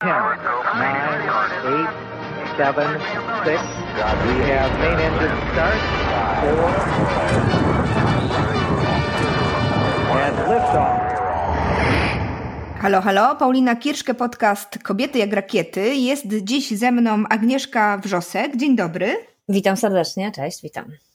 10, 0.00 0.08
9, 0.08 1.28
8, 1.28 1.88
7, 2.56 3.00
6. 3.44 3.60
We 4.24 4.34
have 4.48 4.72
main 4.80 4.98
engine 4.98 5.36
start. 5.52 5.80
4. 6.40 6.56
And 10.22 10.36
liftoff. 10.48 11.00
Halo, 12.80 13.00
halo, 13.00 13.36
Paulina 13.36 13.76
Kirszke, 13.76 14.14
podcast 14.14 14.78
Kobiety 14.78 15.18
jak 15.18 15.32
rakiety. 15.32 15.94
Jest 15.94 16.26
dziś 16.26 16.78
ze 16.78 16.92
mną 16.92 17.24
Agnieszka 17.28 17.98
Wrzosek. 17.98 18.56
Dzień 18.56 18.76
dobry. 18.76 19.16
Witam 19.48 19.76
serdecznie, 19.76 20.32
cześć, 20.32 20.62
witam. 20.62 21.09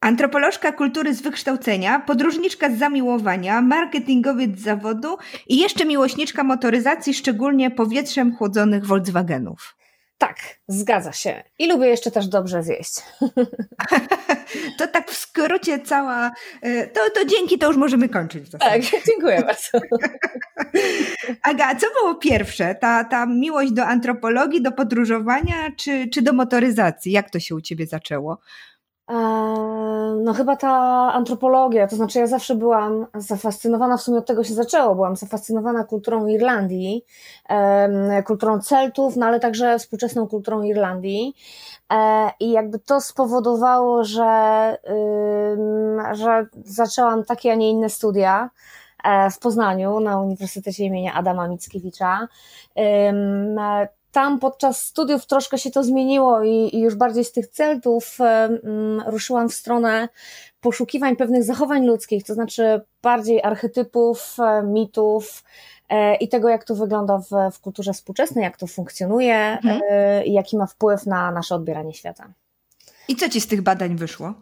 Antropolożka 0.00 0.72
kultury 0.72 1.14
z 1.14 1.22
wykształcenia, 1.22 2.00
podróżniczka 2.00 2.70
z 2.70 2.78
zamiłowania, 2.78 3.62
marketingowiec 3.62 4.58
z 4.58 4.62
zawodu 4.62 5.16
i 5.48 5.58
jeszcze 5.58 5.84
miłośniczka 5.84 6.44
motoryzacji, 6.44 7.14
szczególnie 7.14 7.70
powietrzem 7.70 8.36
chłodzonych 8.36 8.86
Volkswagenów. 8.86 9.76
Tak, 10.18 10.36
zgadza 10.68 11.12
się. 11.12 11.42
I 11.58 11.68
lubię 11.68 11.86
jeszcze 11.86 12.10
też 12.10 12.26
dobrze 12.28 12.62
zjeść. 12.62 12.92
to 14.78 14.86
tak 14.86 15.10
w 15.10 15.16
skrócie 15.16 15.78
cała. 15.78 16.30
e, 16.62 16.86
To, 16.86 17.00
to 17.14 17.24
dzięki, 17.24 17.58
to 17.58 17.66
już 17.66 17.76
możemy 17.76 18.08
kończyć. 18.08 18.50
Tak, 18.50 18.82
dziękuję 19.08 19.42
bardzo. 19.42 19.86
Aga, 21.50 21.74
co 21.74 21.86
było 22.00 22.14
pierwsze? 22.14 22.74
Ta, 22.74 23.04
ta 23.04 23.26
miłość 23.26 23.72
do 23.72 23.86
antropologii, 23.86 24.62
do 24.62 24.72
podróżowania, 24.72 25.70
czy, 25.76 26.08
czy 26.08 26.22
do 26.22 26.32
motoryzacji? 26.32 27.12
Jak 27.12 27.30
to 27.30 27.40
się 27.40 27.54
u 27.54 27.60
ciebie 27.60 27.86
zaczęło? 27.86 28.38
Eee, 29.10 29.50
No 30.24 30.34
chyba 30.34 30.56
ta 30.56 30.70
antropologia, 31.12 31.86
to 31.86 31.96
znaczy 31.96 32.18
ja 32.18 32.26
zawsze 32.26 32.54
byłam 32.54 33.06
zafascynowana, 33.14 33.96
w 33.96 34.02
sumie 34.02 34.18
od 34.18 34.26
tego 34.26 34.44
się 34.44 34.54
zaczęło, 34.54 34.94
byłam 34.94 35.16
zafascynowana 35.16 35.84
kulturą 35.84 36.26
Irlandii, 36.26 37.04
kulturą 38.26 38.60
Celtów, 38.60 39.16
no 39.16 39.26
ale 39.26 39.40
także 39.40 39.78
współczesną 39.78 40.28
kulturą 40.28 40.62
Irlandii. 40.62 41.34
E, 41.92 42.30
I 42.40 42.50
jakby 42.50 42.78
to 42.78 43.00
spowodowało, 43.00 44.04
że, 44.04 44.76
że 46.12 46.46
zaczęłam 46.64 47.24
takie, 47.24 47.52
a 47.52 47.54
nie 47.54 47.70
inne 47.70 47.90
studia 47.90 48.50
e, 49.04 49.30
w 49.30 49.38
Poznaniu 49.38 50.00
na 50.00 50.20
Uniwersytecie 50.20 50.84
imienia 50.84 51.14
Adama 51.14 51.48
Mickiewicza. 51.48 52.28
Tam 54.12 54.38
podczas 54.38 54.86
studiów 54.86 55.26
troszkę 55.26 55.58
się 55.58 55.70
to 55.70 55.84
zmieniło 55.84 56.42
i, 56.42 56.76
i 56.76 56.80
już 56.80 56.94
bardziej 56.94 57.24
z 57.24 57.32
tych 57.32 57.46
celtów 57.46 58.18
ruszyłam 59.06 59.48
w 59.48 59.54
stronę 59.54 60.08
poszukiwań 60.60 61.16
pewnych 61.16 61.44
zachowań 61.44 61.86
ludzkich, 61.86 62.24
to 62.24 62.34
znaczy 62.34 62.80
bardziej 63.02 63.42
archetypów, 63.42 64.36
e, 64.38 64.62
mitów 64.62 65.44
e, 65.88 66.14
i 66.14 66.28
tego, 66.28 66.48
jak 66.48 66.64
to 66.64 66.74
wygląda 66.74 67.18
w, 67.18 67.54
w 67.54 67.60
kulturze 67.60 67.92
współczesnej, 67.92 68.44
jak 68.44 68.56
to 68.56 68.66
funkcjonuje 68.66 69.36
Mhm. 69.36 69.80
e, 69.90 70.24
i 70.24 70.32
jaki 70.32 70.56
ma 70.56 70.66
wpływ 70.66 71.06
na 71.06 71.30
nasze 71.30 71.54
odbieranie 71.54 71.94
świata. 71.94 72.32
I 73.08 73.16
co 73.16 73.28
ci 73.28 73.40
z 73.40 73.46
tych 73.46 73.62
badań 73.62 73.96
wyszło? 73.96 74.34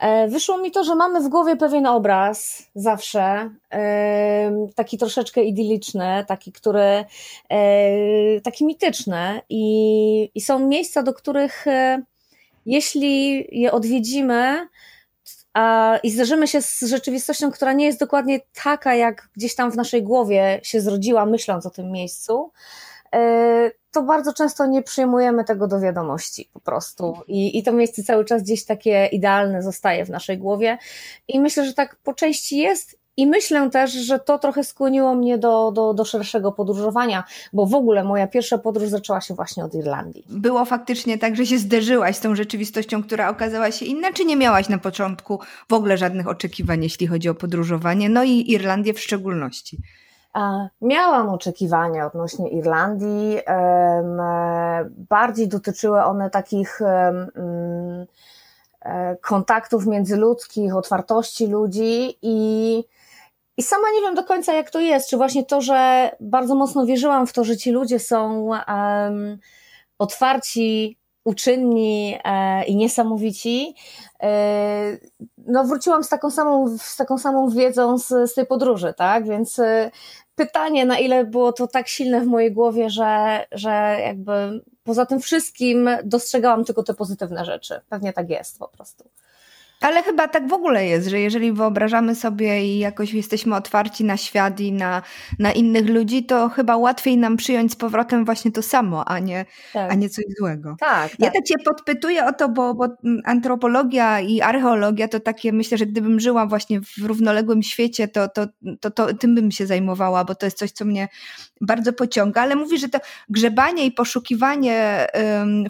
E, 0.00 0.28
Wyszło 0.28 0.58
mi 0.58 0.70
to, 0.70 0.84
że 0.84 0.94
mamy 0.94 1.20
w 1.20 1.28
głowie 1.28 1.56
pewien 1.56 1.86
obraz 1.86 2.62
zawsze, 2.74 3.50
em, 3.70 4.68
taki 4.74 4.98
troszeczkę 4.98 5.42
idyliczny, 5.42 6.24
taki, 6.28 6.52
który, 6.52 7.04
e, 7.48 8.40
taki 8.44 8.64
mityczny 8.64 9.40
i, 9.48 10.30
i 10.34 10.40
są 10.40 10.58
miejsca, 10.58 11.02
do 11.02 11.14
których 11.14 11.66
e, 11.66 12.02
jeśli 12.66 13.46
je 13.60 13.72
odwiedzimy 13.72 14.68
a, 15.54 15.98
i 16.02 16.10
zderzymy 16.10 16.48
się 16.48 16.62
z 16.62 16.80
rzeczywistością, 16.82 17.50
która 17.50 17.72
nie 17.72 17.86
jest 17.86 18.00
dokładnie 18.00 18.40
taka, 18.64 18.94
jak 18.94 19.28
gdzieś 19.36 19.54
tam 19.54 19.72
w 19.72 19.76
naszej 19.76 20.02
głowie 20.02 20.60
się 20.62 20.80
zrodziła, 20.80 21.26
myśląc 21.26 21.66
o 21.66 21.70
tym 21.70 21.90
miejscu, 21.92 22.50
e, 22.52 22.89
to 23.90 24.02
bardzo 24.02 24.32
często 24.32 24.66
nie 24.66 24.82
przyjmujemy 24.82 25.44
tego 25.44 25.66
do 25.66 25.80
wiadomości 25.80 26.50
po 26.52 26.60
prostu. 26.60 27.16
I, 27.28 27.58
I 27.58 27.62
to 27.62 27.72
miejsce 27.72 28.02
cały 28.02 28.24
czas 28.24 28.42
gdzieś 28.42 28.64
takie 28.64 29.06
idealne 29.06 29.62
zostaje 29.62 30.04
w 30.04 30.10
naszej 30.10 30.38
głowie. 30.38 30.78
I 31.28 31.40
myślę, 31.40 31.66
że 31.66 31.74
tak 31.74 31.96
po 31.96 32.14
części 32.14 32.58
jest. 32.58 33.00
I 33.16 33.26
myślę 33.26 33.70
też, 33.70 33.92
że 33.92 34.18
to 34.18 34.38
trochę 34.38 34.64
skłoniło 34.64 35.14
mnie 35.14 35.38
do, 35.38 35.72
do, 35.72 35.94
do 35.94 36.04
szerszego 36.04 36.52
podróżowania, 36.52 37.24
bo 37.52 37.66
w 37.66 37.74
ogóle 37.74 38.04
moja 38.04 38.26
pierwsza 38.26 38.58
podróż 38.58 38.88
zaczęła 38.88 39.20
się 39.20 39.34
właśnie 39.34 39.64
od 39.64 39.74
Irlandii. 39.74 40.24
Było 40.28 40.64
faktycznie 40.64 41.18
tak, 41.18 41.36
że 41.36 41.46
się 41.46 41.58
zderzyłaś 41.58 42.16
z 42.16 42.20
tą 42.20 42.34
rzeczywistością, 42.34 43.02
która 43.02 43.28
okazała 43.28 43.70
się 43.70 43.86
inna, 43.86 44.12
czy 44.12 44.24
nie 44.24 44.36
miałaś 44.36 44.68
na 44.68 44.78
początku 44.78 45.40
w 45.68 45.72
ogóle 45.72 45.98
żadnych 45.98 46.28
oczekiwań, 46.28 46.82
jeśli 46.82 47.06
chodzi 47.06 47.28
o 47.28 47.34
podróżowanie, 47.34 48.08
no 48.08 48.24
i 48.24 48.50
Irlandię 48.52 48.94
w 48.94 49.00
szczególności? 49.00 49.78
Miałam 50.80 51.28
oczekiwania 51.28 52.06
odnośnie 52.06 52.48
Irlandii. 52.48 53.38
e, 53.46 54.90
Bardziej 55.10 55.48
dotyczyły 55.48 56.04
one 56.04 56.30
takich 56.30 56.82
mm, 56.82 58.06
e, 58.80 59.16
kontaktów 59.16 59.86
międzyludzkich, 59.86 60.76
otwartości 60.76 61.46
ludzi 61.46 62.18
i, 62.22 62.84
i 63.56 63.62
sama 63.62 63.90
nie 63.94 64.00
wiem 64.00 64.14
do 64.14 64.24
końca, 64.24 64.52
jak 64.52 64.70
to 64.70 64.80
jest. 64.80 65.10
Czy 65.10 65.16
właśnie 65.16 65.44
to, 65.44 65.60
że 65.60 66.10
bardzo 66.20 66.54
mocno 66.54 66.86
wierzyłam 66.86 67.26
w 67.26 67.32
to, 67.32 67.44
że 67.44 67.56
ci 67.56 67.70
ludzie 67.70 67.98
są 67.98 68.50
otwarci, 69.98 70.99
uczynni 71.24 72.18
e, 72.24 72.64
i 72.64 72.76
niesamowici. 72.76 73.74
E, 74.22 74.98
no, 75.38 75.64
wróciłam 75.64 76.04
z 76.04 76.08
taką 76.08 76.30
samą, 76.30 76.78
z 76.78 76.96
taką 76.96 77.18
samą 77.18 77.50
wiedzą 77.50 77.98
z, 77.98 78.08
z 78.08 78.34
tej 78.34 78.46
podróży, 78.46 78.94
tak? 78.96 79.28
Więc 79.28 79.58
e, 79.58 79.90
pytanie, 80.34 80.86
na 80.86 80.98
ile 80.98 81.24
było 81.24 81.52
to 81.52 81.66
tak 81.66 81.88
silne 81.88 82.20
w 82.20 82.26
mojej 82.26 82.52
głowie, 82.52 82.90
że, 82.90 83.44
że 83.52 83.70
jakby 84.04 84.62
poza 84.84 85.06
tym 85.06 85.20
wszystkim 85.20 85.90
dostrzegałam 86.04 86.64
tylko 86.64 86.82
te 86.82 86.94
pozytywne 86.94 87.44
rzeczy. 87.44 87.80
Pewnie 87.88 88.12
tak 88.12 88.30
jest 88.30 88.58
po 88.58 88.68
prostu. 88.68 89.04
Ale 89.80 90.02
chyba 90.02 90.28
tak 90.28 90.48
w 90.48 90.52
ogóle 90.52 90.86
jest, 90.86 91.08
że 91.08 91.20
jeżeli 91.20 91.52
wyobrażamy 91.52 92.14
sobie 92.14 92.64
i 92.64 92.78
jakoś 92.78 93.12
jesteśmy 93.12 93.56
otwarci 93.56 94.04
na 94.04 94.16
świat 94.16 94.60
i 94.60 94.72
na, 94.72 95.02
na 95.38 95.52
innych 95.52 95.88
ludzi, 95.88 96.24
to 96.24 96.48
chyba 96.48 96.76
łatwiej 96.76 97.16
nam 97.16 97.36
przyjąć 97.36 97.72
z 97.72 97.76
powrotem 97.76 98.24
właśnie 98.24 98.52
to 98.52 98.62
samo, 98.62 99.08
a 99.08 99.18
nie, 99.18 99.44
Tak, 99.72 99.92
a 99.92 99.94
nie 99.94 100.08
coś 100.08 100.24
złego. 100.38 100.76
tak. 100.80 101.12
Ja 101.18 101.26
tak. 101.26 101.34
tak 101.34 101.44
cię 101.44 101.54
podpytuję 101.64 102.26
o 102.26 102.32
to, 102.32 102.48
bo, 102.48 102.74
bo 102.74 102.86
antropologia 103.24 104.20
i 104.20 104.40
archeologia 104.40 105.08
to 105.08 105.20
takie, 105.20 105.52
myślę, 105.52 105.78
że 105.78 105.86
gdybym 105.86 106.20
żyła 106.20 106.46
właśnie 106.46 106.80
w 106.80 107.04
równoległym 107.04 107.62
świecie, 107.62 108.08
to, 108.08 108.28
to, 108.28 108.46
to, 108.80 108.90
to 108.90 109.14
tym 109.14 109.34
bym 109.34 109.50
się 109.50 109.66
zajmowała, 109.66 110.24
bo 110.24 110.34
to 110.34 110.46
jest 110.46 110.58
coś, 110.58 110.70
co 110.72 110.84
mnie 110.84 111.08
bardzo 111.60 111.92
pociąga. 111.92 112.42
Ale 112.42 112.56
mówisz, 112.56 112.80
że 112.80 112.88
to 112.88 112.98
grzebanie 113.28 113.86
i 113.86 113.92
poszukiwanie 113.92 115.06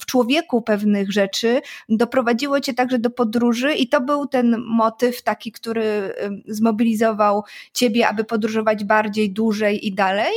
w 0.00 0.06
człowieku 0.06 0.62
pewnych 0.62 1.12
rzeczy 1.12 1.60
doprowadziło 1.88 2.60
cię 2.60 2.74
także 2.74 2.98
do 2.98 3.10
podróży 3.10 3.74
i 3.74 3.88
to 3.88 3.99
był 4.00 4.26
ten 4.26 4.56
motyw 4.66 5.22
taki, 5.22 5.52
który 5.52 6.14
zmobilizował 6.48 7.44
ciebie, 7.72 8.08
aby 8.08 8.24
podróżować 8.24 8.84
bardziej, 8.84 9.32
dłużej 9.32 9.86
i 9.86 9.94
dalej? 9.94 10.32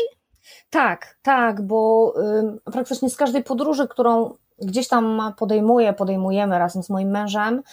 Tak, 0.69 1.17
tak, 1.21 1.61
bo 1.61 2.13
ym, 2.17 2.59
praktycznie 2.73 3.09
z 3.09 3.15
każdej 3.15 3.43
podróży, 3.43 3.87
którą 3.87 4.35
gdzieś 4.61 4.87
tam 4.87 5.33
podejmuję, 5.37 5.93
podejmujemy 5.93 6.59
razem 6.59 6.83
z 6.83 6.89
moim 6.89 7.09
mężem, 7.09 7.63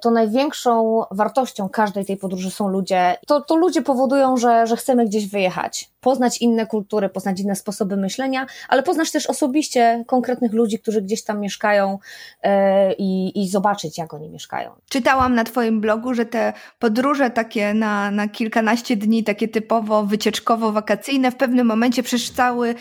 to 0.00 0.10
największą 0.10 1.02
wartością 1.10 1.68
każdej 1.68 2.04
tej 2.04 2.16
podróży 2.16 2.50
są 2.50 2.68
ludzie. 2.68 3.16
To, 3.26 3.40
to 3.40 3.56
ludzie 3.56 3.82
powodują, 3.82 4.36
że, 4.36 4.66
że 4.66 4.76
chcemy 4.76 5.06
gdzieś 5.06 5.28
wyjechać, 5.28 5.90
poznać 6.00 6.42
inne 6.42 6.66
kultury, 6.66 7.08
poznać 7.08 7.40
inne 7.40 7.56
sposoby 7.56 7.96
myślenia, 7.96 8.46
ale 8.68 8.82
poznać 8.82 9.12
też 9.12 9.26
osobiście 9.26 10.04
konkretnych 10.06 10.52
ludzi, 10.52 10.78
którzy 10.78 11.02
gdzieś 11.02 11.24
tam 11.24 11.40
mieszkają 11.40 11.98
e, 12.42 12.92
i, 12.92 13.42
i 13.42 13.48
zobaczyć, 13.48 13.98
jak 13.98 14.14
oni 14.14 14.28
mieszkają. 14.28 14.70
Czytałam 14.88 15.34
na 15.34 15.44
Twoim 15.44 15.80
blogu, 15.80 16.14
że 16.14 16.26
te 16.26 16.52
podróże 16.78 17.30
takie 17.30 17.74
na, 17.74 18.10
na 18.10 18.28
kilkanaście 18.28 18.96
dni, 18.96 19.24
takie 19.24 19.48
typowo 19.48 20.04
wycieczkowo-wakacyjne, 20.04 21.30
w 21.30 21.36
pewnym 21.36 21.66
momencie 21.66 22.02
przestały, 22.02 22.74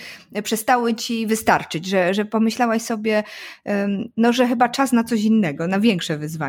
przestały 0.43 0.95
Ci 0.95 1.27
wystarczyć, 1.27 1.85
że, 1.85 2.13
że 2.13 2.25
pomyślałaś 2.25 2.81
sobie, 2.81 3.23
no, 4.17 4.33
że 4.33 4.47
chyba 4.47 4.69
czas 4.69 4.91
na 4.91 5.03
coś 5.03 5.23
innego, 5.23 5.67
na 5.67 5.79
większe 5.79 6.17
wyzwania. 6.17 6.48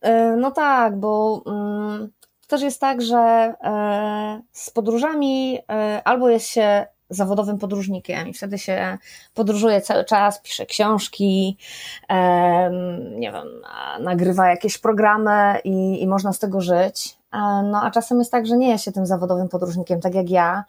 E, 0.00 0.36
No 0.36 0.50
tak, 0.50 0.96
bo 1.00 1.42
mm, 1.46 2.10
też 2.46 2.62
jest 2.62 2.80
tak, 2.80 3.02
że 3.02 3.18
e, 3.18 4.42
z 4.52 4.70
podróżami 4.70 5.58
e, 5.70 6.02
albo 6.04 6.28
jest 6.28 6.46
się 6.46 6.86
zawodowym 7.10 7.58
podróżnikiem 7.58 8.28
i 8.28 8.34
wtedy 8.34 8.58
się 8.58 8.98
podróżuje 9.34 9.80
cały 9.80 10.04
czas, 10.04 10.40
pisze 10.40 10.66
książki, 10.66 11.56
nie 13.16 13.32
wiem, 13.32 13.46
nagrywa 14.00 14.48
jakieś 14.48 14.78
programy 14.78 15.58
i, 15.64 16.02
i 16.02 16.06
można 16.06 16.32
z 16.32 16.38
tego 16.38 16.60
żyć. 16.60 17.18
No 17.62 17.82
a 17.82 17.90
czasem 17.90 18.18
jest 18.18 18.32
tak, 18.32 18.46
że 18.46 18.56
nie 18.56 18.68
jest 18.68 18.84
się 18.84 18.92
tym 18.92 19.06
zawodowym 19.06 19.48
podróżnikiem, 19.48 20.00
tak 20.00 20.14
jak 20.14 20.30
ja, 20.30 20.64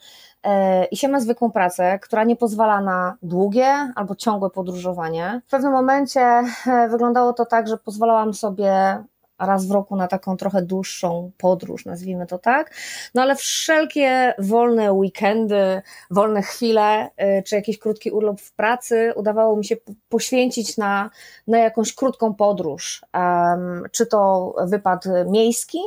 i 0.92 0.98
się 0.98 1.08
ma 1.08 1.20
zwykłą 1.20 1.52
pracę, 1.52 2.00
która 2.00 2.24
nie 2.24 2.36
pozwala 2.36 2.82
na 2.82 3.18
długie 3.22 3.92
albo 3.96 4.16
ciągłe 4.16 4.50
podróżowanie. 4.50 5.42
W 5.48 5.52
pewnym 5.52 5.72
momencie 5.72 6.22
e, 6.22 6.88
wyglądało 6.90 7.34
to 7.34 7.46
tak, 7.46 7.68
że 7.68 7.78
pozwalałam 7.78 8.34
sobie 8.34 9.04
raz 9.46 9.66
w 9.66 9.72
roku 9.72 9.96
na 9.96 10.08
taką 10.08 10.38
trochę 10.38 10.62
dłuższą 10.62 11.32
podróż, 11.38 11.86
nazwijmy 11.86 12.28
to 12.28 12.38
tak. 12.38 12.76
No 13.16 13.22
ale 13.22 13.36
wszelkie 13.36 14.34
wolne 14.40 14.94
weekendy, 14.94 15.82
wolne 16.12 16.42
chwile, 16.42 17.10
y, 17.40 17.44
czy 17.44 17.56
jakiś 17.56 17.80
krótki 17.80 18.12
urlop 18.12 18.42
w 18.42 18.54
pracy 18.56 19.14
udawało 19.16 19.58
mi 19.58 19.66
się 19.66 19.76
poświęcić 20.10 20.78
na, 20.78 21.10
na 21.48 21.58
jakąś 21.60 21.96
krótką 21.96 22.34
podróż. 22.34 23.02
Um, 23.14 23.84
czy 23.92 24.06
to 24.06 24.54
wypad 24.66 25.06
miejski, 25.28 25.80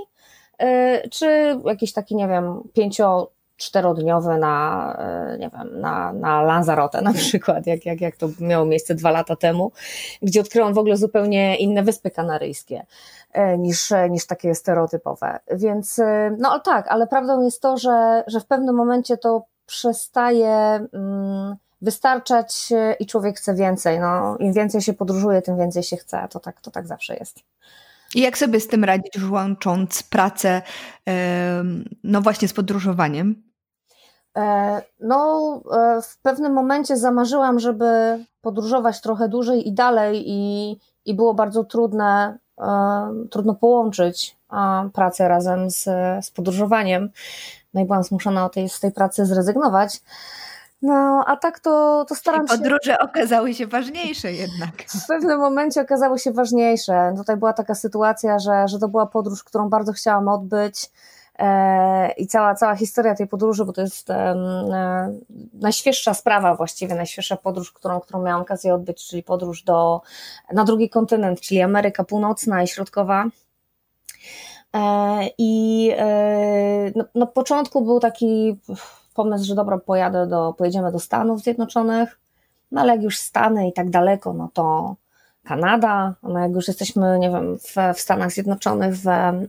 czy 1.10 1.60
jakiś 1.64 1.92
taki, 1.92 2.16
nie 2.16 2.28
wiem, 2.28 2.62
pięcio 2.72 3.33
czterodniowy 3.56 4.38
na, 4.38 4.96
e, 4.98 5.38
nie 5.38 5.50
wiem, 5.50 5.80
na, 5.80 6.12
na 6.12 6.42
Lanzarote 6.42 7.02
na 7.02 7.12
przykład, 7.12 7.66
jak, 7.66 7.86
jak, 7.86 8.00
jak 8.00 8.16
to 8.16 8.28
miało 8.40 8.64
miejsce 8.66 8.94
dwa 8.94 9.10
lata 9.10 9.36
temu, 9.36 9.72
gdzie 10.22 10.40
odkryłam 10.40 10.74
w 10.74 10.78
ogóle 10.78 10.96
zupełnie 10.96 11.56
inne 11.56 11.82
wyspy 11.82 12.10
kanaryjskie 12.10 12.86
e, 13.32 13.58
niż, 13.58 13.92
niż 14.10 14.26
takie 14.26 14.54
stereotypowe. 14.54 15.38
Więc, 15.50 15.98
e, 15.98 16.36
no 16.38 16.60
tak, 16.60 16.88
ale 16.88 17.06
prawdą 17.06 17.42
jest 17.42 17.62
to, 17.62 17.76
że, 17.76 18.24
że 18.26 18.40
w 18.40 18.46
pewnym 18.46 18.74
momencie 18.74 19.16
to 19.16 19.44
przestaje 19.66 20.86
mm, 20.92 21.56
wystarczać 21.82 22.72
i 23.00 23.06
człowiek 23.06 23.36
chce 23.38 23.54
więcej. 23.54 24.00
No, 24.00 24.36
Im 24.38 24.52
więcej 24.52 24.80
się 24.80 24.92
podróżuje, 24.92 25.42
tym 25.42 25.58
więcej 25.58 25.82
się 25.82 25.96
chce. 25.96 26.28
To 26.30 26.40
tak, 26.40 26.60
to 26.60 26.70
tak 26.70 26.86
zawsze 26.86 27.16
jest. 27.16 27.40
I 28.14 28.20
jak 28.20 28.38
sobie 28.38 28.60
z 28.60 28.68
tym 28.68 28.84
radzić, 28.84 29.12
łącząc 29.30 30.02
pracę, 30.02 30.62
no 32.04 32.20
właśnie 32.20 32.48
z 32.48 32.52
podróżowaniem? 32.52 33.44
E, 34.36 34.82
no, 35.00 35.60
e, 35.72 36.02
w 36.02 36.18
pewnym 36.18 36.52
momencie 36.52 36.96
zamarzyłam, 36.96 37.58
żeby 37.58 37.84
podróżować 38.40 39.00
trochę 39.00 39.28
dłużej 39.28 39.68
i 39.68 39.72
dalej, 39.72 40.24
i, 40.26 40.76
i 41.04 41.14
było 41.14 41.34
bardzo 41.34 41.64
trudne, 41.64 42.38
e, 42.60 42.66
trudno 43.30 43.54
połączyć 43.54 44.36
pracę 44.92 45.28
razem 45.28 45.70
z, 45.70 45.84
z 46.24 46.30
podróżowaniem. 46.30 47.10
No 47.74 47.80
i 47.80 47.84
byłam 47.84 48.02
zmuszona 48.02 48.48
tej, 48.48 48.68
z 48.68 48.80
tej 48.80 48.92
pracy 48.92 49.26
zrezygnować. 49.26 50.00
No, 50.84 51.24
a 51.26 51.36
tak 51.36 51.60
to, 51.60 52.04
to 52.08 52.14
staram 52.14 52.46
podróże 52.46 52.78
się... 52.84 52.98
okazały 52.98 53.54
się 53.54 53.66
ważniejsze 53.66 54.32
jednak. 54.32 54.82
W 54.88 55.06
pewnym 55.06 55.38
momencie 55.38 55.80
okazały 55.80 56.18
się 56.18 56.32
ważniejsze. 56.32 57.14
Tutaj 57.16 57.36
była 57.36 57.52
taka 57.52 57.74
sytuacja, 57.74 58.38
że, 58.38 58.68
że 58.68 58.78
to 58.78 58.88
była 58.88 59.06
podróż, 59.06 59.44
którą 59.44 59.68
bardzo 59.68 59.92
chciałam 59.92 60.28
odbyć. 60.28 60.90
E, 61.38 62.12
I 62.12 62.26
cała, 62.26 62.54
cała 62.54 62.76
historia 62.76 63.14
tej 63.14 63.26
podróży, 63.26 63.64
bo 63.64 63.72
to 63.72 63.80
jest 63.80 64.10
e, 64.10 64.34
najświeższa 65.54 66.14
sprawa 66.14 66.54
właściwie, 66.54 66.94
najświeższa 66.94 67.36
podróż, 67.36 67.72
którą, 67.72 68.00
którą 68.00 68.22
miałam 68.22 68.42
okazję 68.42 68.74
odbyć, 68.74 69.08
czyli 69.08 69.22
podróż 69.22 69.62
do, 69.62 70.00
na 70.52 70.64
drugi 70.64 70.90
kontynent, 70.90 71.40
czyli 71.40 71.62
Ameryka 71.62 72.04
Północna 72.04 72.62
i 72.62 72.68
Środkowa. 72.68 73.24
E, 74.74 74.80
I 75.38 75.90
no, 76.96 77.04
na 77.14 77.26
początku 77.26 77.84
był 77.84 78.00
taki 78.00 78.58
pomysł, 79.14 79.44
że 79.44 79.54
dobra, 79.54 79.78
pojadę 79.78 80.26
do, 80.26 80.54
pojedziemy 80.58 80.92
do 80.92 81.00
Stanów 81.00 81.42
Zjednoczonych, 81.42 82.18
no 82.72 82.80
ale 82.80 82.92
jak 82.92 83.02
już 83.02 83.18
Stany 83.18 83.68
i 83.68 83.72
tak 83.72 83.90
daleko, 83.90 84.32
no 84.32 84.50
to 84.52 84.96
Kanada, 85.44 86.14
no 86.22 86.38
jak 86.38 86.52
już 86.52 86.68
jesteśmy, 86.68 87.18
nie 87.18 87.30
wiem, 87.30 87.58
w, 87.58 87.96
w 87.96 88.00
Stanach 88.00 88.32
Zjednoczonych, 88.32 88.96
w, 88.96 89.06
mm, 89.06 89.44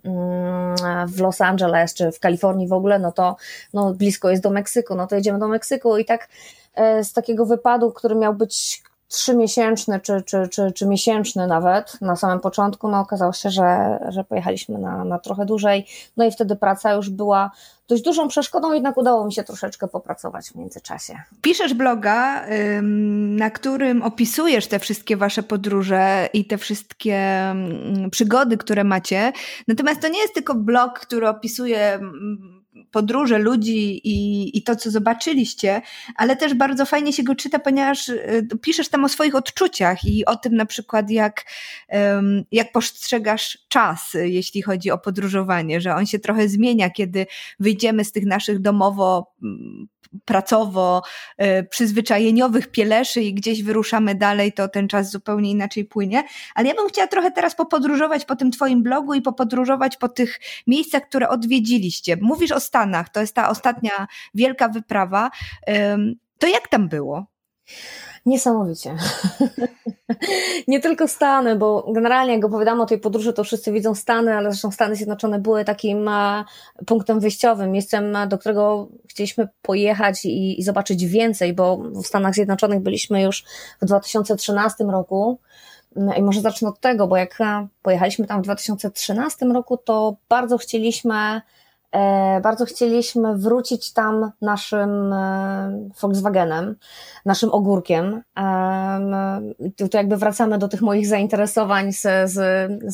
w 1.08 1.20
Los 1.20 1.42
Angeles 1.42 1.94
czy 1.94 2.12
w 2.12 2.20
Kalifornii 2.20 2.68
w 2.68 2.74
ogóle, 2.74 3.00
no 3.00 3.12
to 3.12 3.36
no, 3.74 3.94
blisko 3.94 4.30
jest 4.30 4.44
do 4.44 4.50
Meksyku, 4.50 4.96
no 4.96 5.08
to 5.08 5.16
jedziemy 5.16 5.40
do 5.40 5.48
Meksyku 5.48 5.98
i 5.98 6.06
tak 6.06 6.30
e, 6.76 7.04
z 7.04 7.14
takiego 7.14 7.46
wypadu, 7.46 7.92
który 7.92 8.16
miał 8.16 8.34
być 8.34 8.84
trzymiesięczny 9.08 10.00
czy, 10.00 10.22
czy, 10.26 10.48
czy, 10.48 10.72
czy 10.72 10.88
miesięczny 10.88 11.48
nawet 11.48 12.02
na 12.02 12.16
samym 12.16 12.40
początku, 12.40 12.88
no 12.88 13.00
okazało 13.00 13.34
się, 13.34 13.50
że, 13.50 14.00
że 14.10 14.24
pojechaliśmy 14.24 14.78
na, 14.78 15.06
na 15.06 15.20
trochę 15.20 15.46
dłużej, 15.46 15.88
no 16.18 16.26
i 16.26 16.32
wtedy 16.32 16.56
praca 16.56 16.94
już 16.94 17.10
była 17.10 17.52
dość 17.88 18.04
dużą 18.04 18.28
przeszkodą, 18.28 18.74
jednak 18.74 18.98
udało 18.98 19.26
mi 19.26 19.34
się 19.34 19.44
troszeczkę 19.44 19.88
popracować 19.88 20.50
w 20.50 20.56
międzyczasie. 20.56 21.22
Piszesz 21.42 21.74
bloga, 21.74 22.46
na 23.36 23.50
którym 23.50 24.04
opisujesz 24.04 24.68
te 24.68 24.80
wszystkie 24.80 25.18
wasze 25.18 25.44
podróże 25.44 26.30
i 26.34 26.46
te 26.46 26.58
wszystkie 26.58 27.20
przygody, 28.12 28.58
które 28.58 28.84
macie. 28.84 29.34
Natomiast 29.68 30.02
to 30.02 30.08
nie 30.08 30.20
jest 30.20 30.34
tylko 30.34 30.56
blog, 30.56 31.00
który 31.00 31.30
opisuje 31.30 32.00
podróże 32.92 33.38
ludzi 33.38 34.02
i, 34.04 34.58
i 34.58 34.64
to, 34.64 34.76
co 34.76 34.92
zobaczyliście, 34.92 35.82
ale 36.16 36.36
też 36.36 36.54
bardzo 36.54 36.86
fajnie 36.86 37.14
się 37.14 37.24
go 37.24 37.36
czyta, 37.36 37.60
ponieważ 37.60 38.10
y, 38.10 38.48
piszesz 38.62 38.90
tam 38.90 39.06
o 39.06 39.10
swoich 39.10 39.36
odczuciach 39.36 40.06
i 40.06 40.26
o 40.26 40.36
tym 40.36 40.56
na 40.56 40.66
przykład, 40.66 41.10
jak, 41.10 41.46
jak 42.52 42.72
postrzegasz 42.72 43.58
czas, 43.68 44.14
jeśli 44.14 44.62
chodzi 44.62 44.92
o 44.92 44.98
podróżowanie, 44.98 45.82
że 45.82 45.96
on 45.96 46.06
się 46.06 46.20
trochę 46.20 46.50
zmienia, 46.50 46.90
kiedy 46.90 47.26
wyjdziemy 47.60 48.06
z 48.06 48.12
tych 48.12 48.26
naszych 48.26 48.60
domowo 48.60 49.34
pracowo, 50.26 51.02
y, 51.42 51.68
przyzwyczajeniowych 51.70 52.68
pieleszy 52.68 53.22
i 53.22 53.34
gdzieś 53.34 53.64
wyruszamy 53.64 54.16
dalej, 54.16 54.54
to 54.54 54.68
ten 54.68 54.88
czas 54.88 55.12
zupełnie 55.12 55.52
inaczej 55.52 55.86
płynie. 55.86 56.24
Ale 56.56 56.68
ja 56.68 56.76
bym 56.76 56.88
chciała 56.88 57.08
trochę 57.08 57.32
teraz 57.32 57.56
popodróżować 57.56 58.26
po 58.26 58.36
tym 58.36 58.52
Twoim 58.52 58.84
blogu 58.84 59.14
i 59.14 59.22
popodróżować 59.22 59.98
po 59.98 60.10
tych 60.10 60.40
miejscach, 60.68 61.04
które 61.04 61.30
odwiedziliście. 61.30 62.18
Mówisz 62.22 62.52
o 62.52 62.60
Stanach, 62.60 63.10
to 63.10 63.22
jest 63.22 63.36
ta 63.36 63.50
ostatnia 63.50 64.08
wielka 64.34 64.70
wyprawa. 64.70 65.30
To 66.40 66.48
jak 66.48 66.68
tam 66.68 66.90
było? 66.90 67.35
Niesamowicie. 68.26 68.96
nie 70.68 70.80
tylko 70.80 71.08
Stany, 71.08 71.56
bo 71.56 71.94
generalnie 71.94 72.34
jak 72.34 72.46
opowiadamy 72.46 72.82
o 72.82 72.86
tej 72.86 72.98
podróży, 72.98 73.34
to 73.34 73.44
wszyscy 73.44 73.72
widzą 73.72 73.96
Stany, 73.96 74.34
ale 74.34 74.52
zresztą 74.52 74.72
Stany 74.72 74.96
Zjednoczone 74.96 75.40
były 75.40 75.66
takim 75.66 76.10
punktem 76.86 77.20
wyjściowym, 77.20 77.72
miejscem, 77.72 78.18
do 78.28 78.38
którego 78.38 78.88
chcieliśmy 79.10 79.48
pojechać 79.62 80.26
i, 80.26 80.60
i 80.60 80.64
zobaczyć 80.64 81.06
więcej, 81.06 81.54
bo 81.54 81.78
w 81.78 82.08
Stanach 82.08 82.34
Zjednoczonych 82.34 82.80
byliśmy 82.80 83.22
już 83.22 83.44
w 83.82 83.86
2013 83.86 84.84
roku. 84.84 85.40
I 86.18 86.22
może 86.22 86.42
zacznę 86.42 86.70
od 86.70 86.80
tego, 86.80 87.08
bo 87.08 87.18
jak 87.18 87.40
pojechaliśmy 87.82 88.28
tam 88.28 88.42
w 88.42 88.44
2013 88.44 89.46
roku, 89.46 89.78
to 89.78 90.16
bardzo 90.30 90.58
chcieliśmy 90.58 91.42
bardzo 92.44 92.66
chcieliśmy 92.66 93.38
wrócić 93.38 93.94
tam 93.94 94.32
naszym 94.42 95.14
e, 95.14 95.90
Volkswagenem, 96.02 96.76
naszym 97.26 97.52
ogórkiem. 97.52 98.22
Tu, 99.78 99.90
tu 99.90 99.98
jakby 99.98 100.18
wracamy 100.18 100.58
do 100.58 100.68
tych 100.68 100.82
moich 100.82 101.08
zainteresowań 101.08 101.94
z, 101.94 102.02
z, 102.32 102.36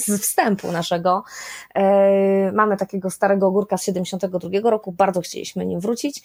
z 0.01 0.21
wstępu 0.21 0.71
naszego. 0.71 1.23
E, 1.75 2.51
mamy 2.51 2.77
takiego 2.77 3.09
starego 3.09 3.47
ogórka 3.47 3.77
z 3.77 3.83
72 3.83 4.69
roku, 4.69 4.91
bardzo 4.91 5.21
chcieliśmy 5.21 5.65
nim 5.65 5.79
wrócić. 5.79 6.23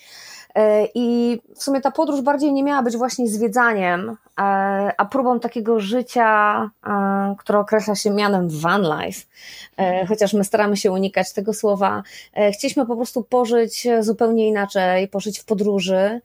E, 0.56 0.88
I 0.94 1.40
w 1.56 1.62
sumie 1.62 1.80
ta 1.80 1.90
podróż 1.90 2.20
bardziej 2.20 2.52
nie 2.52 2.62
miała 2.62 2.82
być 2.82 2.96
właśnie 2.96 3.28
zwiedzaniem, 3.28 4.10
e, 4.10 4.42
a 4.96 5.04
próbą 5.04 5.40
takiego 5.40 5.80
życia, 5.80 6.70
e, 6.86 7.34
które 7.38 7.58
określa 7.58 7.94
się 7.94 8.10
mianem 8.10 8.48
van 8.50 8.82
life. 8.82 9.26
Chociaż 10.08 10.32
my 10.32 10.44
staramy 10.44 10.76
się 10.76 10.92
unikać 10.92 11.32
tego 11.32 11.54
słowa. 11.54 12.02
Chcieliśmy 12.52 12.65
po 12.74 12.96
prostu 12.96 13.24
pożyć 13.24 13.86
zupełnie 14.00 14.48
inaczej, 14.48 15.08
pożyć 15.08 15.38
w 15.38 15.44
podróży, 15.44 16.20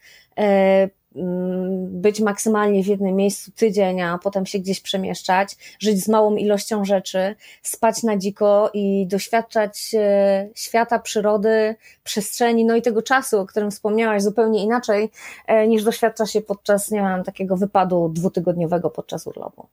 Mm, 1.15 2.01
być 2.01 2.19
maksymalnie 2.19 2.83
w 2.83 2.87
jednym 2.87 3.15
miejscu 3.15 3.51
tydzień, 3.51 4.01
a 4.01 4.17
potem 4.17 4.45
się 4.45 4.59
gdzieś 4.59 4.81
przemieszczać, 4.81 5.77
żyć 5.79 6.03
z 6.03 6.07
małą 6.07 6.35
ilością 6.35 6.85
rzeczy, 6.85 7.35
spać 7.61 8.03
na 8.03 8.17
dziko 8.17 8.71
i 8.73 9.07
doświadczać 9.07 9.91
e, 9.95 10.49
świata, 10.55 10.99
przyrody, 10.99 11.75
przestrzeni, 12.03 12.65
no 12.65 12.75
i 12.75 12.81
tego 12.81 13.01
czasu, 13.01 13.39
o 13.39 13.45
którym 13.45 13.71
wspomniałaś, 13.71 14.23
zupełnie 14.23 14.63
inaczej 14.63 15.11
e, 15.47 15.67
niż 15.67 15.83
doświadcza 15.83 16.25
się 16.25 16.41
podczas, 16.41 16.91
nie 16.91 16.99
wiem, 16.99 17.23
takiego 17.23 17.57
wypadu 17.57 18.09
dwutygodniowego 18.09 18.89
podczas 18.89 19.27
urlopu. 19.27 19.67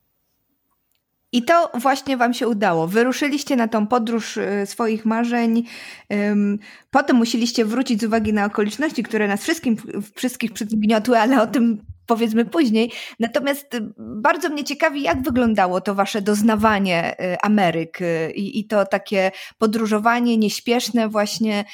I 1.31 1.43
to 1.43 1.71
właśnie 1.73 2.17
Wam 2.17 2.33
się 2.33 2.47
udało. 2.47 2.87
Wyruszyliście 2.87 3.55
na 3.55 3.67
tą 3.67 3.87
podróż 3.87 4.37
y, 4.37 4.65
swoich 4.65 5.05
marzeń. 5.05 5.63
Potem 6.91 7.17
musieliście 7.17 7.65
wrócić 7.65 8.01
z 8.01 8.03
uwagi 8.03 8.33
na 8.33 8.45
okoliczności, 8.45 9.03
które 9.03 9.27
nas 9.27 9.43
wszystkim, 9.43 9.75
wszystkich 10.15 10.53
przygniotły, 10.53 11.19
ale 11.19 11.41
o 11.41 11.47
tym 11.47 11.81
powiedzmy 12.09 12.45
później. 12.45 12.91
Natomiast 13.19 13.75
y, 13.75 13.93
bardzo 13.97 14.49
mnie 14.49 14.63
ciekawi, 14.63 15.01
jak 15.01 15.21
wyglądało 15.21 15.81
to 15.81 15.95
wasze 15.95 16.21
doznawanie 16.21 17.15
y, 17.19 17.37
Ameryk 17.41 18.01
y, 18.01 18.31
i, 18.35 18.59
i 18.59 18.67
to 18.67 18.85
takie 18.85 19.31
podróżowanie 19.57 20.37
nieśpieszne 20.37 21.09
właśnie 21.09 21.65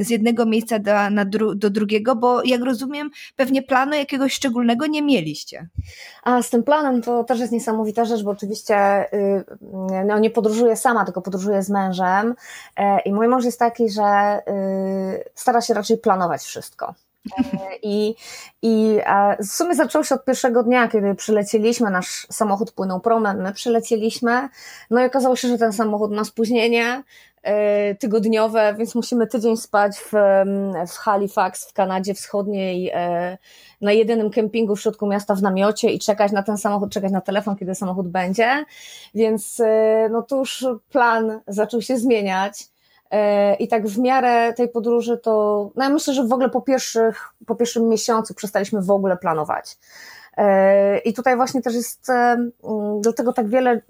z 0.00 0.10
jednego 0.10 0.46
miejsca 0.46 0.78
do, 0.78 0.92
dru 1.26 1.54
do 1.54 1.70
drugiego, 1.70 2.16
bo 2.16 2.42
jak 2.44 2.62
rozumiem, 2.62 3.10
pewnie 3.36 3.62
planu 3.62 3.94
jakiegoś 3.94 4.32
szczególnego 4.32 4.86
nie 4.86 5.02
mieliście. 5.02 5.68
A 6.22 6.42
z 6.42 6.50
tym 6.50 6.62
planem 6.62 7.02
to 7.02 7.24
też 7.24 7.40
jest 7.40 7.52
niesamowita 7.52 8.04
rzecz, 8.04 8.22
bo 8.22 8.30
oczywiście 8.30 8.76
no, 10.06 10.18
nie 10.18 10.30
podróżuję 10.30 10.76
sama, 10.76 11.04
tylko 11.04 11.22
podróżuję 11.22 11.62
z 11.62 11.70
mężem 11.70 12.34
e, 12.76 13.00
i 13.00 13.12
mój 13.12 13.28
mąż 13.28 13.44
jest 13.44 13.58
taki, 13.58 13.90
że 13.90 14.38
stara 15.34 15.60
się 15.60 15.74
raczej 15.74 15.98
planować 15.98 16.42
wszystko. 16.42 16.94
I, 17.82 18.14
i 18.62 18.98
w 19.38 19.46
sumie 19.46 19.74
zaczęło 19.74 20.04
się 20.04 20.14
od 20.14 20.24
pierwszego 20.24 20.62
dnia, 20.62 20.88
kiedy 20.88 21.14
przylecieliśmy, 21.14 21.90
nasz 21.90 22.26
samochód 22.30 22.72
płynął 22.72 23.00
promem, 23.00 23.42
my 23.42 23.52
przylecieliśmy, 23.52 24.48
no 24.90 25.02
i 25.02 25.06
okazało 25.06 25.36
się, 25.36 25.48
że 25.48 25.58
ten 25.58 25.72
samochód 25.72 26.12
ma 26.12 26.24
spóźnienie, 26.24 27.02
E, 27.42 27.94
tygodniowe, 27.94 28.74
więc 28.78 28.94
musimy 28.94 29.26
tydzień 29.26 29.56
spać 29.56 29.98
w, 29.98 30.12
w 30.88 30.96
Halifax 30.98 31.70
w 31.70 31.72
Kanadzie 31.72 32.14
Wschodniej 32.14 32.90
e, 32.94 33.38
na 33.80 33.92
jedynym 33.92 34.30
kempingu 34.30 34.76
w 34.76 34.80
środku 34.80 35.06
miasta 35.06 35.34
w 35.34 35.42
namiocie 35.42 35.90
i 35.90 35.98
czekać 35.98 36.32
na 36.32 36.42
ten 36.42 36.58
samochód, 36.58 36.92
czekać 36.92 37.12
na 37.12 37.20
telefon, 37.20 37.56
kiedy 37.56 37.74
samochód 37.74 38.08
będzie. 38.08 38.64
Więc 39.14 39.60
e, 39.60 40.08
no 40.12 40.22
to 40.22 40.36
już 40.36 40.66
plan 40.90 41.40
zaczął 41.46 41.82
się 41.82 41.98
zmieniać. 41.98 42.68
I 43.58 43.68
tak 43.68 43.86
w 43.86 43.98
miarę 43.98 44.52
tej 44.52 44.68
podróży 44.68 45.18
to, 45.18 45.70
no 45.76 45.84
ja 45.84 45.90
myślę, 45.90 46.14
że 46.14 46.26
w 46.26 46.32
ogóle 46.32 46.48
po 46.48 46.60
pierwszych, 46.60 47.28
po 47.46 47.54
pierwszym 47.54 47.88
miesiącu 47.88 48.34
przestaliśmy 48.34 48.82
w 48.82 48.90
ogóle 48.90 49.16
planować. 49.16 49.78
I 51.04 51.12
tutaj 51.12 51.36
właśnie 51.36 51.62
też 51.62 51.74
jest 51.74 52.06
do 53.00 53.12
tego 53.12 53.32
tak 53.32 53.48
wiele 53.48 53.80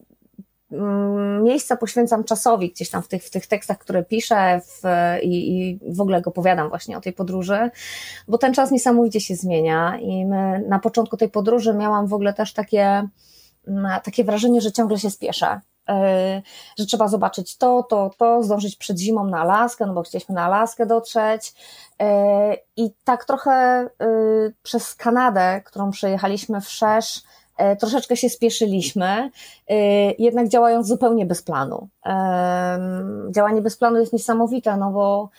miejsca 1.42 1.76
poświęcam 1.76 2.24
czasowi 2.24 2.70
gdzieś 2.70 2.90
tam 2.90 3.02
w 3.02 3.08
tych, 3.08 3.24
w 3.24 3.30
tych 3.30 3.46
tekstach, 3.46 3.78
które 3.78 4.04
piszę 4.04 4.60
w, 4.60 4.82
i, 5.22 5.58
i 5.58 5.78
w 5.94 6.00
ogóle 6.00 6.22
opowiadam 6.24 6.68
właśnie 6.68 6.98
o 6.98 7.00
tej 7.00 7.12
podróży, 7.12 7.70
bo 8.28 8.38
ten 8.38 8.54
czas 8.54 8.70
niesamowicie 8.70 9.20
się 9.20 9.34
zmienia 9.34 9.98
i 9.98 10.26
my, 10.26 10.64
na 10.68 10.78
początku 10.78 11.16
tej 11.16 11.28
podróży 11.28 11.74
miałam 11.74 12.06
w 12.06 12.14
ogóle 12.14 12.34
też 12.34 12.52
takie, 12.52 13.08
takie 14.04 14.24
wrażenie, 14.24 14.60
że 14.60 14.72
ciągle 14.72 14.98
się 14.98 15.10
spieszę, 15.10 15.60
że 16.78 16.86
trzeba 16.86 17.08
zobaczyć 17.08 17.56
to, 17.56 17.82
to, 17.82 18.10
to, 18.18 18.42
zdążyć 18.42 18.76
przed 18.76 18.98
zimą 18.98 19.24
na 19.24 19.40
Alaskę, 19.40 19.86
no 19.86 19.94
bo 19.94 20.02
chcieliśmy 20.02 20.34
na 20.34 20.44
Alaskę 20.44 20.86
dotrzeć. 20.86 21.54
Y, 22.02 22.04
I 22.76 22.90
tak 23.04 23.24
trochę 23.24 23.86
y, 24.02 24.54
przez 24.62 24.94
Kanadę, 24.94 25.62
którą 25.64 25.90
przejechaliśmy 25.90 26.60
wszerz, 26.60 27.22
E, 27.58 27.76
troszeczkę 27.76 28.16
się 28.16 28.28
spieszyliśmy, 28.28 29.30
e, 29.68 29.74
jednak 30.18 30.48
działając 30.48 30.86
zupełnie 30.86 31.26
bez 31.26 31.42
planu. 31.42 31.88
E, 32.06 32.78
działanie 33.30 33.62
bez 33.62 33.76
planu 33.76 33.98
jest 33.98 34.12
niesamowite, 34.12 34.76
no 34.76 34.90
bo 34.90 35.30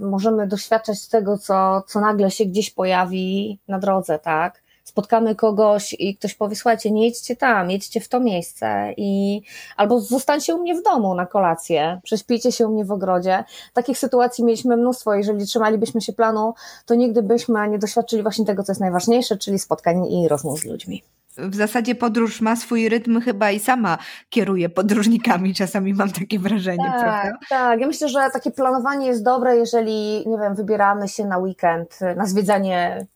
możemy 0.00 0.46
doświadczać 0.46 1.08
tego, 1.08 1.38
co, 1.38 1.82
co 1.86 2.00
nagle 2.00 2.30
się 2.30 2.44
gdzieś 2.44 2.70
pojawi 2.70 3.58
na 3.68 3.78
drodze, 3.78 4.18
tak? 4.18 4.62
Spotkamy 4.88 5.34
kogoś 5.34 5.96
i 5.98 6.16
ktoś 6.16 6.34
powie, 6.34 6.56
słuchajcie, 6.56 6.90
nie 6.90 7.04
jedźcie 7.04 7.36
tam, 7.36 7.70
jedźcie 7.70 8.00
w 8.00 8.08
to 8.08 8.20
miejsce 8.20 8.92
i 8.96 9.42
albo 9.76 10.00
zostańcie 10.00 10.54
u 10.54 10.62
mnie 10.62 10.74
w 10.74 10.82
domu 10.82 11.14
na 11.14 11.26
kolację, 11.26 12.00
prześpijcie 12.04 12.52
się 12.52 12.66
u 12.66 12.72
mnie 12.72 12.84
w 12.84 12.92
ogrodzie. 12.92 13.44
Takich 13.72 13.98
sytuacji 13.98 14.44
mieliśmy 14.44 14.76
mnóstwo, 14.76 15.14
jeżeli 15.14 15.46
trzymalibyśmy 15.46 16.00
się 16.00 16.12
planu, 16.12 16.54
to 16.86 16.94
nigdy 16.94 17.22
byśmy 17.22 17.68
nie 17.68 17.78
doświadczyli 17.78 18.22
właśnie 18.22 18.44
tego, 18.44 18.62
co 18.62 18.72
jest 18.72 18.80
najważniejsze, 18.80 19.36
czyli 19.36 19.58
spotkań 19.58 20.06
i 20.06 20.28
rozmów 20.28 20.60
z 20.60 20.64
ludźmi 20.64 21.02
w 21.38 21.54
zasadzie 21.54 21.94
podróż 21.94 22.40
ma 22.40 22.56
swój 22.56 22.88
rytm 22.88 23.20
chyba 23.20 23.50
i 23.50 23.60
sama 23.60 23.98
kieruje 24.28 24.68
podróżnikami, 24.68 25.54
czasami 25.54 25.94
mam 25.94 26.10
takie 26.10 26.38
wrażenie, 26.38 26.84
tak, 26.84 27.00
prawda? 27.00 27.38
Tak, 27.48 27.80
ja 27.80 27.86
myślę, 27.86 28.08
że 28.08 28.30
takie 28.32 28.50
planowanie 28.50 29.06
jest 29.06 29.24
dobre, 29.24 29.56
jeżeli, 29.56 30.28
nie 30.28 30.38
wiem, 30.38 30.54
wybieramy 30.54 31.08
się 31.08 31.24
na 31.26 31.38
weekend 31.38 31.98
na 32.16 32.26
zwiedzanie 32.26 33.06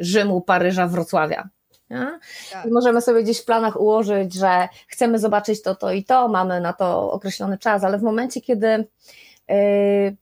Rzymu, 0.00 0.40
Paryża, 0.40 0.86
Wrocławia. 0.86 1.48
Tak. 2.52 2.66
I 2.66 2.70
możemy 2.70 3.00
sobie 3.00 3.22
gdzieś 3.22 3.40
w 3.40 3.44
planach 3.44 3.80
ułożyć, 3.80 4.34
że 4.34 4.68
chcemy 4.88 5.18
zobaczyć 5.18 5.62
to, 5.62 5.74
to 5.74 5.92
i 5.92 6.04
to, 6.04 6.28
mamy 6.28 6.60
na 6.60 6.72
to 6.72 7.12
określony 7.12 7.58
czas, 7.58 7.84
ale 7.84 7.98
w 7.98 8.02
momencie, 8.02 8.40
kiedy 8.40 8.66
y, 8.66 8.84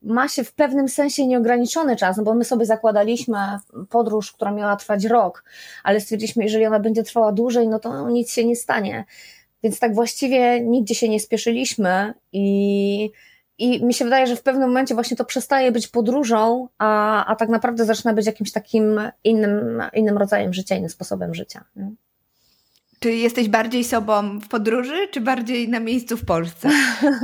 ma 0.03 0.29
się 0.29 0.45
w 0.45 0.53
pewnym 0.53 0.89
sensie 0.89 1.27
nieograniczony 1.27 1.97
czas, 1.97 2.17
no 2.17 2.23
bo 2.23 2.35
my 2.35 2.45
sobie 2.45 2.67
zakładaliśmy 2.67 3.39
podróż, 3.91 4.33
która 4.33 4.51
miała 4.51 4.77
trwać 4.77 5.05
rok, 5.05 5.45
ale 5.85 6.01
stwierdziliśmy, 6.01 6.45
jeżeli 6.45 6.67
ona 6.67 6.81
będzie 6.81 7.03
trwała 7.03 7.33
dłużej, 7.33 7.69
no 7.69 7.79
to 7.79 8.09
nic 8.09 8.33
się 8.33 8.45
nie 8.45 8.57
stanie. 8.57 9.05
Więc 9.63 9.79
tak 9.79 9.95
właściwie 9.95 10.61
nigdzie 10.61 10.95
się 10.95 11.09
nie 11.09 11.21
spieszyliśmy 11.21 12.15
i 12.33 13.11
i 13.59 13.85
mi 13.85 13.95
się 13.95 14.05
wydaje, 14.05 14.27
że 14.27 14.37
w 14.37 14.43
pewnym 14.43 14.69
momencie 14.69 14.95
właśnie 14.95 15.17
to 15.17 15.25
przestaje 15.25 15.73
być 15.73 15.89
podróżą, 15.89 16.69
a, 16.79 17.25
a 17.27 17.37
tak 17.37 17.49
naprawdę 17.49 17.85
zaczyna 17.85 18.13
być 18.13 18.27
jakimś 18.27 18.53
takim 18.53 19.01
innym, 19.25 19.83
innym 19.95 20.19
rodzajem 20.19 20.55
życia, 20.55 20.77
innym 20.77 20.91
sposobem 20.91 21.35
życia. 21.35 21.65
Nie? 21.77 21.91
Czy 23.01 23.13
jesteś 23.13 23.49
bardziej 23.49 23.85
sobą 23.85 24.41
w 24.41 24.49
podróży, 24.49 25.09
czy 25.11 25.21
bardziej 25.21 25.69
na 25.69 25.81
miejscu 25.81 26.17
w 26.17 26.25
Polsce? 26.25 26.69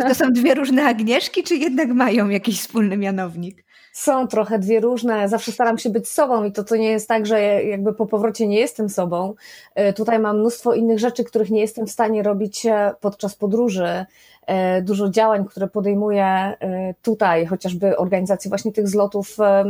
To 0.09 0.15
są 0.15 0.33
dwie 0.33 0.55
różne 0.55 0.85
Agnieszki, 0.85 1.43
czy 1.43 1.57
jednak 1.57 1.89
mają 1.89 2.29
jakiś 2.29 2.61
wspólny 2.61 2.97
mianownik? 2.97 3.65
Są 3.93 4.29
trochę 4.29 4.59
dwie 4.59 4.81
różne. 4.81 5.29
Zawsze 5.29 5.53
staram 5.53 5.79
się 5.79 5.91
być 5.91 6.09
sobą 6.09 6.45
i 6.45 6.53
to, 6.53 6.65
to 6.65 6.77
nie 6.77 6.91
jest 6.91 7.09
tak, 7.09 7.27
że 7.27 7.41
jakby 7.65 7.95
po 7.95 8.07
powrocie 8.07 8.47
nie 8.47 8.61
jestem 8.61 8.89
sobą. 8.89 9.35
E, 9.75 9.93
tutaj 9.93 10.19
mam 10.19 10.39
mnóstwo 10.39 10.75
innych 10.75 10.99
rzeczy, 10.99 11.25
których 11.25 11.51
nie 11.51 11.61
jestem 11.61 11.87
w 11.87 11.91
stanie 11.91 12.23
robić 12.23 12.67
e, 12.67 12.95
podczas 13.01 13.35
podróży. 13.35 14.07
E, 14.47 14.83
dużo 14.83 15.09
działań, 15.09 15.45
które 15.45 15.69
podejmuję 15.69 16.25
e, 16.25 16.57
tutaj, 17.03 17.47
chociażby 17.47 17.97
organizację 17.97 18.49
właśnie 18.49 18.73
tych 18.73 18.89
zlotów 18.89 19.37
e, 19.41 19.65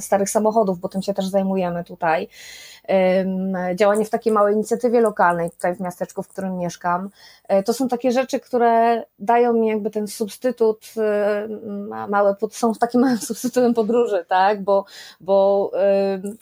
starych 0.00 0.30
samochodów, 0.30 0.78
bo 0.78 0.88
tym 0.88 1.02
się 1.02 1.14
też 1.14 1.26
zajmujemy 1.26 1.84
tutaj. 1.84 2.28
Działanie 3.74 4.04
w 4.04 4.10
takiej 4.10 4.32
małej 4.32 4.54
inicjatywie 4.54 5.00
lokalnej, 5.00 5.50
tutaj 5.50 5.74
w 5.74 5.80
miasteczku, 5.80 6.22
w 6.22 6.28
którym 6.28 6.58
mieszkam. 6.58 7.10
To 7.64 7.72
są 7.72 7.88
takie 7.88 8.12
rzeczy, 8.12 8.40
które 8.40 9.02
dają 9.18 9.52
mi 9.52 9.68
jakby 9.68 9.90
ten 9.90 10.08
substytut, 10.08 10.86
małe, 12.08 12.36
są 12.50 12.74
takim 12.74 13.00
małym 13.00 13.18
substytutem 13.28 13.74
podróży, 13.74 14.24
tak, 14.28 14.62
bo, 14.62 14.84
bo 15.20 15.70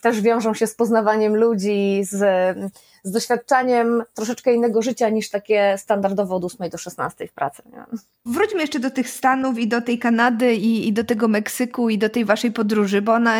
też 0.01 0.21
wiążą 0.21 0.53
się 0.53 0.67
z 0.67 0.75
poznawaniem 0.75 1.35
ludzi, 1.35 2.01
z 2.03 2.55
z 3.03 3.11
doświadczaniem 3.11 4.03
troszeczkę 4.13 4.53
innego 4.53 4.81
życia 4.81 5.09
niż 5.09 5.29
takie 5.29 5.75
standardowo 5.77 6.35
od 6.35 6.45
8 6.45 6.69
do 6.69 6.77
16 6.77 7.27
w 7.27 7.33
pracy. 7.33 7.63
Nie? 7.71 7.99
Wróćmy 8.25 8.61
jeszcze 8.61 8.79
do 8.79 8.91
tych 8.91 9.09
Stanów 9.09 9.59
i 9.59 9.67
do 9.67 9.81
tej 9.81 9.99
Kanady 9.99 10.55
i, 10.55 10.87
i 10.87 10.93
do 10.93 11.03
tego 11.03 11.27
Meksyku 11.27 11.89
i 11.89 11.97
do 11.97 12.09
tej 12.09 12.25
waszej 12.25 12.51
podróży, 12.51 13.01
bo 13.01 13.13
ona 13.13 13.35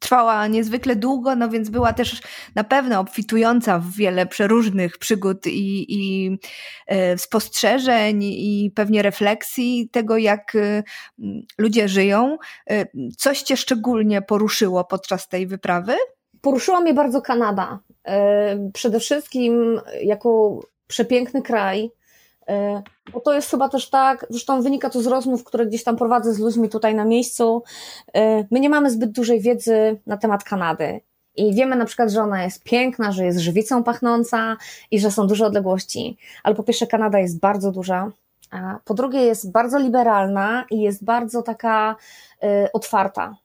trwała 0.00 0.46
niezwykle 0.46 0.96
długo, 0.96 1.36
no 1.36 1.48
więc 1.48 1.70
była 1.70 1.92
też 1.92 2.22
na 2.54 2.64
pewno 2.64 3.00
obfitująca 3.00 3.78
w 3.78 3.90
wiele 3.90 4.26
przeróżnych 4.26 4.98
przygód 4.98 5.46
i, 5.46 5.86
i 5.88 6.38
e, 6.86 7.18
spostrzeżeń 7.18 8.22
i 8.22 8.72
pewnie 8.74 9.02
refleksji 9.02 9.88
tego, 9.92 10.16
jak 10.16 10.54
e, 10.54 10.82
ludzie 11.58 11.88
żyją. 11.88 12.38
E, 12.70 12.86
coś 13.16 13.42
cię 13.42 13.56
szczególnie 13.56 14.22
poruszyło 14.22 14.84
podczas 14.84 15.28
tej 15.28 15.46
wyprawy? 15.46 15.96
Poruszyła 16.48 16.80
mnie 16.80 16.94
bardzo 16.94 17.22
Kanada. 17.22 17.78
E, 18.04 18.70
przede 18.72 19.00
wszystkim 19.00 19.80
jako 20.02 20.60
przepiękny 20.86 21.42
kraj, 21.42 21.90
e, 22.48 22.82
bo 23.12 23.20
to 23.20 23.34
jest 23.34 23.50
chyba 23.50 23.68
też 23.68 23.90
tak, 23.90 24.26
zresztą 24.30 24.62
wynika 24.62 24.90
to 24.90 25.02
z 25.02 25.06
rozmów, 25.06 25.44
które 25.44 25.66
gdzieś 25.66 25.84
tam 25.84 25.96
prowadzę 25.96 26.34
z 26.34 26.38
ludźmi 26.38 26.68
tutaj 26.68 26.94
na 26.94 27.04
miejscu. 27.04 27.62
E, 28.14 28.44
my 28.50 28.60
nie 28.60 28.70
mamy 28.70 28.90
zbyt 28.90 29.10
dużej 29.10 29.40
wiedzy 29.40 30.00
na 30.06 30.16
temat 30.16 30.44
Kanady. 30.44 31.00
I 31.36 31.54
wiemy 31.54 31.76
na 31.76 31.84
przykład, 31.84 32.10
że 32.10 32.22
ona 32.22 32.44
jest 32.44 32.64
piękna, 32.64 33.12
że 33.12 33.24
jest 33.24 33.38
żywicą 33.38 33.84
pachnąca 33.84 34.56
i 34.90 35.00
że 35.00 35.10
są 35.10 35.26
duże 35.26 35.46
odległości. 35.46 36.18
Ale 36.42 36.54
po 36.54 36.62
pierwsze, 36.62 36.86
Kanada 36.86 37.18
jest 37.18 37.40
bardzo 37.40 37.72
duża. 37.72 38.10
A 38.50 38.78
po 38.84 38.94
drugie, 38.94 39.20
jest 39.20 39.52
bardzo 39.52 39.78
liberalna 39.78 40.64
i 40.70 40.80
jest 40.80 41.04
bardzo 41.04 41.42
taka 41.42 41.96
y, 42.42 42.72
otwarta. 42.72 43.36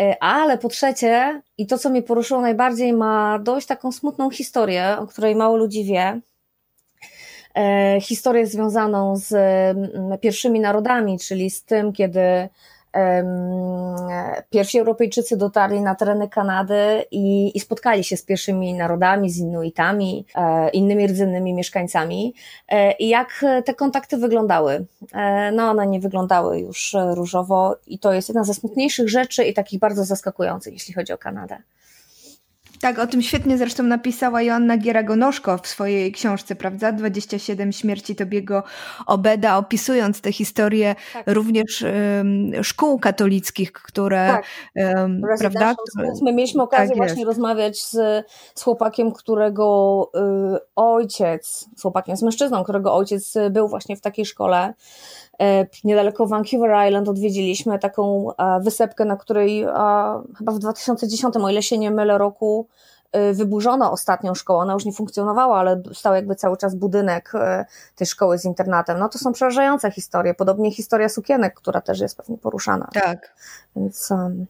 E, 0.00 0.22
ale 0.22 0.58
po 0.58 0.68
trzecie, 0.68 1.42
i 1.58 1.66
to 1.66 1.78
co 1.78 1.90
mnie 1.90 2.02
poruszyło 2.02 2.40
najbardziej, 2.40 2.92
ma 2.92 3.38
dość 3.38 3.66
taką 3.66 3.92
smutną 3.92 4.30
historię, 4.30 4.96
o 4.98 5.06
której 5.06 5.36
mało 5.36 5.56
ludzi 5.56 5.84
wie. 5.84 6.20
E, 7.54 7.98
historię 8.00 8.46
związaną 8.46 9.16
z 9.16 9.32
mm, 9.32 10.18
pierwszymi 10.18 10.60
narodami, 10.60 11.18
czyli 11.18 11.50
z 11.50 11.64
tym, 11.64 11.92
kiedy 11.92 12.48
pierwsi 14.50 14.78
Europejczycy 14.78 15.36
dotarli 15.36 15.80
na 15.80 15.94
tereny 15.94 16.28
Kanady 16.28 17.04
i, 17.10 17.56
i, 17.56 17.60
spotkali 17.60 18.04
się 18.04 18.16
z 18.16 18.22
pierwszymi 18.22 18.74
narodami, 18.74 19.30
z 19.30 19.38
Inuitami, 19.38 20.26
e, 20.34 20.68
innymi 20.68 21.06
rdzennymi 21.06 21.54
mieszkańcami. 21.54 22.34
E, 22.68 22.92
I 22.92 23.08
jak 23.08 23.44
te 23.64 23.74
kontakty 23.74 24.16
wyglądały? 24.16 24.86
E, 25.12 25.52
no, 25.52 25.70
one 25.70 25.86
nie 25.86 26.00
wyglądały 26.00 26.60
już 26.60 26.96
różowo 27.14 27.76
i 27.86 27.98
to 27.98 28.12
jest 28.12 28.28
jedna 28.28 28.44
ze 28.44 28.54
smutniejszych 28.54 29.08
rzeczy 29.08 29.44
i 29.44 29.54
takich 29.54 29.80
bardzo 29.80 30.04
zaskakujących, 30.04 30.72
jeśli 30.72 30.94
chodzi 30.94 31.12
o 31.12 31.18
Kanadę. 31.18 31.58
Tak, 32.80 32.98
o 32.98 33.06
tym 33.06 33.22
świetnie 33.22 33.58
zresztą 33.58 33.82
napisała 33.82 34.42
Joanna 34.42 34.78
Gieragonoszko 34.78 35.58
w 35.58 35.66
swojej 35.66 36.12
książce, 36.12 36.56
prawda? 36.56 36.92
27 36.92 37.72
śmierci 37.72 38.16
Tobiego 38.16 38.62
Obeda, 39.06 39.58
opisując 39.58 40.20
tę 40.20 40.32
historię 40.32 40.94
tak. 41.12 41.24
również 41.26 41.82
um, 41.82 42.64
szkół 42.64 42.98
katolickich, 42.98 43.72
które... 43.72 44.26
Tak. 44.26 44.44
Um, 44.96 45.22
prawda? 45.38 45.74
My 46.22 46.32
mieliśmy 46.32 46.62
okazję 46.62 46.88
tak 46.88 46.96
właśnie 46.96 47.24
rozmawiać 47.24 47.82
z, 47.82 48.26
z 48.54 48.62
chłopakiem, 48.62 49.12
którego 49.12 50.10
y, 50.56 50.58
ojciec, 50.76 51.68
z 51.76 51.82
chłopakiem, 51.82 52.16
z 52.16 52.22
mężczyzną, 52.22 52.62
którego 52.62 52.94
ojciec 52.94 53.34
był 53.50 53.68
właśnie 53.68 53.96
w 53.96 54.00
takiej 54.00 54.26
szkole, 54.26 54.74
E, 55.40 55.66
niedaleko 55.84 56.26
Vancouver 56.26 56.86
Island 56.88 57.08
odwiedziliśmy 57.08 57.78
taką 57.78 58.28
e, 58.36 58.60
wysepkę, 58.60 59.04
na 59.04 59.16
której 59.16 59.66
chyba 60.38 60.52
w 60.52 60.58
2010, 60.58 61.36
o 61.36 61.50
ile 61.50 61.62
się 61.62 61.78
nie 61.78 61.90
mylę, 61.90 62.18
roku 62.18 62.65
wyburzono 63.32 63.92
ostatnią 63.92 64.34
szkołę, 64.34 64.58
ona 64.58 64.72
już 64.72 64.84
nie 64.84 64.92
funkcjonowała, 64.92 65.58
ale 65.58 65.82
stał 65.92 66.14
jakby 66.14 66.34
cały 66.34 66.56
czas 66.56 66.74
budynek 66.74 67.32
tej 67.96 68.06
szkoły 68.06 68.38
z 68.38 68.44
internatem. 68.44 68.98
No 68.98 69.08
to 69.08 69.18
są 69.18 69.32
przerażające 69.32 69.90
historie, 69.90 70.34
podobnie 70.34 70.72
historia 70.72 71.08
sukienek, 71.08 71.54
która 71.54 71.80
też 71.80 72.00
jest 72.00 72.16
pewnie 72.16 72.38
poruszana. 72.38 72.88
Tak. 72.92 73.34
Więc 73.76 74.10
um, 74.10 74.46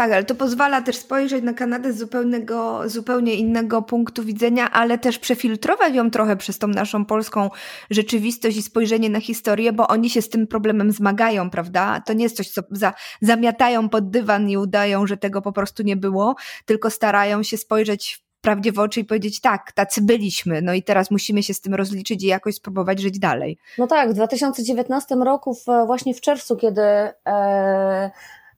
tak, 0.00 0.12
ale 0.12 0.24
to 0.24 0.34
pozwala 0.34 0.82
też 0.82 0.96
spojrzeć 0.96 1.44
na 1.44 1.54
Kanadę 1.54 1.92
z 1.92 1.98
zupełnego, 1.98 2.88
zupełnie 2.88 3.34
innego 3.34 3.82
punktu 3.82 4.24
widzenia, 4.24 4.70
ale 4.70 4.98
też 4.98 5.18
przefiltrować 5.18 5.94
ją 5.94 6.10
trochę 6.10 6.36
przez 6.36 6.58
tą 6.58 6.68
naszą 6.68 7.04
polską 7.04 7.50
rzeczywistość 7.90 8.56
i 8.56 8.62
spojrzenie 8.62 9.10
na 9.10 9.20
historię, 9.20 9.72
bo 9.72 9.88
oni 9.88 10.10
się 10.10 10.22
z 10.22 10.28
tym 10.28 10.46
problemem 10.46 10.92
zmagają, 10.92 11.50
prawda? 11.50 12.02
To 12.06 12.12
nie 12.12 12.22
jest 12.22 12.36
coś, 12.36 12.50
co 12.50 12.62
za, 12.70 12.92
zamiatają 13.20 13.88
pod 13.88 14.10
dywan 14.10 14.50
i 14.50 14.56
udają, 14.56 15.06
że 15.06 15.16
tego 15.16 15.42
po 15.42 15.52
prostu 15.52 15.82
nie 15.82 15.96
było, 15.96 16.34
tylko 16.64 16.90
starają 16.90 17.42
się 17.42 17.56
spojrzeć 17.56 18.24
prawdzie 18.40 18.72
w 18.72 18.78
oczy 18.78 19.00
i 19.00 19.04
powiedzieć 19.04 19.40
tak, 19.40 19.72
tacy 19.72 20.02
byliśmy, 20.02 20.62
no 20.62 20.74
i 20.74 20.82
teraz 20.82 21.10
musimy 21.10 21.42
się 21.42 21.54
z 21.54 21.60
tym 21.60 21.74
rozliczyć 21.74 22.22
i 22.24 22.26
jakoś 22.26 22.54
spróbować 22.54 23.00
żyć 23.00 23.18
dalej. 23.18 23.58
No 23.78 23.86
tak, 23.86 24.10
w 24.10 24.14
2019 24.14 25.14
roku, 25.14 25.56
właśnie 25.86 26.14
w 26.14 26.20
czerwcu, 26.20 26.56
kiedy 26.56 26.82
e, 27.26 28.10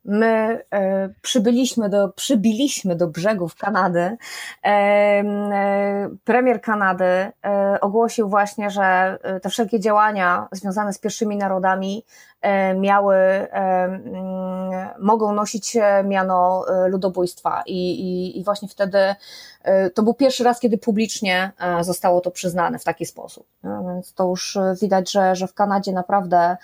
my 0.04 0.64
e, 0.70 1.08
przybyliśmy 1.22 1.88
do, 1.88 2.08
przybiliśmy 2.08 2.96
do 2.96 3.06
brzegów 3.08 3.56
Kanady. 3.56 4.16
E, 4.64 4.68
e, 4.68 6.08
premier 6.24 6.60
Kanady 6.60 7.32
ogłosił 7.80 8.28
właśnie, 8.28 8.70
że 8.70 9.18
te 9.42 9.48
wszelkie 9.48 9.80
działania 9.80 10.48
związane 10.52 10.92
z 10.92 10.98
pierwszymi 10.98 11.36
narodami 11.36 12.04
miały, 12.76 13.16
mogą 14.98 15.32
nosić 15.32 15.76
miano 16.04 16.64
ludobójstwa 16.88 17.62
i, 17.66 18.00
i, 18.00 18.38
i 18.40 18.44
właśnie 18.44 18.68
wtedy 18.68 18.98
to 19.94 20.02
był 20.02 20.14
pierwszy 20.14 20.44
raz, 20.44 20.60
kiedy 20.60 20.78
publicznie 20.78 21.52
zostało 21.80 22.20
to 22.20 22.30
przyznane 22.30 22.78
w 22.78 22.84
taki 22.84 23.06
sposób. 23.06 23.46
No, 23.62 23.84
więc 23.84 24.14
to 24.14 24.28
już 24.28 24.58
widać, 24.82 25.12
że, 25.12 25.36
że 25.36 25.46
w 25.46 25.54
Kanadzie 25.54 25.92
naprawdę 25.92 26.56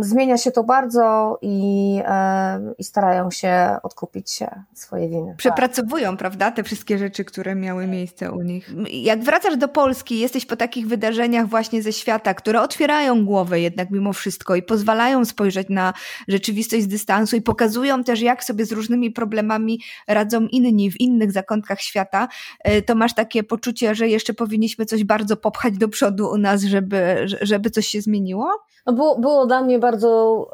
zmienia 0.00 0.38
się 0.38 0.50
to 0.50 0.64
bardzo 0.64 1.38
i, 1.42 1.98
y, 2.00 2.74
i 2.78 2.84
starają 2.84 3.30
się 3.30 3.76
odkupić 3.82 4.30
się 4.30 4.62
swoje 4.74 5.08
winy. 5.08 5.34
Przepracowują, 5.36 6.10
tak. 6.10 6.18
prawda, 6.18 6.50
te 6.50 6.62
wszystkie 6.62 6.98
rzeczy, 6.98 7.24
które 7.24 7.54
miały 7.54 7.86
miejsce 7.86 8.32
u 8.32 8.42
nich. 8.42 8.70
Jak 8.90 9.22
wracasz 9.22 9.56
do 9.56 9.68
Polski, 9.68 10.18
jesteś 10.18 10.46
po 10.46 10.56
takich 10.56 10.88
wydarzeniach 10.88 11.46
właśnie 11.48 11.82
ze 11.82 11.92
świata, 11.92 12.34
które 12.34 12.62
otwierają 12.62 13.24
głowę 13.24 13.60
jednak 13.60 13.90
mimo 13.90 14.12
wszystko 14.12 14.54
i 14.54 14.62
pozwalają 14.62 15.24
spojrzeć 15.24 15.68
na 15.70 15.92
rzeczywistość 16.28 16.82
z 16.82 16.88
dystansu 16.88 17.36
i 17.36 17.42
pokazują 17.42 18.04
też, 18.04 18.20
jak 18.20 18.44
sobie 18.44 18.66
z 18.66 18.72
różnymi 18.72 19.10
problemami 19.10 19.80
radzą 20.08 20.46
inni 20.46 20.90
w 20.90 21.00
innych 21.00 21.32
zakątkach 21.32 21.80
świata, 21.80 22.28
y, 22.68 22.82
to 22.82 22.94
masz 22.94 23.14
takie 23.14 23.42
poczucie, 23.42 23.94
że 23.94 24.08
jeszcze 24.08 24.34
powinniśmy 24.34 24.86
coś 24.86 25.04
bardzo 25.04 25.36
popchać 25.36 25.78
do 25.78 25.88
przodu 25.88 26.30
u 26.30 26.38
nas, 26.38 26.62
żeby, 26.62 27.26
żeby 27.40 27.70
coś 27.70 27.86
się 27.86 28.00
zmieniło? 28.00 28.50
No 28.86 28.92
było, 28.92 29.18
było 29.22 29.46
dla 29.46 29.62
mnie 29.62 29.78
bardzo 29.78 30.50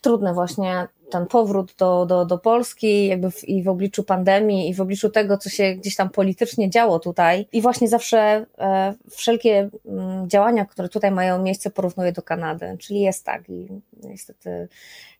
trudne 0.00 0.34
właśnie 0.34 0.88
ten 1.10 1.26
powrót 1.26 1.74
do, 1.78 2.06
do, 2.06 2.24
do 2.24 2.38
Polski, 2.38 3.06
jakby 3.06 3.30
w, 3.30 3.48
i 3.48 3.62
w 3.62 3.68
obliczu 3.68 4.04
pandemii, 4.04 4.68
i 4.68 4.74
w 4.74 4.80
obliczu 4.80 5.10
tego, 5.10 5.38
co 5.38 5.50
się 5.50 5.74
gdzieś 5.74 5.96
tam 5.96 6.10
politycznie 6.10 6.70
działo 6.70 6.98
tutaj. 6.98 7.48
I 7.52 7.62
właśnie 7.62 7.88
zawsze 7.88 8.46
e, 8.58 8.94
wszelkie 9.10 9.68
mm, 9.86 10.28
działania, 10.28 10.64
które 10.64 10.88
tutaj 10.88 11.10
mają 11.10 11.42
miejsce, 11.42 11.70
porównuję 11.70 12.12
do 12.12 12.22
Kanady. 12.22 12.76
Czyli 12.78 13.00
jest 13.00 13.24
tak 13.24 13.48
i 13.48 13.68
niestety 14.02 14.68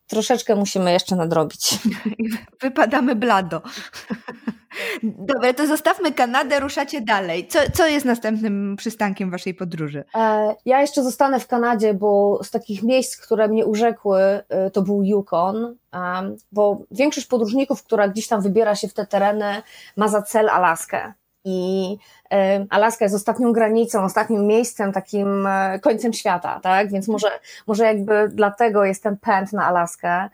troszeczkę 0.07 0.55
musimy 0.57 0.93
jeszcze 0.93 1.17
nadrobić. 1.17 1.79
Wypadamy 2.63 3.15
blado. 3.15 3.63
Dobra, 5.03 5.55
to 5.55 5.67
zostawmy 5.67 6.13
Kanadę, 6.13 6.61
ruszacie 6.61 7.01
dalej. 7.01 7.49
Co, 7.49 7.59
co 7.73 7.87
jest 7.87 8.07
następnym 8.07 8.77
przystankiem 8.77 9.31
waszej 9.31 9.55
podróży? 9.55 10.05
E, 10.15 10.55
ja 10.65 10.81
jeszcze 10.81 11.03
zostanę 11.03 11.41
w 11.41 11.47
Kanadzie, 11.47 11.95
bo 11.95 12.41
z 12.43 12.51
takich 12.51 12.83
miejsc, 12.83 13.17
które 13.17 13.49
mnie 13.49 13.67
urzekły, 13.67 14.21
e, 14.49 14.71
to 14.71 14.83
był 14.83 15.03
Yukon, 15.03 15.77
bo 16.53 16.83
większość 16.91 17.27
podróżników, 17.27 17.83
która 17.83 18.09
gdzieś 18.09 18.29
tam 18.29 18.43
wybiera 18.43 18.75
się 18.75 18.89
w 18.89 18.95
te 18.95 19.07
tereny, 19.07 19.63
ma 19.97 20.09
za 20.09 20.23
cel 20.23 20.49
Alaskę. 20.51 21.13
I 21.49 21.99
e, 22.33 22.67
Alaska 22.71 23.05
jest 23.05 23.15
ostatnią 23.15 23.53
granicą, 23.53 24.05
ostatnim 24.05 24.47
miejscem, 24.47 24.93
takim 24.93 25.49
końcem 25.83 26.13
świata, 26.13 26.61
tak? 26.63 26.91
Więc 26.91 27.09
może, 27.09 27.29
może 27.67 27.85
jakby 27.85 28.29
dlatego 28.29 28.85
jest 28.85 29.03
ten 29.03 29.17
pęd 29.17 29.53
na 29.53 29.67
Alaskę. 29.67 30.29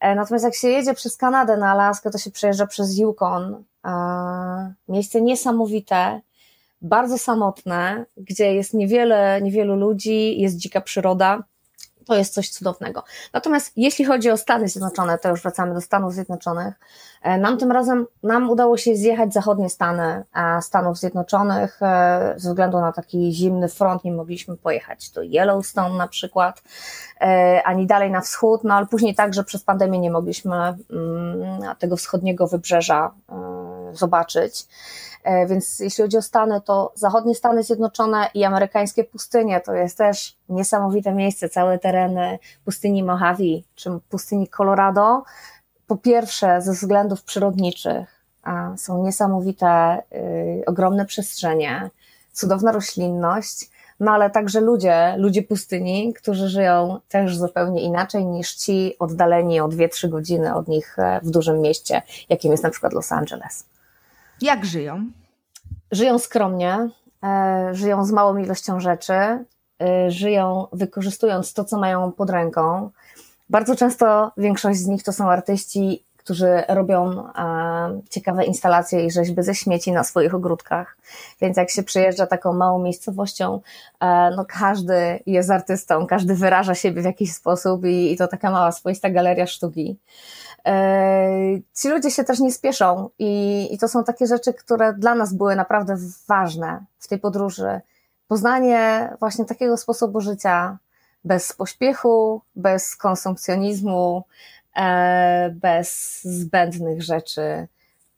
Natomiast 0.00 0.44
jak 0.44 0.54
się 0.54 0.68
jedzie 0.68 0.94
przez 0.94 1.16
Kanadę 1.16 1.56
na 1.56 1.72
Alaskę, 1.72 2.10
to 2.10 2.18
się 2.18 2.30
przejeżdża 2.30 2.66
przez 2.66 2.98
Yukon, 2.98 3.64
miejsce 4.88 5.20
niesamowite, 5.20 6.20
bardzo 6.82 7.18
samotne, 7.18 8.04
gdzie 8.16 8.54
jest 8.54 8.74
niewiele, 8.74 9.42
niewielu 9.42 9.76
ludzi, 9.76 10.40
jest 10.40 10.56
dzika 10.56 10.80
przyroda. 10.80 11.42
To 12.08 12.14
jest 12.14 12.34
coś 12.34 12.48
cudownego. 12.48 13.02
Natomiast 13.32 13.72
jeśli 13.76 14.04
chodzi 14.04 14.30
o 14.30 14.36
Stany 14.36 14.68
Zjednoczone, 14.68 15.18
to 15.18 15.28
już 15.28 15.42
wracamy 15.42 15.74
do 15.74 15.80
Stanów 15.80 16.14
Zjednoczonych. 16.14 16.74
E, 17.22 17.38
nam 17.38 17.58
tym 17.58 17.72
razem, 17.72 18.06
nam 18.22 18.50
udało 18.50 18.76
się 18.76 18.96
zjechać 18.96 19.32
zachodnie 19.32 19.70
Stany 19.70 20.24
e, 20.34 20.62
Stanów 20.62 20.98
Zjednoczonych. 20.98 21.82
E, 21.82 22.34
ze 22.36 22.48
względu 22.48 22.80
na 22.80 22.92
taki 22.92 23.32
zimny 23.32 23.68
front 23.68 24.04
nie 24.04 24.12
mogliśmy 24.12 24.56
pojechać 24.56 25.10
do 25.10 25.22
Yellowstone 25.22 25.98
na 25.98 26.08
przykład, 26.08 26.62
ani 27.64 27.86
dalej 27.86 28.10
na 28.10 28.20
wschód, 28.20 28.64
no 28.64 28.74
ale 28.74 28.86
później 28.86 29.14
także 29.14 29.44
przez 29.44 29.62
pandemię 29.62 29.98
nie 29.98 30.10
mogliśmy 30.10 30.56
mm, 30.56 30.76
tego 31.78 31.96
wschodniego 31.96 32.46
wybrzeża 32.46 33.10
zobaczyć. 33.92 34.66
E, 35.24 35.46
więc 35.46 35.80
jeśli 35.80 36.04
chodzi 36.04 36.16
o 36.16 36.22
Stany, 36.22 36.60
to 36.60 36.92
zachodnie 36.94 37.34
Stany 37.34 37.62
Zjednoczone 37.62 38.30
i 38.34 38.44
amerykańskie 38.44 39.04
pustynie 39.04 39.60
to 39.60 39.72
jest 39.72 39.98
też 39.98 40.36
niesamowite 40.48 41.12
miejsce, 41.12 41.48
całe 41.48 41.78
tereny 41.78 42.38
pustyni 42.64 43.04
Mojave 43.04 43.62
czy 43.74 43.90
pustyni 44.10 44.48
Colorado. 44.48 45.22
Po 45.86 45.96
pierwsze, 45.96 46.62
ze 46.62 46.72
względów 46.72 47.22
przyrodniczych 47.22 48.18
są 48.76 49.04
niesamowite, 49.04 50.02
y, 50.12 50.62
ogromne 50.66 51.06
przestrzenie, 51.06 51.90
cudowna 52.32 52.72
roślinność, 52.72 53.70
no 54.00 54.12
ale 54.12 54.30
także 54.30 54.60
ludzie, 54.60 55.14
ludzie 55.16 55.42
pustyni, 55.42 56.14
którzy 56.14 56.48
żyją 56.48 57.00
też 57.08 57.38
zupełnie 57.38 57.82
inaczej 57.82 58.26
niż 58.26 58.54
ci 58.54 58.96
oddaleni 58.98 59.60
o 59.60 59.68
2-3 59.68 60.08
godziny 60.08 60.54
od 60.54 60.68
nich 60.68 60.98
e, 60.98 61.20
w 61.22 61.30
dużym 61.30 61.60
mieście, 61.60 62.02
jakim 62.28 62.50
jest 62.50 62.62
na 62.62 62.70
przykład 62.70 62.92
Los 62.92 63.12
Angeles. 63.12 63.64
Jak 64.40 64.64
żyją? 64.64 65.10
Żyją 65.90 66.18
skromnie, 66.18 66.88
e, 67.24 67.68
żyją 67.72 68.04
z 68.04 68.12
małą 68.12 68.36
ilością 68.36 68.80
rzeczy, 68.80 69.12
e, 69.12 69.44
żyją 70.10 70.66
wykorzystując 70.72 71.52
to, 71.52 71.64
co 71.64 71.78
mają 71.78 72.12
pod 72.12 72.30
ręką. 72.30 72.90
Bardzo 73.50 73.76
często 73.76 74.32
większość 74.36 74.78
z 74.78 74.86
nich 74.86 75.02
to 75.02 75.12
są 75.12 75.30
artyści, 75.30 76.04
którzy 76.16 76.62
robią 76.68 77.28
e, 77.28 78.00
ciekawe 78.10 78.44
instalacje 78.44 79.04
i 79.06 79.10
rzeźby 79.10 79.42
ze 79.42 79.54
śmieci 79.54 79.92
na 79.92 80.04
swoich 80.04 80.34
ogródkach. 80.34 80.96
Więc 81.40 81.56
jak 81.56 81.70
się 81.70 81.82
przyjeżdża 81.82 82.26
taką 82.26 82.52
małą 82.52 82.82
miejscowością, 82.82 83.60
no 84.36 84.44
każdy 84.48 85.20
jest 85.26 85.50
artystą, 85.50 86.06
każdy 86.06 86.34
wyraża 86.34 86.74
siebie 86.74 87.02
w 87.02 87.04
jakiś 87.04 87.32
sposób 87.32 87.84
i, 87.84 88.12
i 88.12 88.16
to 88.16 88.28
taka 88.28 88.50
mała 88.50 88.72
swoista 88.72 89.10
galeria 89.10 89.46
sztuki. 89.46 89.98
E, 90.66 91.60
ci 91.74 91.88
ludzie 91.88 92.10
się 92.10 92.24
też 92.24 92.40
nie 92.40 92.52
spieszą 92.52 93.10
i, 93.18 93.68
i 93.74 93.78
to 93.78 93.88
są 93.88 94.04
takie 94.04 94.26
rzeczy, 94.26 94.54
które 94.54 94.92
dla 94.92 95.14
nas 95.14 95.34
były 95.34 95.56
naprawdę 95.56 95.96
ważne 96.28 96.84
w 96.98 97.08
tej 97.08 97.18
podróży. 97.18 97.80
Poznanie 98.28 99.10
właśnie 99.20 99.44
takiego 99.44 99.76
sposobu 99.76 100.20
życia 100.20 100.78
bez 101.24 101.52
pośpiechu, 101.52 102.42
bez 102.56 102.96
konsumpcjonizmu, 102.96 104.24
e, 104.76 105.50
bez 105.50 106.20
zbędnych 106.24 107.02
rzeczy 107.02 107.68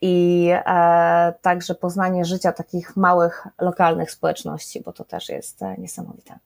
i 0.01 0.49
e, 0.67 1.35
także 1.43 1.75
poznanie 1.75 2.25
życia 2.25 2.53
takich 2.53 2.97
małych, 2.97 3.47
lokalnych 3.61 4.11
społeczności, 4.11 4.81
bo 4.81 4.93
to 4.93 5.05
też 5.05 5.29
jest 5.29 5.61
niesamowite. 5.79 6.39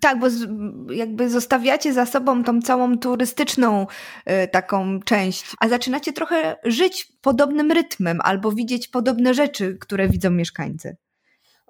Tak, 0.00 0.18
bo 0.18 0.30
z, 0.30 0.48
jakby 0.90 1.30
zostawiacie 1.30 1.92
za 1.92 2.06
sobą 2.06 2.44
tą 2.44 2.62
całą 2.62 2.98
turystyczną 2.98 3.86
y, 4.44 4.48
taką 4.48 5.00
część, 5.00 5.44
a 5.60 5.68
zaczynacie 5.68 6.12
trochę 6.12 6.56
żyć 6.64 7.12
podobnym 7.20 7.72
rytmem 7.72 8.18
albo 8.24 8.52
widzieć 8.52 8.88
podobne 8.88 9.34
rzeczy, 9.34 9.76
które 9.80 10.08
widzą 10.08 10.30
mieszkańcy. 10.30 10.96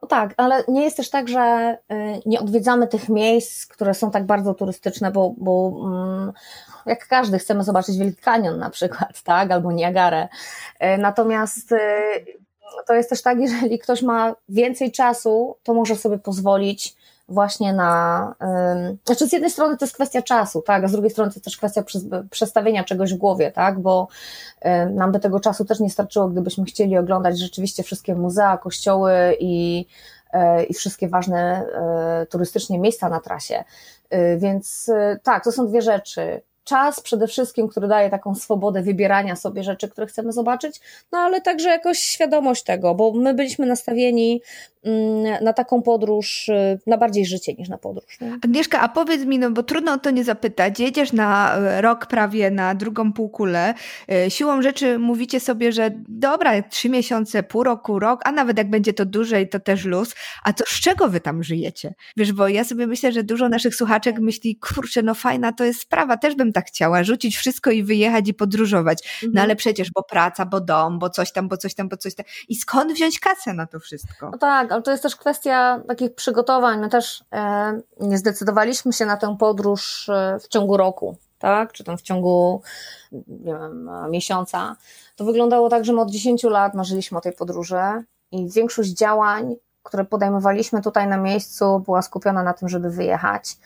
No 0.03 0.09
tak, 0.09 0.35
ale 0.37 0.65
nie 0.69 0.85
jest 0.85 0.97
też 0.97 1.11
tak, 1.11 1.29
że 1.29 1.77
y, 1.93 2.21
nie 2.27 2.41
odwiedzamy 2.41 2.89
tych 2.89 3.09
miejsc, 3.09 3.67
które 3.67 3.95
są 3.95 4.11
tak 4.11 4.27
bardzo 4.27 4.55
turystyczne, 4.55 5.11
bo, 5.11 5.35
bo 5.39 5.73
mm, 5.87 6.33
jak 6.87 7.09
każdy 7.09 7.39
chcemy 7.39 7.65
zobaczyć 7.65 7.99
Wielki 7.99 8.23
Kanion 8.23 8.59
na 8.59 8.71
przykład, 8.71 9.23
tak, 9.25 9.51
albo 9.51 9.73
Niagarę. 9.73 10.29
Y, 10.85 10.99
natomiast 10.99 11.73
y, 11.73 11.79
to 12.87 12.95
jest 12.95 13.11
też 13.11 13.23
tak, 13.23 13.41
jeżeli 13.41 13.79
ktoś 13.79 14.03
ma 14.03 14.35
więcej 14.49 14.93
czasu, 14.93 15.57
to 15.63 15.75
może 15.75 15.97
sobie 15.97 16.19
pozwolić 16.19 16.97
właśnie 17.31 17.73
na. 17.73 18.35
Znaczy, 19.07 19.29
z 19.29 19.33
jednej 19.33 19.51
strony 19.51 19.77
to 19.77 19.85
jest 19.85 19.95
kwestia 19.95 20.23
czasu, 20.23 20.62
tak, 20.62 20.85
a 20.85 20.88
z 20.88 20.93
drugiej 20.93 21.11
strony 21.11 21.31
to 21.31 21.35
jest 21.35 21.45
też 21.45 21.57
kwestia 21.57 21.85
przestawienia 22.31 22.85
czegoś 22.85 23.14
w 23.14 23.16
głowie, 23.16 23.53
tak, 23.53 23.81
bo 23.81 24.09
nam 24.90 25.12
by 25.12 25.21
tego 25.21 25.40
czasu 25.40 25.64
też 25.64 25.81
nie 25.81 25.90
starczyło, 25.90 26.29
gdybyśmy 26.29 26.64
chcieli 26.64 26.99
oglądać 26.99 27.38
rzeczywiście 27.38 27.83
wszystkie 27.83 28.14
muzea, 28.14 28.59
kościoły 28.59 29.12
i, 29.40 29.87
e, 30.33 30.64
i 30.64 30.75
wszystkie 30.75 31.09
ważne 31.09 31.66
e, 31.75 32.27
turystycznie 32.27 32.79
miejsca 32.79 33.09
na 33.09 33.21
trasie. 33.21 33.64
E, 34.11 34.37
więc 34.37 34.90
tak, 35.23 35.45
to 35.45 35.53
są 35.53 35.66
dwie 35.66 35.83
rzeczy 35.83 36.40
czas 36.64 37.01
przede 37.01 37.27
wszystkim, 37.27 37.69
który 37.69 37.88
daje 37.88 38.11
taką 38.11 38.35
swobodę 38.35 38.83
wybierania 38.83 39.37
sobie 39.37 39.64
rzeczy, 39.64 39.88
które 39.88 40.07
chcemy 40.07 40.33
zobaczyć, 40.33 40.81
no 41.12 41.19
ale 41.19 41.40
także 41.40 41.69
jakoś 41.69 41.99
świadomość 41.99 42.64
tego, 42.64 42.95
bo 42.95 43.12
my 43.12 43.35
byliśmy 43.35 43.66
nastawieni 43.66 44.43
na 45.43 45.53
taką 45.53 45.83
podróż, 45.83 46.49
y, 46.49 46.79
na 46.87 46.97
bardziej 46.97 47.27
życie 47.27 47.55
niż 47.55 47.69
na 47.69 47.79
podróż. 47.79 48.21
Nie? 48.21 48.33
Agnieszka, 48.33 48.81
a 48.81 48.88
powiedz 48.88 49.25
mi, 49.25 49.38
no 49.38 49.51
bo 49.51 49.62
trudno 49.62 49.93
o 49.93 49.99
to 49.99 50.11
nie 50.11 50.25
zapytać, 50.25 50.81
jedziesz 50.81 51.12
na 51.12 51.57
e, 51.57 51.81
rok 51.81 52.07
prawie 52.07 52.51
na 52.51 52.75
drugą 52.75 53.12
półkulę, 53.12 53.75
e, 54.12 54.31
siłą 54.31 54.62
rzeczy 54.62 54.99
mówicie 54.99 55.40
sobie, 55.40 55.73
że 55.73 55.90
dobra, 56.09 56.62
trzy 56.62 56.88
miesiące, 56.88 57.43
pół 57.43 57.64
roku, 57.64 57.99
rok, 57.99 58.21
a 58.25 58.33
nawet 58.33 58.59
jak 58.59 58.71
będzie 58.71 58.93
to 58.93 59.05
dłużej, 59.05 59.49
to 59.49 59.61
też 59.61 59.85
luz, 59.85 60.14
a 60.45 60.53
to 60.53 60.64
z 60.66 60.81
czego 60.81 61.09
wy 61.09 61.21
tam 61.21 61.43
żyjecie? 61.43 61.95
Wiesz, 62.16 62.33
bo 62.33 62.49
ja 62.49 62.64
sobie 62.64 62.87
myślę, 62.87 63.12
że 63.12 63.25
dużo 63.25 63.49
naszych 63.49 63.75
słuchaczek 63.75 64.19
myśli, 64.19 64.57
kurczę, 64.57 65.03
no 65.03 65.14
fajna 65.14 65.53
to 65.53 65.64
jest 65.64 65.81
sprawa, 65.81 66.16
też 66.16 66.35
bym 66.35 66.53
tak 66.53 66.66
chciała, 66.66 67.05
rzucić 67.05 67.37
wszystko 67.37 67.71
i 67.71 67.83
wyjechać 67.83 68.29
i 68.29 68.35
podróżować. 68.35 68.99
No 69.23 69.27
mhm. 69.27 69.33
No 69.35 69.43
ale 69.43 69.57
przecież, 69.57 69.90
bo 69.90 70.03
praca, 70.03 70.47
bo 70.47 70.61
dom, 70.61 70.99
bo 70.99 71.11
coś 71.11 71.33
tam, 71.33 71.49
bo 71.49 71.57
coś 71.57 71.75
tam, 71.75 71.88
bo 71.88 71.97
coś 71.97 72.14
tam. 72.14 72.27
I 72.49 72.55
skąd 72.55 72.93
wziąć 72.93 73.21
kasę 73.21 73.55
na 73.55 73.66
to 73.66 73.81
wszystko? 73.81 74.31
No 74.31 74.38
tak, 74.38 74.70
ale 74.73 74.83
to 74.83 74.91
jest 74.91 75.03
też 75.03 75.17
kwestia 75.17 75.81
takich 75.89 76.15
przygotowań. 76.15 76.81
My 76.81 76.89
też 76.89 77.25
e, 77.33 77.81
nie 78.01 78.19
zdecydowaliśmy 78.19 78.93
się 78.93 79.07
na 79.07 79.17
tę 79.17 79.37
podróż 79.39 80.09
e, 80.09 80.39
w 80.41 80.49
ciągu 80.49 80.77
roku, 80.77 81.17
tak? 81.39 81.73
Czy 81.73 81.85
tam 81.85 81.99
w 81.99 82.03
ciągu, 82.03 82.63
nie 83.13 83.55
wiem, 83.55 83.91
miesiąca. 84.11 84.77
To 85.17 85.25
wyglądało 85.25 85.69
tak, 85.69 85.85
że 85.85 85.93
my 85.93 86.01
od 86.01 86.11
10 86.11 86.43
lat 86.43 86.75
marzyliśmy 86.75 87.19
o 87.19 87.21
tej 87.21 87.33
podróży 87.33 87.81
i 88.33 88.51
większość 88.51 88.91
działań, 88.91 89.57
które 89.90 90.05
podejmowaliśmy 90.05 90.83
tutaj 90.83 91.07
na 91.09 91.16
miejscu, 91.16 91.81
była 91.81 92.03
skupiona 92.03 92.42
na 92.42 92.53
tym, 92.53 92.68
żeby 92.68 92.90
wyjechać. 92.90 93.57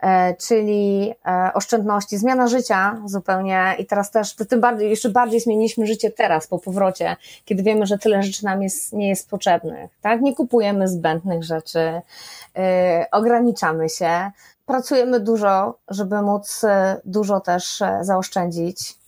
E, 0.00 0.34
czyli 0.34 1.14
e, 1.26 1.50
oszczędności, 1.54 2.18
zmiana 2.18 2.46
życia 2.48 2.96
zupełnie 3.04 3.74
i 3.78 3.86
teraz 3.86 4.10
też 4.10 4.34
tym 4.34 4.60
bardziej, 4.60 4.90
jeszcze 4.90 5.08
bardziej 5.08 5.40
zmieniliśmy 5.40 5.86
życie 5.86 6.10
teraz 6.10 6.46
po 6.46 6.58
powrocie, 6.58 7.16
kiedy 7.44 7.62
wiemy, 7.62 7.86
że 7.86 7.98
tyle 7.98 8.22
rzeczy 8.22 8.44
nam 8.44 8.62
jest, 8.62 8.92
nie 8.92 9.08
jest 9.08 9.30
potrzebnych, 9.30 9.90
tak? 10.00 10.20
Nie 10.20 10.34
kupujemy 10.34 10.88
zbędnych 10.88 11.44
rzeczy, 11.44 12.00
yy, 12.54 12.62
ograniczamy 13.12 13.88
się, 13.88 14.30
pracujemy 14.66 15.20
dużo, 15.20 15.78
żeby 15.88 16.22
móc 16.22 16.62
dużo 17.04 17.40
też 17.40 17.82
zaoszczędzić 18.00 19.05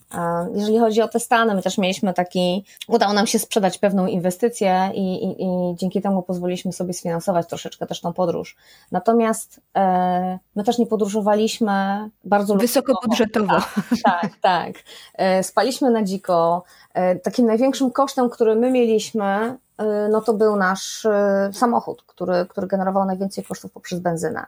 jeżeli 0.53 0.79
chodzi 0.79 1.01
o 1.01 1.07
te 1.07 1.19
Stany, 1.19 1.55
my 1.55 1.61
też 1.61 1.77
mieliśmy 1.77 2.13
taki, 2.13 2.65
udało 2.87 3.13
nam 3.13 3.27
się 3.27 3.39
sprzedać 3.39 3.77
pewną 3.77 4.07
inwestycję 4.07 4.91
i, 4.93 5.25
i, 5.25 5.43
i 5.43 5.75
dzięki 5.75 6.01
temu 6.01 6.23
pozwoliliśmy 6.23 6.73
sobie 6.73 6.93
sfinansować 6.93 7.47
troszeczkę 7.47 7.87
też 7.87 8.01
tą 8.01 8.13
podróż. 8.13 8.55
Natomiast 8.91 9.61
e, 9.75 10.39
my 10.55 10.63
też 10.63 10.77
nie 10.77 10.85
podróżowaliśmy 10.85 12.09
bardzo 12.23 12.55
Wysokobudżetowo. 12.55 13.53
Tak, 13.53 13.89
tak, 14.03 14.31
tak. 14.41 14.73
E, 15.15 15.43
spaliśmy 15.43 15.89
na 15.91 16.03
dziko. 16.03 16.63
E, 16.93 17.15
takim 17.15 17.45
największym 17.45 17.91
kosztem, 17.91 18.29
który 18.29 18.55
my 18.55 18.71
mieliśmy, 18.71 19.57
e, 19.77 20.07
no 20.11 20.21
to 20.21 20.33
był 20.33 20.55
nasz 20.55 21.05
e, 21.05 21.49
samochód, 21.53 22.03
który, 22.03 22.45
który 22.49 22.67
generował 22.67 23.05
najwięcej 23.05 23.43
kosztów 23.43 23.71
poprzez 23.71 23.99
benzynę. 23.99 24.45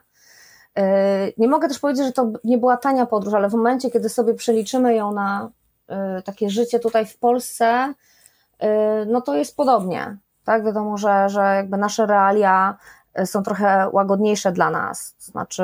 E, 0.78 1.26
nie 1.38 1.48
mogę 1.48 1.68
też 1.68 1.78
powiedzieć, 1.78 2.06
że 2.06 2.12
to 2.12 2.32
nie 2.44 2.58
była 2.58 2.76
tania 2.76 3.06
podróż, 3.06 3.34
ale 3.34 3.48
w 3.48 3.54
momencie, 3.54 3.90
kiedy 3.90 4.08
sobie 4.08 4.34
przeliczymy 4.34 4.94
ją 4.94 5.12
na 5.12 5.50
e, 5.88 6.22
takie 6.22 6.50
życie 6.50 6.80
tutaj 6.80 7.06
w 7.06 7.18
Polsce, 7.18 7.94
e, 8.58 9.04
no 9.06 9.20
to 9.20 9.34
jest 9.34 9.56
podobnie. 9.56 10.16
Tak, 10.44 10.64
wiadomo, 10.64 10.98
że, 10.98 11.28
że 11.28 11.40
jakby 11.40 11.76
nasze 11.76 12.06
realia 12.06 12.76
są 13.24 13.42
trochę 13.42 13.88
łagodniejsze 13.92 14.52
dla 14.52 14.70
nas. 14.70 15.14
Znaczy, 15.18 15.62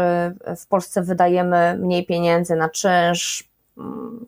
w 0.56 0.66
Polsce 0.66 1.02
wydajemy 1.02 1.78
mniej 1.80 2.06
pieniędzy 2.06 2.56
na 2.56 2.68
czynsz, 2.68 3.47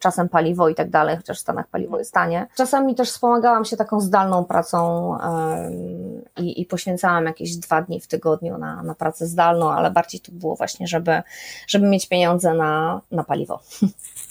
czasem 0.01 0.29
paliwo 0.29 0.69
i 0.69 0.75
tak 0.75 0.91
dalej, 0.91 1.17
chociaż 1.17 1.39
w 1.39 1.41
Stanach 1.41 1.69
paliwo 1.69 1.99
jest 1.99 2.15
tanie. 2.15 2.47
Czasami 2.57 2.95
też 2.95 3.11
wspomagałam 3.11 3.65
się 3.65 3.77
taką 3.77 4.01
zdalną 4.01 4.45
pracą 4.45 5.19
i, 6.37 6.61
i 6.61 6.67
poświęcałam 6.67 7.25
jakieś 7.25 7.57
dwa 7.57 7.83
dni 7.83 8.01
w 8.01 8.07
tygodniu 8.07 8.59
na, 8.59 8.83
na 8.83 8.95
pracę 8.95 9.27
zdalną, 9.27 9.71
ale 9.71 9.91
bardziej 9.91 10.21
to 10.21 10.33
było 10.33 10.57
właśnie, 10.57 10.87
żeby, 10.87 11.23
żeby 11.67 11.87
mieć 11.87 12.09
pieniądze 12.09 12.55
na, 12.55 13.01
na 13.11 13.25
paliwo. 13.25 13.61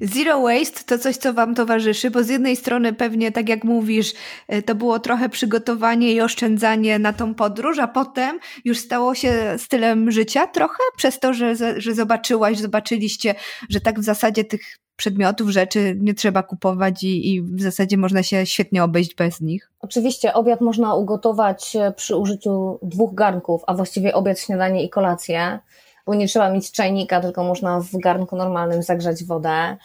Zero 0.00 0.42
waste 0.42 0.84
to 0.86 0.98
coś, 0.98 1.16
co 1.16 1.32
Wam 1.32 1.54
towarzyszy, 1.54 2.10
bo 2.10 2.22
z 2.22 2.28
jednej 2.28 2.56
strony 2.56 2.92
pewnie, 2.92 3.32
tak 3.32 3.48
jak 3.48 3.64
mówisz, 3.64 4.12
e, 4.48 4.62
to 4.62 4.74
było 4.74 4.98
trochę 4.98 5.28
przygotowanie 5.28 6.12
i 6.12 6.20
oszczędzanie 6.20 6.98
na 6.98 7.12
tą 7.12 7.34
podróż, 7.34 7.78
a 7.78 7.88
potem 7.88 8.38
już 8.64 8.78
stało 8.78 9.14
się 9.14 9.54
stylem 9.58 10.10
życia 10.10 10.46
trochę 10.46 10.82
przez 10.96 11.20
to, 11.20 11.34
że, 11.34 11.54
że 11.76 11.94
zobaczyłaś, 11.94 12.58
zobaczyliście, 12.58 13.34
że 13.68 13.80
tak 13.80 14.00
w 14.00 14.04
zasadzie 14.04 14.44
tych 14.44 14.60
przedmiotów, 14.96 15.50
rzeczy 15.50 15.96
nie 16.00 16.14
trzeba 16.14 16.42
kupować 16.42 17.02
i, 17.02 17.34
i 17.34 17.42
w 17.42 17.62
zasadzie 17.62 17.96
można 17.96 18.22
się 18.22 18.46
świetnie 18.46 18.84
obejść 18.84 19.14
bez 19.14 19.40
nich. 19.40 19.70
Oczywiście 19.80 20.34
obiad 20.34 20.60
można 20.60 20.94
ugotować 20.94 21.76
e, 21.76 21.92
przy 21.92 22.16
użyciu 22.16 22.78
dwóch 22.82 23.14
garnków, 23.14 23.62
a 23.66 23.74
właściwie 23.74 24.14
obiad, 24.14 24.40
śniadanie 24.40 24.84
i 24.84 24.90
kolację 24.90 25.58
bo 26.06 26.14
nie 26.14 26.28
trzeba 26.28 26.50
mieć 26.50 26.72
czajnika, 26.72 27.20
tylko 27.20 27.44
można 27.44 27.80
w 27.80 27.96
garnku 27.96 28.36
normalnym 28.36 28.82
zagrzać 28.82 29.24
wodę. 29.24 29.76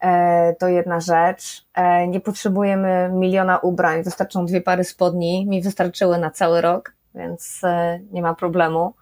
E, 0.00 0.54
to 0.54 0.68
jedna 0.68 1.00
rzecz. 1.00 1.66
E, 1.74 2.08
nie 2.08 2.20
potrzebujemy 2.20 3.10
miliona 3.12 3.58
ubrań, 3.58 4.02
wystarczą 4.02 4.46
dwie 4.46 4.60
pary 4.60 4.84
spodni. 4.84 5.46
Mi 5.46 5.62
wystarczyły 5.62 6.18
na 6.18 6.30
cały 6.30 6.60
rok, 6.60 6.92
więc 7.14 7.60
e, 7.64 8.00
nie 8.12 8.22
ma 8.22 8.34
problemu. 8.34 8.94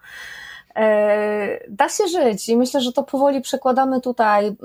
Da 1.69 1.89
się 1.89 2.07
żyć 2.07 2.49
i 2.49 2.57
myślę, 2.57 2.81
że 2.81 2.93
to 2.93 3.03
powoli 3.03 3.41
przekładamy 3.41 4.01
tutaj, 4.01 4.55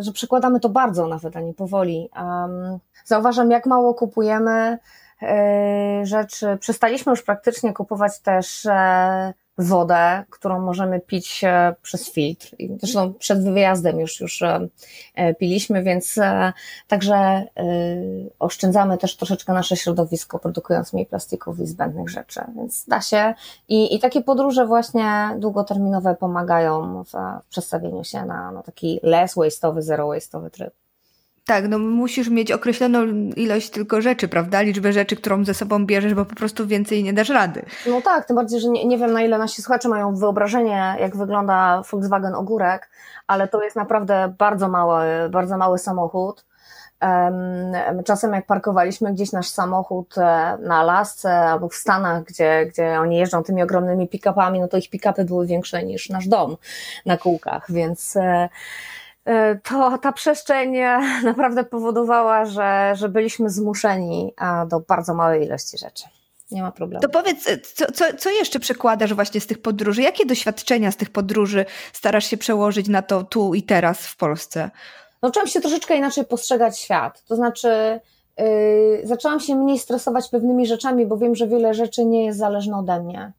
że 0.00 0.12
przekładamy 0.12 0.60
to 0.60 0.68
bardzo 0.68 1.06
nawet, 1.06 1.36
a 1.36 1.40
nie 1.40 1.54
powoli. 1.54 2.10
Zauważam, 3.04 3.50
jak 3.50 3.66
mało 3.66 3.94
kupujemy 3.94 4.78
rzeczy. 6.02 6.58
Przestaliśmy 6.60 7.10
już 7.10 7.22
praktycznie 7.22 7.72
kupować 7.72 8.20
też 8.20 8.66
wodę, 9.58 10.24
którą 10.30 10.60
możemy 10.60 11.00
pić 11.00 11.44
e, 11.44 11.74
przez 11.82 12.12
filtr. 12.12 12.56
Zresztą 12.80 13.14
przed 13.14 13.44
wyjazdem 13.44 14.00
już, 14.00 14.20
już 14.20 14.42
e, 14.42 14.68
e, 15.14 15.34
piliśmy, 15.34 15.82
więc 15.82 16.14
także 16.88 17.44
oszczędzamy 18.38 18.98
też 18.98 19.16
troszeczkę 19.16 19.52
nasze 19.52 19.76
środowisko, 19.76 20.38
produkując 20.38 20.92
mniej 20.92 21.06
plastików 21.06 21.60
i 21.60 21.66
zbędnych 21.66 22.10
rzeczy, 22.10 22.40
więc 22.56 22.84
da 22.86 23.00
się. 23.00 23.34
I, 23.68 23.94
i 23.94 23.98
takie 23.98 24.22
podróże 24.22 24.66
właśnie 24.66 25.30
długoterminowe 25.38 26.14
pomagają 26.14 27.04
w 27.04 27.12
przestawieniu 27.48 28.04
się 28.04 28.24
na, 28.24 28.52
na 28.52 28.62
taki 28.62 29.00
less 29.02 29.36
waste'owy, 29.36 29.82
zero 29.82 30.08
waste'owy 30.08 30.50
tryb. 30.50 30.85
Tak, 31.46 31.68
no 31.68 31.78
musisz 31.78 32.28
mieć 32.28 32.52
określoną 32.52 33.06
ilość 33.36 33.70
tylko 33.70 34.00
rzeczy, 34.00 34.28
prawda? 34.28 34.60
Liczbę 34.60 34.92
rzeczy, 34.92 35.16
którą 35.16 35.44
ze 35.44 35.54
sobą 35.54 35.86
bierzesz, 35.86 36.14
bo 36.14 36.24
po 36.24 36.34
prostu 36.34 36.66
więcej 36.66 37.02
nie 37.04 37.12
dasz 37.12 37.28
rady. 37.28 37.64
No 37.86 38.02
tak, 38.02 38.26
tym 38.26 38.36
bardziej, 38.36 38.60
że 38.60 38.68
nie, 38.68 38.84
nie 38.84 38.98
wiem 38.98 39.12
na 39.12 39.22
ile 39.22 39.38
nasi 39.38 39.62
słuchacze 39.62 39.88
mają 39.88 40.16
wyobrażenie, 40.16 40.96
jak 41.00 41.16
wygląda 41.16 41.82
Volkswagen 41.90 42.34
Ogórek, 42.34 42.90
ale 43.26 43.48
to 43.48 43.62
jest 43.62 43.76
naprawdę 43.76 44.34
bardzo 44.38 44.68
mały, 44.68 45.28
bardzo 45.30 45.56
mały 45.56 45.78
samochód. 45.78 46.44
Czasem 48.04 48.32
jak 48.32 48.46
parkowaliśmy 48.46 49.12
gdzieś 49.12 49.32
nasz 49.32 49.48
samochód 49.48 50.18
e, 50.18 50.22
na 50.60 50.76
Alasce 50.76 51.38
albo 51.38 51.68
w 51.68 51.74
Stanach, 51.74 52.24
gdzie, 52.24 52.66
gdzie 52.66 53.00
oni 53.00 53.16
jeżdżą 53.16 53.42
tymi 53.42 53.62
ogromnymi 53.62 54.08
pick-upami, 54.08 54.60
no 54.60 54.68
to 54.68 54.76
ich 54.76 54.90
pick-upy 54.90 55.24
były 55.24 55.46
większe 55.46 55.82
niż 55.82 56.10
nasz 56.10 56.28
dom 56.28 56.56
na 57.06 57.16
kółkach, 57.16 57.72
więc 57.72 58.16
e, 58.16 58.48
to 59.62 59.98
ta 59.98 60.12
przestrzeń 60.12 60.76
e, 60.76 61.00
naprawdę 61.24 61.64
powodowała, 61.64 62.44
że, 62.44 62.92
że 62.94 63.08
byliśmy 63.08 63.50
zmuszeni 63.50 64.34
do 64.68 64.80
bardzo 64.80 65.14
małej 65.14 65.44
ilości 65.46 65.78
rzeczy. 65.78 66.04
nie 66.50 66.62
ma 66.62 66.72
problemu. 66.72 67.02
To 67.02 67.08
powiedz, 67.08 67.48
co, 67.74 67.92
co, 67.92 68.04
co 68.18 68.30
jeszcze 68.30 68.60
przekładasz 68.60 69.14
właśnie 69.14 69.40
z 69.40 69.46
tych 69.46 69.62
podróży? 69.62 70.02
Jakie 70.02 70.26
doświadczenia 70.26 70.90
z 70.90 70.96
tych 70.96 71.10
podróży 71.10 71.64
starasz 71.92 72.26
się 72.26 72.36
przełożyć 72.36 72.88
na 72.88 73.02
to 73.02 73.24
tu 73.24 73.54
i 73.54 73.62
teraz 73.62 74.06
w 74.06 74.16
Polsce? 74.16 74.70
Nauczyłam 75.22 75.48
się 75.48 75.60
troszeczkę 75.60 75.96
inaczej 75.96 76.24
postrzegać 76.24 76.78
świat. 76.78 77.24
To 77.24 77.36
znaczy, 77.36 78.00
yy, 78.38 79.00
zaczęłam 79.04 79.40
się 79.40 79.54
mniej 79.54 79.78
stresować 79.78 80.28
pewnymi 80.28 80.66
rzeczami, 80.66 81.06
bo 81.06 81.16
wiem, 81.16 81.34
że 81.34 81.48
wiele 81.48 81.74
rzeczy 81.74 82.04
nie 82.04 82.24
jest 82.24 82.38
zależne 82.38 82.78
ode 82.78 83.02
mnie. 83.02 83.32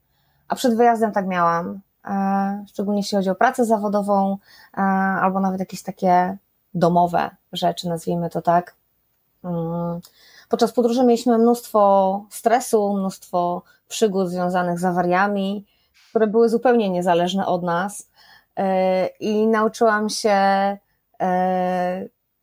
A 0.48 0.56
przed 0.56 0.78
wyjazdem 0.78 1.12
tak 1.12 1.28
miałam. 1.28 1.80
E, 2.10 2.66
szczególnie 2.70 3.00
jeśli 3.00 3.16
chodzi 3.16 3.30
o 3.30 3.36
pracę 3.36 3.66
zawodową, 3.66 4.38
e, 4.78 4.82
albo 5.22 5.40
nawet 5.40 5.60
jakieś 5.60 5.84
takie 5.84 6.38
domowe 6.74 7.30
rzeczy, 7.54 7.90
nazwijmy 7.90 8.30
to 8.30 8.42
tak. 8.42 8.76
Mm. 9.44 10.00
Podczas 10.50 10.72
podróży 10.72 11.04
mieliśmy 11.04 11.38
mnóstwo 11.38 12.26
stresu, 12.30 12.94
mnóstwo 12.94 13.62
przygód 13.88 14.30
związanych 14.30 14.80
z 14.80 14.86
awariami, 14.86 15.66
które 16.10 16.28
były 16.28 16.50
zupełnie 16.50 16.90
niezależne 16.90 17.46
od 17.46 17.64
nas. 17.64 18.10
E, 18.58 19.08
I 19.08 19.48
nauczyłam 19.48 20.10
się 20.10 20.38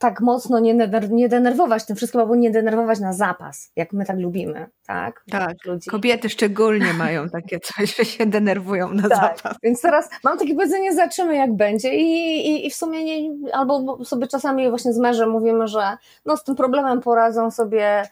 tak 0.04 0.20
mocno 0.20 0.60
nie, 0.60 0.90
nie 1.10 1.28
denerwować 1.28 1.86
tym 1.86 1.96
wszystkim, 1.96 2.20
albo 2.20 2.36
nie 2.36 2.50
denerwować 2.50 3.00
na 3.00 3.12
zapas, 3.12 3.72
jak 3.76 3.92
my 3.92 4.04
tak 4.04 4.18
lubimy, 4.18 4.66
tak? 4.86 5.24
Tak, 5.30 5.64
ludzi. 5.64 5.90
kobiety 5.90 6.28
szczególnie 6.28 6.92
mają 7.04 7.28
takie 7.28 7.60
coś, 7.60 7.96
że 7.96 8.04
się 8.04 8.26
denerwują 8.26 8.94
na 8.94 9.08
tak. 9.08 9.38
zapas. 9.38 9.56
Więc 9.62 9.80
teraz 9.80 10.10
mam 10.24 10.38
takie 10.38 10.54
powiedzenie, 10.54 10.92
zobaczymy 10.92 11.36
jak 11.36 11.56
będzie 11.56 11.94
i, 11.94 12.06
i, 12.48 12.66
i 12.66 12.70
w 12.70 12.74
sumie 12.74 13.04
nie, 13.04 13.30
albo 13.52 14.04
sobie 14.04 14.26
czasami 14.26 14.70
właśnie 14.70 14.92
z 14.92 14.98
mężem 14.98 15.30
mówimy, 15.30 15.68
że 15.68 15.96
no 16.24 16.36
z 16.36 16.44
tym 16.44 16.54
problemem 16.54 17.00
poradzą 17.00 17.50
sobie 17.50 18.02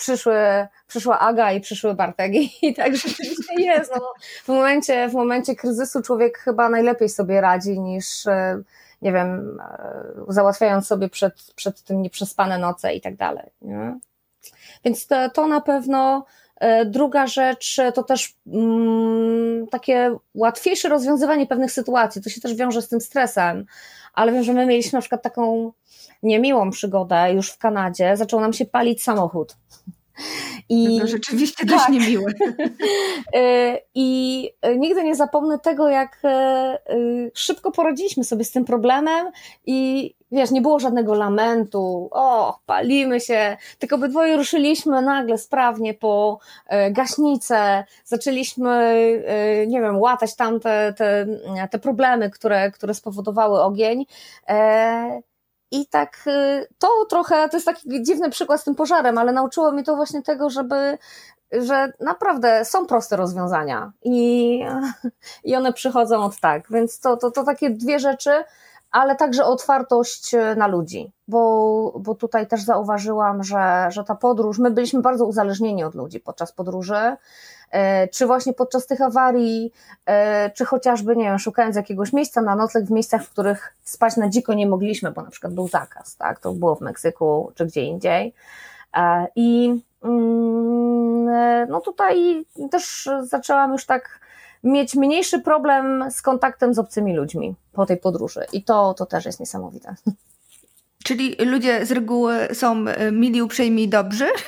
przyszły, 0.00 0.66
przyszła 0.86 1.18
Aga 1.18 1.52
i 1.52 1.60
przyszły 1.60 1.94
Bartek 1.94 2.32
i, 2.34 2.74
tak 2.76 2.96
rzeczywiście 2.96 3.54
jest. 3.62 3.92
No, 3.96 4.12
w, 4.44 4.48
momencie, 4.48 5.08
w 5.08 5.12
momencie 5.12 5.56
kryzysu 5.56 6.02
człowiek 6.02 6.38
chyba 6.38 6.68
najlepiej 6.68 7.08
sobie 7.08 7.40
radzi 7.40 7.80
niż 7.80 8.26
e, 8.26 8.62
nie 9.02 9.12
wiem, 9.12 9.60
e, 9.60 10.04
załatwiając 10.28 10.86
sobie 10.86 11.08
przed, 11.08 11.52
przed 11.56 11.82
tym 11.82 12.02
nieprzespane 12.02 12.58
noce 12.58 12.94
i 12.94 13.00
tak 13.00 13.16
dalej. 13.16 13.50
Nie? 13.62 13.98
Więc 14.84 15.06
to, 15.06 15.30
to 15.30 15.46
na 15.46 15.60
pewno. 15.60 16.26
E, 16.56 16.84
druga 16.84 17.26
rzecz 17.26 17.76
to 17.94 18.02
też 18.02 18.34
mm, 18.46 19.66
takie 19.66 20.16
łatwiejsze 20.34 20.88
rozwiązywanie 20.88 21.46
pewnych 21.46 21.72
sytuacji. 21.72 22.22
To 22.22 22.30
się 22.30 22.40
też 22.40 22.54
wiąże 22.54 22.82
z 22.82 22.88
tym 22.88 23.00
stresem, 23.00 23.66
ale 24.14 24.32
wiem, 24.32 24.42
że 24.42 24.52
my 24.52 24.66
mieliśmy 24.66 24.96
na 24.96 25.00
przykład 25.00 25.22
taką 25.22 25.72
niemiłą 26.22 26.70
przygodę 26.70 27.32
już 27.34 27.50
w 27.50 27.58
Kanadzie. 27.58 28.16
Zaczął 28.16 28.40
nam 28.40 28.52
się 28.52 28.64
palić 28.64 29.02
samochód. 29.02 29.56
I 30.68 31.00
to 31.00 31.06
rzeczywiście 31.06 31.66
tak. 31.66 31.68
dość 31.68 31.88
niemiłe. 31.88 32.32
Y, 33.36 33.78
I 33.94 34.50
nigdy 34.76 35.04
nie 35.04 35.14
zapomnę 35.14 35.58
tego, 35.58 35.88
jak 35.88 36.22
y, 36.24 36.94
y, 36.94 37.30
szybko 37.34 37.72
poradziliśmy 37.72 38.24
sobie 38.24 38.44
z 38.44 38.50
tym 38.50 38.64
problemem 38.64 39.30
i 39.66 40.14
wiesz, 40.32 40.50
nie 40.50 40.60
było 40.60 40.80
żadnego 40.80 41.14
lamentu, 41.14 42.08
o, 42.12 42.58
palimy 42.66 43.20
się, 43.20 43.56
tylko 43.78 43.96
obydwoje 43.96 44.36
ruszyliśmy 44.36 45.02
nagle 45.02 45.38
sprawnie 45.38 45.94
po 45.94 46.38
gaśnicę, 46.90 47.84
zaczęliśmy, 48.04 48.94
nie 49.66 49.80
wiem, 49.80 49.98
łatać 49.98 50.36
tam 50.36 50.60
te, 50.60 50.94
te, 50.96 51.26
te 51.70 51.78
problemy, 51.78 52.30
które, 52.30 52.70
które 52.70 52.94
spowodowały 52.94 53.60
ogień. 53.62 54.06
E, 54.48 55.22
i 55.70 55.86
tak 55.86 56.24
to 56.78 56.88
trochę, 57.08 57.48
to 57.48 57.56
jest 57.56 57.66
taki 57.66 58.02
dziwny 58.02 58.30
przykład 58.30 58.60
z 58.60 58.64
tym 58.64 58.74
pożarem, 58.74 59.18
ale 59.18 59.32
nauczyło 59.32 59.72
mnie 59.72 59.84
to 59.84 59.96
właśnie 59.96 60.22
tego, 60.22 60.50
żeby, 60.50 60.98
że 61.52 61.92
naprawdę 62.00 62.64
są 62.64 62.86
proste 62.86 63.16
rozwiązania 63.16 63.92
i, 64.02 64.60
i 65.44 65.56
one 65.56 65.72
przychodzą 65.72 66.24
od 66.24 66.40
tak. 66.40 66.70
Więc 66.70 67.00
to, 67.00 67.16
to, 67.16 67.30
to 67.30 67.44
takie 67.44 67.70
dwie 67.70 67.98
rzeczy, 67.98 68.44
ale 68.90 69.16
także 69.16 69.44
otwartość 69.44 70.34
na 70.56 70.66
ludzi, 70.66 71.12
bo, 71.28 71.92
bo 71.98 72.14
tutaj 72.14 72.46
też 72.46 72.62
zauważyłam, 72.62 73.44
że, 73.44 73.86
że 73.90 74.04
ta 74.04 74.14
podróż, 74.14 74.58
my 74.58 74.70
byliśmy 74.70 75.00
bardzo 75.00 75.26
uzależnieni 75.26 75.84
od 75.84 75.94
ludzi 75.94 76.20
podczas 76.20 76.52
podróży 76.52 77.16
E, 77.70 78.08
czy 78.08 78.26
właśnie 78.26 78.52
podczas 78.52 78.86
tych 78.86 79.00
awarii, 79.00 79.72
e, 80.06 80.50
czy 80.50 80.64
chociażby, 80.64 81.16
nie 81.16 81.24
wiem, 81.24 81.38
szukając 81.38 81.76
jakiegoś 81.76 82.12
miejsca 82.12 82.42
na 82.42 82.56
nocleg 82.56 82.84
w 82.84 82.90
miejscach, 82.90 83.24
w 83.24 83.30
których 83.30 83.74
spać 83.84 84.16
na 84.16 84.28
dziko 84.28 84.54
nie 84.54 84.66
mogliśmy, 84.66 85.10
bo 85.10 85.22
na 85.22 85.30
przykład 85.30 85.54
był 85.54 85.68
zakaz, 85.68 86.16
tak, 86.16 86.40
to 86.40 86.52
było 86.52 86.76
w 86.76 86.80
Meksyku 86.80 87.52
czy 87.54 87.66
gdzie 87.66 87.82
indziej. 87.82 88.34
E, 88.96 89.26
I 89.36 89.80
mm, 90.02 91.68
no 91.68 91.80
tutaj 91.80 92.44
też 92.70 93.08
zaczęłam 93.22 93.72
już 93.72 93.86
tak 93.86 94.20
mieć 94.64 94.94
mniejszy 94.94 95.40
problem 95.40 96.04
z 96.10 96.22
kontaktem 96.22 96.74
z 96.74 96.78
obcymi 96.78 97.16
ludźmi 97.16 97.54
po 97.72 97.86
tej 97.86 97.96
podróży 97.96 98.44
i 98.52 98.64
to, 98.64 98.94
to 98.94 99.06
też 99.06 99.24
jest 99.24 99.40
niesamowite. 99.40 99.94
Czyli 101.04 101.36
ludzie 101.38 101.86
z 101.86 101.92
reguły 101.92 102.34
są 102.52 102.88
e, 102.88 103.12
mili, 103.12 103.42
uprzejmi 103.42 103.82
i 103.82 103.88
dobrzy? 103.88 104.26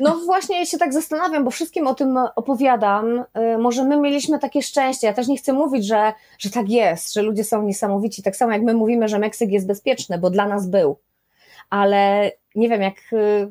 No 0.00 0.16
właśnie 0.24 0.66
się 0.66 0.78
tak 0.78 0.92
zastanawiam, 0.92 1.44
bo 1.44 1.50
wszystkim 1.50 1.86
o 1.86 1.94
tym 1.94 2.16
opowiadam. 2.36 3.24
E, 3.34 3.58
może 3.58 3.84
my 3.84 4.00
mieliśmy 4.00 4.38
takie 4.38 4.62
szczęście. 4.62 5.06
Ja 5.06 5.12
też 5.12 5.28
nie 5.28 5.36
chcę 5.36 5.52
mówić, 5.52 5.86
że, 5.86 6.12
że 6.38 6.50
tak 6.50 6.68
jest, 6.68 7.14
że 7.14 7.22
ludzie 7.22 7.44
są 7.44 7.62
niesamowici. 7.62 8.22
Tak 8.22 8.36
samo 8.36 8.52
jak 8.52 8.62
my 8.62 8.74
mówimy, 8.74 9.08
że 9.08 9.18
Meksyk 9.18 9.50
jest 9.50 9.66
bezpieczny, 9.66 10.18
bo 10.18 10.30
dla 10.30 10.48
nas 10.48 10.66
był. 10.66 10.96
Ale 11.70 12.32
nie 12.54 12.68
wiem, 12.68 12.82
jak, 12.82 12.94
e, 13.12 13.48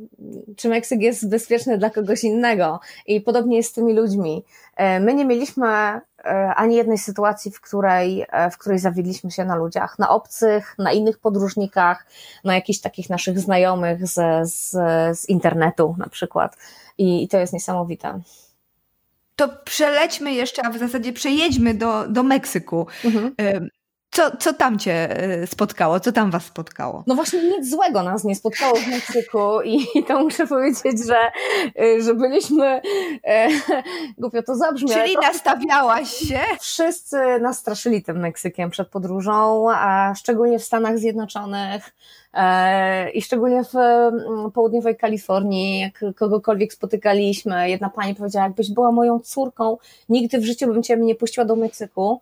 czy 0.55 0.69
Meksyk 0.69 1.01
jest 1.01 1.29
bezpieczny 1.29 1.77
dla 1.77 1.89
kogoś 1.89 2.23
innego. 2.23 2.79
I 3.07 3.21
podobnie 3.21 3.57
jest 3.57 3.69
z 3.69 3.73
tymi 3.73 3.93
ludźmi. 3.93 4.43
My 4.77 5.13
nie 5.13 5.25
mieliśmy 5.25 6.01
E, 6.25 6.55
ani 6.55 6.75
jednej 6.75 6.97
sytuacji, 6.97 7.51
w 7.51 7.61
której, 7.61 8.25
e, 8.29 8.51
w 8.51 8.57
której 8.57 8.79
zawiedliśmy 8.79 9.31
się 9.31 9.45
na 9.45 9.55
ludziach, 9.55 9.99
na 9.99 10.09
obcych, 10.09 10.75
na 10.77 10.91
innych 10.91 11.19
podróżnikach, 11.19 12.05
na 12.43 12.55
jakichś 12.55 12.79
takich 12.79 13.09
naszych 13.09 13.39
znajomych 13.39 14.07
z, 14.07 14.49
z, 14.51 14.71
z 15.19 15.29
internetu 15.29 15.95
na 15.97 16.09
przykład. 16.09 16.57
I, 16.97 17.23
I 17.23 17.27
to 17.27 17.37
jest 17.37 17.53
niesamowite. 17.53 18.19
To 19.35 19.49
przelećmy 19.65 20.33
jeszcze, 20.33 20.65
a 20.65 20.69
w 20.69 20.77
zasadzie 20.77 21.13
przejedźmy 21.13 21.73
do, 21.73 22.07
do 22.07 22.23
Meksyku. 22.23 22.87
Mhm. 23.05 23.35
Co, 24.15 24.37
co 24.39 24.53
tam 24.53 24.79
cię 24.79 25.23
y, 25.43 25.47
spotkało? 25.47 25.99
Co 25.99 26.11
tam 26.11 26.31
was 26.31 26.45
spotkało? 26.45 27.03
No 27.07 27.15
właśnie 27.15 27.43
nic 27.43 27.69
złego 27.69 28.03
nas 28.03 28.23
nie 28.23 28.35
spotkało 28.35 28.75
w 28.75 28.87
Meksyku 28.87 29.61
i, 29.61 29.87
to 30.07 30.23
muszę 30.23 30.47
powiedzieć, 30.47 31.05
że, 31.07 31.17
y, 31.83 32.01
że 32.01 32.13
byliśmy, 32.13 32.81
e, 33.23 33.47
głupio 34.17 34.43
to 34.43 34.55
zabrzmi. 34.55 34.89
Czyli 34.89 35.15
nastawiałaś 35.21 36.09
się? 36.09 36.39
Wszyscy 36.59 37.17
nastraszyli 37.41 38.03
tym 38.03 38.19
Meksykiem 38.19 38.69
przed 38.69 38.87
podróżą, 38.87 39.67
a 39.71 40.13
szczególnie 40.17 40.59
w 40.59 40.63
Stanach 40.63 40.97
Zjednoczonych 40.97 41.95
e, 42.33 43.11
i 43.11 43.21
szczególnie 43.21 43.63
w 43.63 43.75
mm, 43.75 44.51
południowej 44.51 44.97
Kalifornii, 44.97 45.79
jak 45.79 46.15
kogokolwiek 46.15 46.73
spotykaliśmy, 46.73 47.69
jedna 47.69 47.89
pani 47.89 48.15
powiedziała, 48.15 48.45
jakbyś 48.45 48.71
była 48.71 48.91
moją 48.91 49.19
córką, 49.19 49.77
nigdy 50.09 50.39
w 50.39 50.45
życiu 50.45 50.67
bym 50.67 50.83
cię 50.83 50.97
nie 50.97 51.15
puściła 51.15 51.45
do 51.45 51.55
Meksyku, 51.55 52.21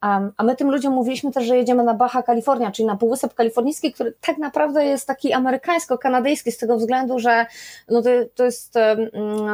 a 0.00 0.42
my 0.44 0.56
tym 0.56 0.70
ludziom 0.70 0.94
mówiliśmy 0.94 1.32
też, 1.32 1.46
że 1.46 1.56
jedziemy 1.56 1.84
na 1.84 1.94
Baja 1.94 2.22
Kalifornia, 2.22 2.70
czyli 2.70 2.86
na 2.86 2.96
Półwysep 2.96 3.34
Kalifornijski, 3.34 3.92
który 3.92 4.14
tak 4.20 4.38
naprawdę 4.38 4.84
jest 4.84 5.06
taki 5.06 5.32
amerykańsko-kanadyjski 5.32 6.52
z 6.52 6.58
tego 6.58 6.76
względu, 6.76 7.18
że 7.18 7.46
no 7.88 8.02
to, 8.02 8.10
to 8.34 8.44
jest 8.44 8.74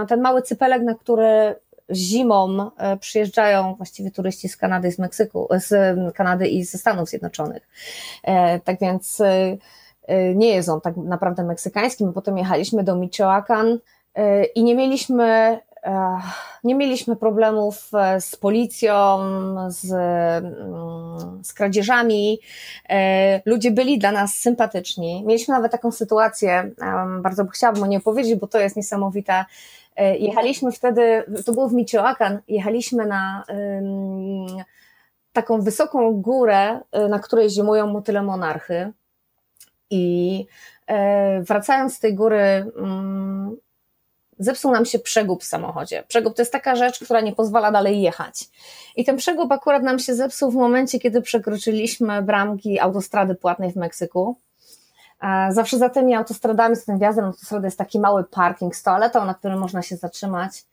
ten 0.09 0.21
mały 0.21 0.43
cypelek, 0.43 0.83
na 0.83 0.95
który 0.95 1.55
zimą 1.91 2.71
e, 2.79 2.97
przyjeżdżają 2.97 3.75
właściwie 3.75 4.11
turyści 4.11 4.49
z 4.49 4.57
Kanady, 4.57 4.93
z 4.93 4.99
Meksyku, 4.99 5.49
z 5.51 5.97
Kanady 6.15 6.49
i 6.49 6.65
ze 6.65 6.79
Stanów 6.79 7.09
Zjednoczonych. 7.09 7.69
E, 8.23 8.61
tak 8.61 8.81
więc 8.81 9.21
e, 9.21 10.35
nie 10.35 10.49
jest 10.49 10.69
on 10.69 10.81
tak 10.81 10.97
naprawdę 10.97 11.45
meksykański. 11.45 12.07
My 12.07 12.13
potem 12.13 12.39
jechaliśmy 12.39 12.85
do 12.85 12.97
Michoacan 12.97 13.79
i 14.55 14.65
nie 14.65 14.75
mieliśmy 14.75 15.59
nie 16.65 16.75
mieliśmy 16.75 17.17
problemów 17.17 17.91
e, 17.95 18.21
z 18.21 18.37
policją, 18.37 19.19
z, 19.69 19.93
mm, 19.93 21.45
z 21.45 21.53
kradzieżami. 21.53 22.41
E, 22.89 23.43
ludzie 23.45 23.71
byli 23.71 23.99
dla 23.99 24.13
nas 24.13 24.35
sympatyczni. 24.35 25.25
Mieliśmy 25.27 25.55
nawet 25.55 25.73
taką 25.73 25.93
sytuację, 25.93 26.71
bardzo 27.21 27.47
chciałabym 27.47 27.83
o 27.83 27.87
niej 27.87 28.01
powiedzieć, 28.01 28.35
bo 28.35 28.47
to 28.47 28.59
jest 28.59 28.77
niesamowite. 28.77 29.45
E, 29.97 30.17
jechaliśmy 30.19 30.73
wtedy, 30.73 31.25
to 31.45 31.53
było 31.53 31.69
w 31.69 31.73
Michoacan, 31.73 32.39
jechaliśmy 32.49 33.07
na 33.07 33.45
taką 35.33 35.61
wysoką 35.61 36.13
górę, 36.13 36.81
na 37.09 37.19
której 37.19 37.51
zimują 37.51 37.87
motyle 37.87 38.23
monarchy. 38.23 38.93
I 39.91 40.47
wracając 41.41 41.97
z 41.97 42.01
tej 42.01 42.15
góry, 42.15 42.73
mm, 42.77 43.57
zepsuł 44.39 44.73
nam 44.73 44.85
się 44.85 44.99
przegub 44.99 45.43
w 45.43 45.47
samochodzie. 45.47 46.05
Przegub 46.09 46.37
to 46.37 46.43
jest 46.43 46.53
taka 46.53 46.77
rzecz, 46.77 47.05
która 47.05 47.21
nie 47.21 47.33
pozwala 47.33 47.73
dalej 47.73 48.03
jechać. 48.03 48.49
I 48.97 49.05
ten 49.05 49.17
przegub 49.17 49.53
akurat 49.53 49.83
nam 49.83 49.99
się 49.99 50.15
zepsuł 50.15 50.51
w 50.51 50.55
momencie, 50.55 50.99
kiedy 50.99 51.23
przekroczyliśmy 51.23 52.23
bramki 52.23 52.81
autostrady 52.81 53.35
płatnej 53.35 53.73
w 53.73 53.77
Meksyku. 53.77 54.37
Zawsze 55.51 55.79
za 55.79 55.89
tymi 55.89 56.15
autostradami, 56.15 56.77
z 56.77 56.85
tym 56.85 56.99
wjazdem 56.99 57.33
na 57.33 57.67
jest 57.67 57.79
taki 57.79 58.01
mały 58.01 58.25
parking 58.25 58.77
z 58.77 58.83
toaletą, 58.83 59.25
na 59.25 59.35
którym 59.35 59.59
można 59.59 59.83
się 59.83 59.97
zatrzymać. 59.97 60.65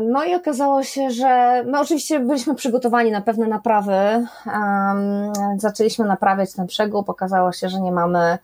No 0.00 0.24
i 0.24 0.34
okazało 0.34 0.82
się, 0.82 1.10
że 1.10 1.62
my 1.66 1.80
oczywiście 1.80 2.20
byliśmy 2.20 2.54
przygotowani 2.54 3.10
na 3.10 3.20
pewne 3.20 3.46
naprawy. 3.46 4.26
Zaczęliśmy 5.56 6.04
naprawiać 6.04 6.52
ten 6.52 6.66
przegub. 6.66 7.08
Okazało 7.08 7.52
się, 7.52 7.68
że 7.68 7.80
nie 7.80 7.92
mamy 7.92 8.38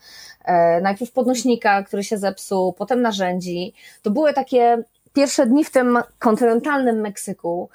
najpierw 0.82 1.12
podnośnika, 1.12 1.82
który 1.82 2.04
się 2.04 2.18
zepsuł, 2.18 2.72
potem 2.72 3.02
narzędzi. 3.02 3.74
To 4.02 4.10
były 4.10 4.32
takie 4.32 4.82
pierwsze 5.12 5.46
dni 5.46 5.64
w 5.64 5.70
tym 5.70 5.98
kontynentalnym 6.18 7.00
Meksyku. 7.00 7.68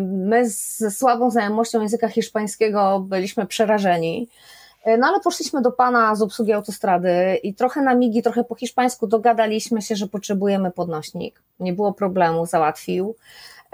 My 0.00 0.50
ze 0.50 0.90
słabą 0.90 1.30
znajomością 1.30 1.80
języka 1.80 2.08
hiszpańskiego 2.08 3.00
byliśmy 3.00 3.46
przerażeni. 3.46 4.28
E, 4.84 4.96
no 4.96 5.06
ale 5.06 5.20
poszliśmy 5.20 5.62
do 5.62 5.72
pana 5.72 6.14
z 6.14 6.22
obsługi 6.22 6.52
autostrady 6.52 7.38
i 7.42 7.54
trochę 7.54 7.82
na 7.82 7.94
migi, 7.94 8.22
trochę 8.22 8.44
po 8.44 8.54
hiszpańsku 8.54 9.06
dogadaliśmy 9.06 9.82
się, 9.82 9.96
że 9.96 10.06
potrzebujemy 10.06 10.70
podnośnik. 10.70 11.42
Nie 11.60 11.72
było 11.72 11.92
problemu, 11.92 12.46
załatwił. 12.46 13.16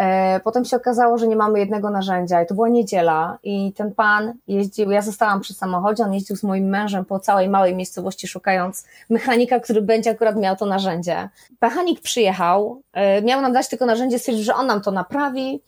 E, 0.00 0.40
potem 0.40 0.64
się 0.64 0.76
okazało, 0.76 1.18
że 1.18 1.28
nie 1.28 1.36
mamy 1.36 1.58
jednego 1.58 1.90
narzędzia 1.90 2.42
i 2.42 2.46
to 2.46 2.54
była 2.54 2.68
niedziela 2.68 3.38
i 3.42 3.72
ten 3.72 3.94
pan 3.94 4.32
jeździł, 4.48 4.90
ja 4.90 5.02
zostałam 5.02 5.40
przy 5.40 5.54
samochodzie, 5.54 6.04
on 6.04 6.14
jeździł 6.14 6.36
z 6.36 6.42
moim 6.42 6.68
mężem 6.68 7.04
po 7.04 7.20
całej 7.20 7.48
małej 7.48 7.74
miejscowości 7.74 8.28
szukając 8.28 8.84
mechanika, 9.10 9.60
który 9.60 9.82
będzie 9.82 10.10
akurat 10.10 10.36
miał 10.36 10.56
to 10.56 10.66
narzędzie. 10.66 11.28
Mechanik 11.60 12.00
przyjechał, 12.00 12.82
e, 12.92 13.22
miał 13.22 13.40
nam 13.40 13.52
dać 13.52 13.68
tylko 13.68 13.86
narzędzie, 13.86 14.18
stwierdził, 14.18 14.44
że 14.44 14.54
on 14.54 14.66
nam 14.66 14.80
to 14.80 14.90
naprawi, 14.90 15.62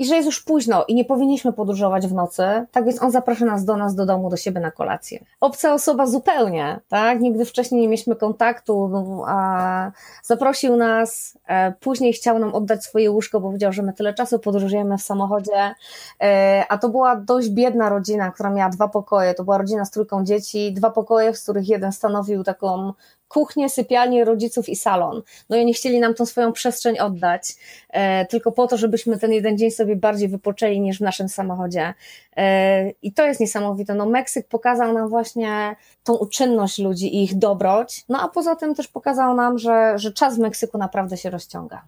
i 0.00 0.06
że 0.06 0.14
jest 0.14 0.26
już 0.26 0.42
późno 0.42 0.84
i 0.88 0.94
nie 0.94 1.04
powinniśmy 1.04 1.52
podróżować 1.52 2.06
w 2.06 2.14
nocy, 2.14 2.42
tak 2.70 2.84
więc 2.84 3.02
on 3.02 3.10
zaprasza 3.10 3.44
nas 3.44 3.64
do 3.64 3.76
nas, 3.76 3.94
do 3.94 4.06
domu, 4.06 4.30
do 4.30 4.36
siebie 4.36 4.60
na 4.60 4.70
kolację. 4.70 5.24
Obca 5.40 5.74
osoba 5.74 6.06
zupełnie, 6.06 6.80
tak? 6.88 7.20
Nigdy 7.20 7.44
wcześniej 7.44 7.80
nie 7.80 7.88
mieliśmy 7.88 8.16
kontaktu, 8.16 8.88
no, 8.88 9.24
a 9.26 9.90
zaprosił 10.22 10.76
nas, 10.76 11.38
e, 11.46 11.72
później 11.72 12.12
chciał 12.12 12.38
nam 12.38 12.54
oddać 12.54 12.84
swoje 12.84 13.10
łóżko, 13.10 13.40
bo 13.40 13.48
powiedział, 13.48 13.72
że 13.72 13.82
my 13.82 13.92
tyle 13.92 14.14
czasu 14.14 14.38
podróżujemy 14.38 14.98
w 14.98 15.02
samochodzie, 15.02 15.74
e, 16.22 16.64
a 16.68 16.78
to 16.78 16.88
była 16.88 17.16
dość 17.16 17.48
biedna 17.48 17.88
rodzina, 17.88 18.30
która 18.30 18.50
miała 18.50 18.70
dwa 18.70 18.88
pokoje, 18.88 19.34
to 19.34 19.44
była 19.44 19.58
rodzina 19.58 19.84
z 19.84 19.90
trójką 19.90 20.24
dzieci, 20.24 20.72
dwa 20.72 20.90
pokoje, 20.90 21.34
z 21.34 21.42
których 21.42 21.68
jeden 21.68 21.92
stanowił 21.92 22.44
taką 22.44 22.92
kuchnię, 23.30 23.68
sypialnię 23.68 24.24
rodziców 24.24 24.68
i 24.68 24.76
salon. 24.76 25.22
No 25.48 25.56
i 25.56 25.60
oni 25.60 25.74
chcieli 25.74 26.00
nam 26.00 26.14
tą 26.14 26.26
swoją 26.26 26.52
przestrzeń 26.52 26.98
oddać, 26.98 27.42
e, 27.90 28.26
tylko 28.26 28.52
po 28.52 28.66
to, 28.66 28.76
żebyśmy 28.76 29.18
ten 29.18 29.32
jeden 29.32 29.58
dzień 29.58 29.70
sobie 29.70 29.96
bardziej 29.96 30.28
wypoczęli 30.28 30.80
niż 30.80 30.98
w 30.98 31.00
naszym 31.00 31.28
samochodzie. 31.28 31.94
E, 32.36 32.90
I 33.02 33.12
to 33.12 33.26
jest 33.26 33.40
niesamowite. 33.40 33.94
No 33.94 34.06
Meksyk 34.06 34.48
pokazał 34.48 34.92
nam 34.92 35.08
właśnie 35.08 35.76
tą 36.04 36.14
uczynność 36.14 36.78
ludzi 36.78 37.16
i 37.16 37.24
ich 37.24 37.38
dobroć, 37.38 38.04
no 38.08 38.20
a 38.20 38.28
poza 38.28 38.56
tym 38.56 38.74
też 38.74 38.88
pokazał 38.88 39.34
nam, 39.34 39.58
że, 39.58 39.92
że 39.96 40.12
czas 40.12 40.36
w 40.36 40.38
Meksyku 40.38 40.78
naprawdę 40.78 41.16
się 41.16 41.30
rozciąga. 41.30 41.82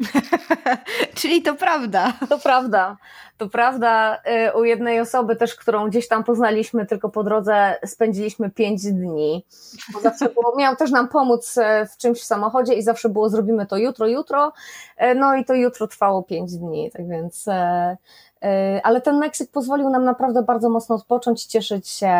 Czyli 1.14 1.42
to 1.42 1.54
prawda. 1.54 2.12
To 2.28 2.38
prawda. 2.38 2.96
To 3.38 3.48
prawda. 3.48 4.18
Y, 4.48 4.58
u 4.58 4.64
jednej 4.64 5.00
osoby 5.00 5.36
też, 5.36 5.54
którą 5.54 5.88
gdzieś 5.88 6.08
tam 6.08 6.24
poznaliśmy, 6.24 6.86
tylko 6.86 7.08
po 7.08 7.24
drodze 7.24 7.76
spędziliśmy 7.86 8.50
pięć 8.50 8.82
dni. 8.82 9.46
Bo 9.92 10.00
zawsze 10.00 10.28
było, 10.28 10.56
miał 10.58 10.76
też 10.76 10.90
nam 10.90 11.08
pomóc 11.08 11.56
y, 11.56 11.62
w 11.86 11.96
czymś 11.96 12.20
w 12.20 12.24
samochodzie 12.24 12.74
i 12.74 12.82
zawsze 12.82 13.08
było 13.08 13.28
zrobimy 13.28 13.66
to 13.66 13.76
jutro, 13.76 14.06
jutro. 14.06 14.52
Y, 15.02 15.14
no 15.14 15.34
i 15.34 15.44
to 15.44 15.54
jutro 15.54 15.88
trwało 15.88 16.22
pięć 16.22 16.56
dni. 16.56 16.90
Tak 16.90 17.08
więc 17.08 17.46
ale 18.82 19.00
ten 19.00 19.18
Meksyk 19.18 19.50
pozwolił 19.50 19.90
nam 19.90 20.04
naprawdę 20.04 20.42
bardzo 20.42 20.70
mocno 20.70 20.96
odpocząć, 20.96 21.44
cieszyć 21.44 21.88
się 21.88 22.12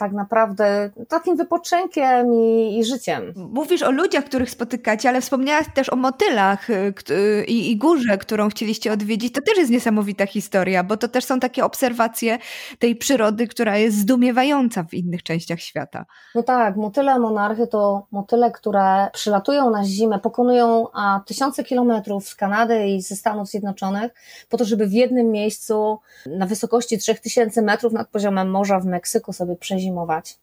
tak 0.00 0.12
naprawdę 0.12 0.90
takim 1.08 1.36
wypoczynkiem 1.36 2.34
i, 2.34 2.78
i, 2.78 2.84
życiem. 2.84 3.32
Mówisz 3.36 3.82
o 3.82 3.90
ludziach, 3.90 4.24
których 4.24 4.50
spotykacie, 4.50 5.08
ale 5.08 5.20
wspomniałaś 5.20 5.66
też 5.74 5.92
o 5.92 5.96
motylach 5.96 6.70
y, 6.70 7.44
i, 7.48 7.70
i 7.70 7.76
górze, 7.76 8.18
którą 8.18 8.48
chcieliście 8.48 8.92
odwiedzić. 8.92 9.34
To 9.34 9.42
też 9.42 9.58
jest 9.58 9.70
niesamowita 9.70 10.26
historia, 10.26 10.84
bo 10.84 10.96
to 10.96 11.08
też 11.08 11.24
są 11.24 11.40
takie 11.40 11.64
obserwacje 11.64 12.38
tej 12.78 12.96
przyrody, 12.96 13.46
która 13.46 13.76
jest 13.76 13.96
zdumiewająca 13.96 14.84
w 14.84 14.94
innych 14.94 15.22
częściach 15.22 15.60
świata. 15.60 16.06
No 16.34 16.42
tak, 16.42 16.76
motyle 16.76 17.18
monarchy 17.18 17.66
to 17.66 18.06
motyle, 18.10 18.50
które 18.50 19.08
przylatują 19.12 19.70
na 19.70 19.84
zimę, 19.84 20.18
pokonują 20.18 20.86
a, 20.92 21.20
tysiące 21.26 21.64
kilometrów 21.64 22.28
z 22.28 22.34
Kanady 22.34 22.88
i 22.88 23.02
ze 23.02 23.16
Stanów 23.16 23.48
Zjednoczonych 23.48 24.12
po 24.48 24.56
to, 24.56 24.64
żeby 24.64 24.86
w 24.86 24.92
jednym 24.92 25.30
miejscu 25.30 25.98
na 26.26 26.46
wysokości 26.46 26.98
3000 26.98 27.62
metrów 27.62 27.92
nad 27.92 28.08
poziomem 28.08 28.50
morza 28.50 28.80
w 28.80 28.86
Meksyku 28.86 29.32
sobie 29.32 29.56
przeziębić 29.56 29.89
zimować. 29.90 30.38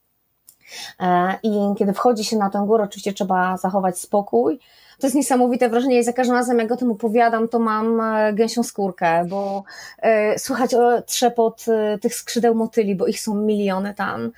E, 0.99 1.39
I 1.43 1.75
kiedy 1.77 1.93
wchodzi 1.93 2.23
się 2.23 2.37
na 2.37 2.49
tę 2.49 2.63
górę, 2.67 2.83
oczywiście 2.83 3.13
trzeba 3.13 3.57
zachować 3.57 3.99
spokój. 3.99 4.59
To 4.99 5.07
jest 5.07 5.15
niesamowite 5.15 5.69
wrażenie 5.69 5.99
i 5.99 6.03
za 6.03 6.13
każdym 6.13 6.35
razem, 6.35 6.59
jak 6.59 6.71
o 6.71 6.77
tym 6.77 6.91
opowiadam, 6.91 7.47
to 7.47 7.59
mam 7.59 8.01
e, 8.01 8.33
gęsią 8.33 8.63
skórkę, 8.63 9.25
bo 9.29 9.63
e, 9.99 10.39
słychać 10.39 10.71
trzepot 11.05 11.65
tych 12.01 12.15
skrzydeł 12.15 12.55
motyli, 12.55 12.95
bo 12.95 13.07
ich 13.07 13.19
są 13.19 13.35
miliony 13.35 13.93
tam. 13.93 14.31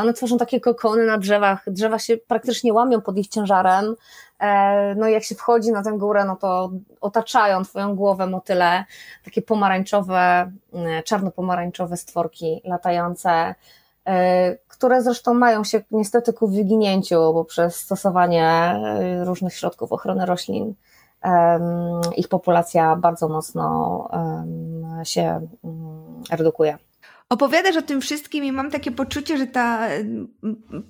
One 0.00 0.12
tworzą 0.12 0.38
takie 0.38 0.60
kokony 0.60 1.06
na 1.06 1.18
drzewach, 1.18 1.64
drzewa 1.66 1.98
się 1.98 2.16
praktycznie 2.16 2.72
łamią 2.72 3.00
pod 3.00 3.18
ich 3.18 3.28
ciężarem. 3.28 3.94
No 4.96 5.08
i 5.08 5.12
jak 5.12 5.24
się 5.24 5.34
wchodzi 5.34 5.72
na 5.72 5.82
tę 5.82 5.92
górę, 5.92 6.24
no 6.24 6.36
to 6.36 6.70
otaczają 7.00 7.64
twoją 7.64 7.96
głowę 7.96 8.26
motyle, 8.26 8.84
takie 9.24 9.42
pomarańczowe, 9.42 10.52
czarno-pomarańczowe 11.04 11.96
stworki 11.96 12.60
latające, 12.64 13.54
które 14.68 15.02
zresztą 15.02 15.34
mają 15.34 15.64
się 15.64 15.80
niestety 15.90 16.32
ku 16.32 16.48
wyginięciu 16.48 17.14
poprzez 17.14 17.76
stosowanie 17.76 18.44
e, 18.44 19.24
różnych 19.24 19.54
środków 19.54 19.92
ochrony 19.92 20.26
roślin. 20.26 20.74
Ich 22.16 22.28
populacja 22.28 22.96
bardzo 22.96 23.28
mocno 23.28 24.08
się 25.04 25.48
mm, 25.64 26.22
redukuje. 26.30 26.78
Opowiadasz 27.28 27.76
o 27.76 27.82
tym 27.82 28.00
wszystkim 28.00 28.44
i 28.44 28.52
mam 28.52 28.70
takie 28.70 28.90
poczucie, 28.90 29.38
że 29.38 29.46
ta 29.46 29.88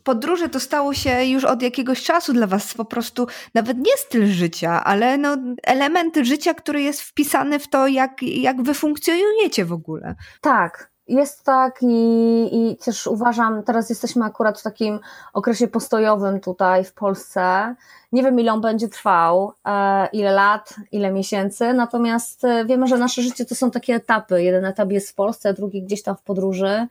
podróże 0.05 0.49
to 0.49 0.61
stało 0.61 0.95
się 0.95 1.25
już 1.25 1.45
od 1.45 1.63
jakiegoś 1.63 2.03
czasu 2.03 2.33
dla 2.33 2.47
Was 2.47 2.75
po 2.75 2.85
prostu 2.85 3.27
nawet 3.55 3.79
nie 3.79 3.97
styl 3.97 4.27
życia, 4.27 4.85
ale 4.85 5.19
no 5.19 5.37
element 5.63 6.17
życia, 6.23 6.55
który 6.55 6.83
jest 6.83 7.01
wpisany 7.01 7.59
w 7.59 7.69
to, 7.69 7.87
jak, 7.87 8.23
jak 8.23 8.63
Wy 8.63 8.75
funkcjonujecie 8.75 9.65
w 9.65 9.73
ogóle. 9.73 10.15
Tak, 10.41 10.91
jest 11.09 11.45
tak 11.45 11.79
i, 11.83 12.49
i 12.53 12.77
też 12.77 13.07
uważam, 13.07 13.63
teraz 13.63 13.91
jesteśmy 13.91 14.25
akurat 14.25 14.61
w 14.61 14.63
takim 14.63 15.01
okresie 15.33 15.69
postojowym 15.69 16.41
tutaj 16.41 16.85
w 16.85 16.93
Polsce. 16.93 17.75
Nie 18.13 18.23
wiem, 18.23 18.41
ile 18.41 18.53
on 18.53 18.61
będzie 18.61 18.89
trwał, 18.89 19.53
e, 19.67 20.09
ile 20.13 20.33
lat, 20.33 20.75
ile 20.93 21.13
miesięcy, 21.13 21.73
natomiast 21.73 22.45
e, 22.45 22.65
wiemy, 22.65 22.87
że 22.87 22.99
nasze 22.99 23.23
życie 23.23 23.45
to 23.45 23.55
są 23.55 23.71
takie 23.71 23.95
etapy. 23.95 24.43
Jeden 24.43 24.65
etap 24.65 24.91
jest 24.91 25.11
w 25.11 25.15
Polsce, 25.15 25.55
drugi 25.55 25.83
gdzieś 25.83 26.03
tam 26.03 26.17
w 26.17 26.23
podróży. 26.23 26.87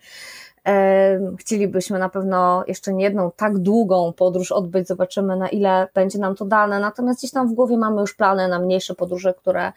E, 0.67 1.19
chcielibyśmy 1.39 1.99
na 1.99 2.10
pewno 2.10 2.63
jeszcze 2.67 2.93
nie 2.93 3.03
jedną 3.03 3.32
tak 3.36 3.58
długą 3.58 4.13
podróż 4.13 4.51
odbyć, 4.51 4.88
zobaczymy 4.88 5.36
na 5.36 5.49
ile 5.49 5.88
będzie 5.93 6.19
nam 6.19 6.36
to 6.36 6.45
dane. 6.45 6.80
Natomiast 6.80 7.19
gdzieś 7.19 7.32
tam 7.32 7.47
w 7.47 7.53
głowie 7.53 7.77
mamy 7.77 8.01
już 8.01 8.13
plany 8.13 8.47
na 8.47 8.60
mniejsze 8.60 8.95
podróże, 8.95 9.34
które 9.34 9.71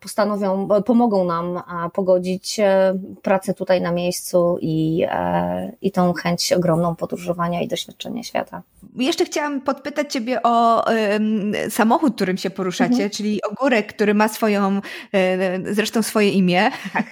postanowią, 0.00 0.68
pomogą 0.86 1.24
nam 1.24 1.62
pogodzić 1.92 2.60
e, 2.60 2.98
pracę 3.22 3.54
tutaj 3.54 3.80
na 3.80 3.92
miejscu 3.92 4.58
i, 4.60 5.04
e, 5.10 5.72
i 5.80 5.92
tą 5.92 6.12
chęć 6.12 6.52
ogromną 6.52 6.96
podróżowania 6.96 7.62
i 7.62 7.68
doświadczenia 7.68 8.22
świata. 8.22 8.62
Jeszcze 8.96 9.24
chciałam 9.24 9.60
podpytać 9.60 10.12
Ciebie 10.12 10.42
o 10.42 10.84
um, 10.84 11.52
samochód, 11.70 12.14
którym 12.14 12.36
się 12.36 12.50
poruszacie, 12.50 12.92
mhm. 12.92 13.10
czyli 13.10 13.40
ogórek, 13.42 13.92
który 13.92 14.14
ma 14.14 14.28
swoją, 14.28 14.80
e, 15.14 15.74
zresztą 15.74 16.02
swoje 16.02 16.30
imię. 16.30 16.70
Tak. 16.92 17.06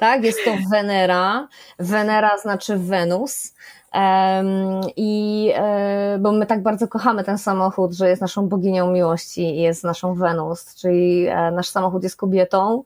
tak, 0.00 0.24
jest 0.24 0.38
to 0.44 0.54
Venera. 0.70 1.48
Venera 1.78 2.38
znaczy 2.38 2.76
Wenus. 2.76 3.54
I 4.96 5.52
e, 5.54 6.18
bo 6.20 6.32
my 6.32 6.46
tak 6.46 6.62
bardzo 6.62 6.88
kochamy 6.88 7.24
ten 7.24 7.38
samochód, 7.38 7.92
że 7.92 8.08
jest 8.08 8.22
naszą 8.22 8.48
boginią 8.48 8.92
miłości 8.92 9.40
i 9.40 9.60
jest 9.60 9.84
naszą 9.84 10.14
Wenus, 10.14 10.74
czyli 10.74 11.26
e, 11.26 11.50
nasz 11.50 11.68
samochód 11.68 12.02
jest 12.02 12.16
kobietą, 12.16 12.82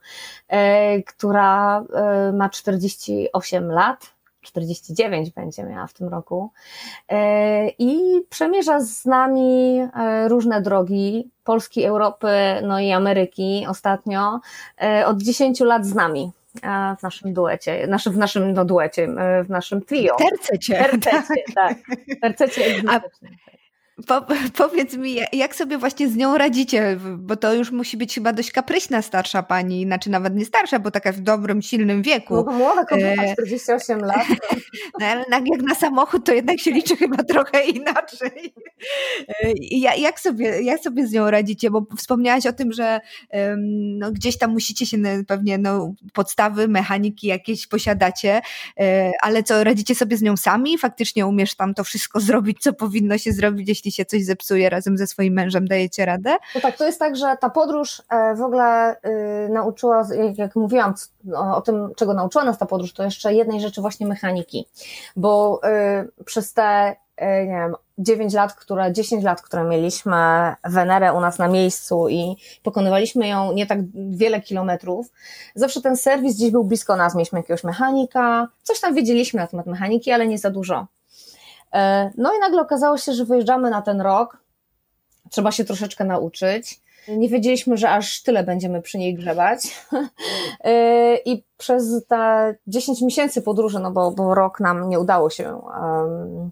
e, 0.48 1.02
która 1.02 1.84
ma 2.32 2.48
48 2.48 3.72
lat. 3.72 4.12
49 4.42 5.30
będzie 5.30 5.64
miała 5.64 5.86
w 5.86 5.92
tym 5.92 6.08
roku 6.08 6.50
i 7.78 8.20
przemierza 8.28 8.80
z 8.80 9.04
nami 9.04 9.80
różne 10.28 10.62
drogi 10.62 11.30
Polski, 11.44 11.84
Europy, 11.84 12.28
no 12.62 12.80
i 12.80 12.92
Ameryki 12.92 13.66
ostatnio 13.68 14.40
od 15.06 15.22
10 15.22 15.60
lat 15.60 15.86
z 15.86 15.94
nami 15.94 16.32
w 16.98 17.02
naszym 17.02 17.32
duecie, 17.32 17.86
naszy, 17.86 18.10
w 18.10 18.16
naszym 18.16 18.52
no, 18.52 18.64
duecie, 18.64 19.08
w 19.44 19.50
naszym 19.50 19.82
trio. 19.84 20.16
Tercecie. 20.16 20.74
Tercecie, 20.74 21.42
tak. 21.54 21.78
Tercecie 22.20 22.82
A 22.88 23.00
Po, 24.06 24.26
powiedz 24.64 24.96
mi, 24.96 25.16
jak 25.32 25.54
sobie 25.54 25.78
właśnie 25.78 26.08
z 26.08 26.16
nią 26.16 26.38
radzicie, 26.38 26.98
bo 27.18 27.36
to 27.36 27.54
już 27.54 27.70
musi 27.70 27.96
być 27.96 28.14
chyba 28.14 28.32
dość 28.32 28.50
kapryśna 28.50 29.02
starsza 29.02 29.42
pani, 29.42 29.84
znaczy 29.84 30.10
nawet 30.10 30.36
nie 30.36 30.44
starsza, 30.44 30.78
bo 30.78 30.90
taka 30.90 31.12
w 31.12 31.20
dobrym, 31.20 31.62
silnym 31.62 32.02
wieku. 32.02 32.44
No, 32.46 32.52
młoda 32.52 32.84
kobieta, 32.84 33.32
48 33.32 33.98
e, 33.98 34.06
lat. 34.06 34.26
No, 35.00 35.06
ale 35.06 35.24
jak 35.30 35.62
na 35.62 35.74
samochód, 35.74 36.26
to 36.26 36.32
jednak 36.32 36.60
się 36.60 36.70
liczy 36.70 36.96
chyba 36.96 37.16
trochę 37.24 37.64
inaczej. 37.64 38.54
E, 39.28 39.98
jak 39.98 40.20
sobie, 40.20 40.62
jak 40.62 40.80
sobie 40.80 41.06
z 41.06 41.12
nią 41.12 41.30
radzicie? 41.30 41.70
Bo 41.70 41.86
wspomniałaś 41.96 42.46
o 42.46 42.52
tym, 42.52 42.72
że 42.72 43.00
no, 43.98 44.12
gdzieś 44.12 44.38
tam 44.38 44.50
musicie 44.50 44.86
się 44.86 44.98
pewnie 45.28 45.58
no, 45.58 45.94
podstawy, 46.12 46.68
mechaniki 46.68 47.26
jakieś 47.26 47.66
posiadacie, 47.66 48.40
e, 48.80 49.10
ale 49.20 49.42
co, 49.42 49.64
radzicie 49.64 49.94
sobie 49.94 50.16
z 50.16 50.22
nią 50.22 50.36
sami? 50.36 50.78
Faktycznie 50.78 51.26
umiesz 51.26 51.54
tam 51.54 51.74
to 51.74 51.84
wszystko 51.84 52.20
zrobić, 52.30 52.58
co 52.60 52.72
powinno 52.72 53.18
się 53.18 53.32
zrobić, 53.32 53.68
jeśli 53.68 53.91
się 53.92 54.04
coś 54.04 54.24
zepsuje 54.24 54.70
razem 54.70 54.98
ze 54.98 55.06
swoim 55.06 55.34
mężem, 55.34 55.68
dajecie 55.68 56.04
radę? 56.04 56.36
No 56.54 56.60
tak, 56.60 56.76
to 56.76 56.86
jest 56.86 56.98
tak, 56.98 57.16
że 57.16 57.36
ta 57.40 57.50
podróż 57.50 58.02
e, 58.08 58.34
w 58.34 58.42
ogóle 58.42 58.96
y, 59.46 59.48
nauczyła, 59.48 60.06
jak, 60.36 60.56
mówiłam 60.56 60.94
o, 61.34 61.56
o, 61.56 61.60
tym, 61.60 61.92
czego 61.96 62.14
nauczyła 62.14 62.44
nas 62.44 62.58
ta 62.58 62.66
podróż, 62.66 62.92
to 62.92 63.04
jeszcze 63.04 63.34
jednej 63.34 63.60
rzeczy 63.60 63.80
właśnie 63.80 64.06
mechaniki, 64.06 64.66
bo 65.16 65.60
y, 66.18 66.24
przez 66.24 66.52
te 66.52 66.96
y, 67.22 67.46
nie 67.46 67.56
wiem, 67.56 67.74
9 67.98 68.34
lat, 68.34 68.54
które, 68.54 68.92
10 68.92 69.24
lat, 69.24 69.42
które 69.42 69.64
mieliśmy 69.64 70.14
Wenerę 70.64 71.12
u 71.12 71.20
nas 71.20 71.38
na 71.38 71.48
miejscu 71.48 72.08
i 72.08 72.36
pokonywaliśmy 72.62 73.28
ją 73.28 73.52
nie 73.52 73.66
tak 73.66 73.78
wiele 74.10 74.40
kilometrów, 74.40 75.12
zawsze 75.54 75.80
ten 75.80 75.96
serwis 75.96 76.36
gdzieś 76.36 76.50
był 76.50 76.64
blisko 76.64 76.96
nas, 76.96 77.14
mieliśmy 77.14 77.38
jakiegoś 77.38 77.64
mechanika, 77.64 78.48
coś 78.62 78.80
tam 78.80 78.94
wiedzieliśmy 78.94 79.40
na 79.40 79.46
temat 79.46 79.66
mechaniki, 79.66 80.12
ale 80.12 80.26
nie 80.26 80.38
za 80.38 80.50
dużo. 80.50 80.86
E, 81.74 82.10
no 82.16 82.36
i 82.36 82.40
nagle 82.40 82.62
okazało 82.62 82.98
się, 82.98 83.12
że 83.12 83.24
wyjeżdżamy 83.24 83.70
na 83.70 83.82
ten 83.82 84.00
rok, 84.00 84.38
trzeba 85.30 85.52
się 85.52 85.64
troszeczkę 85.64 86.04
nauczyć. 86.04 86.80
Nie 87.08 87.28
wiedzieliśmy, 87.28 87.76
że 87.76 87.90
aż 87.90 88.22
tyle 88.22 88.44
będziemy 88.44 88.82
przy 88.82 88.98
niej 88.98 89.14
grzebać. 89.14 89.60
E, 90.64 91.16
I 91.16 91.44
przez 91.58 92.06
te 92.06 92.54
10 92.66 93.02
miesięcy 93.02 93.42
podróży, 93.42 93.78
no 93.78 93.90
bo, 93.90 94.10
bo 94.10 94.34
rok 94.34 94.60
nam 94.60 94.88
nie 94.88 95.00
udało 95.00 95.30
się 95.30 95.54
um, 95.54 96.50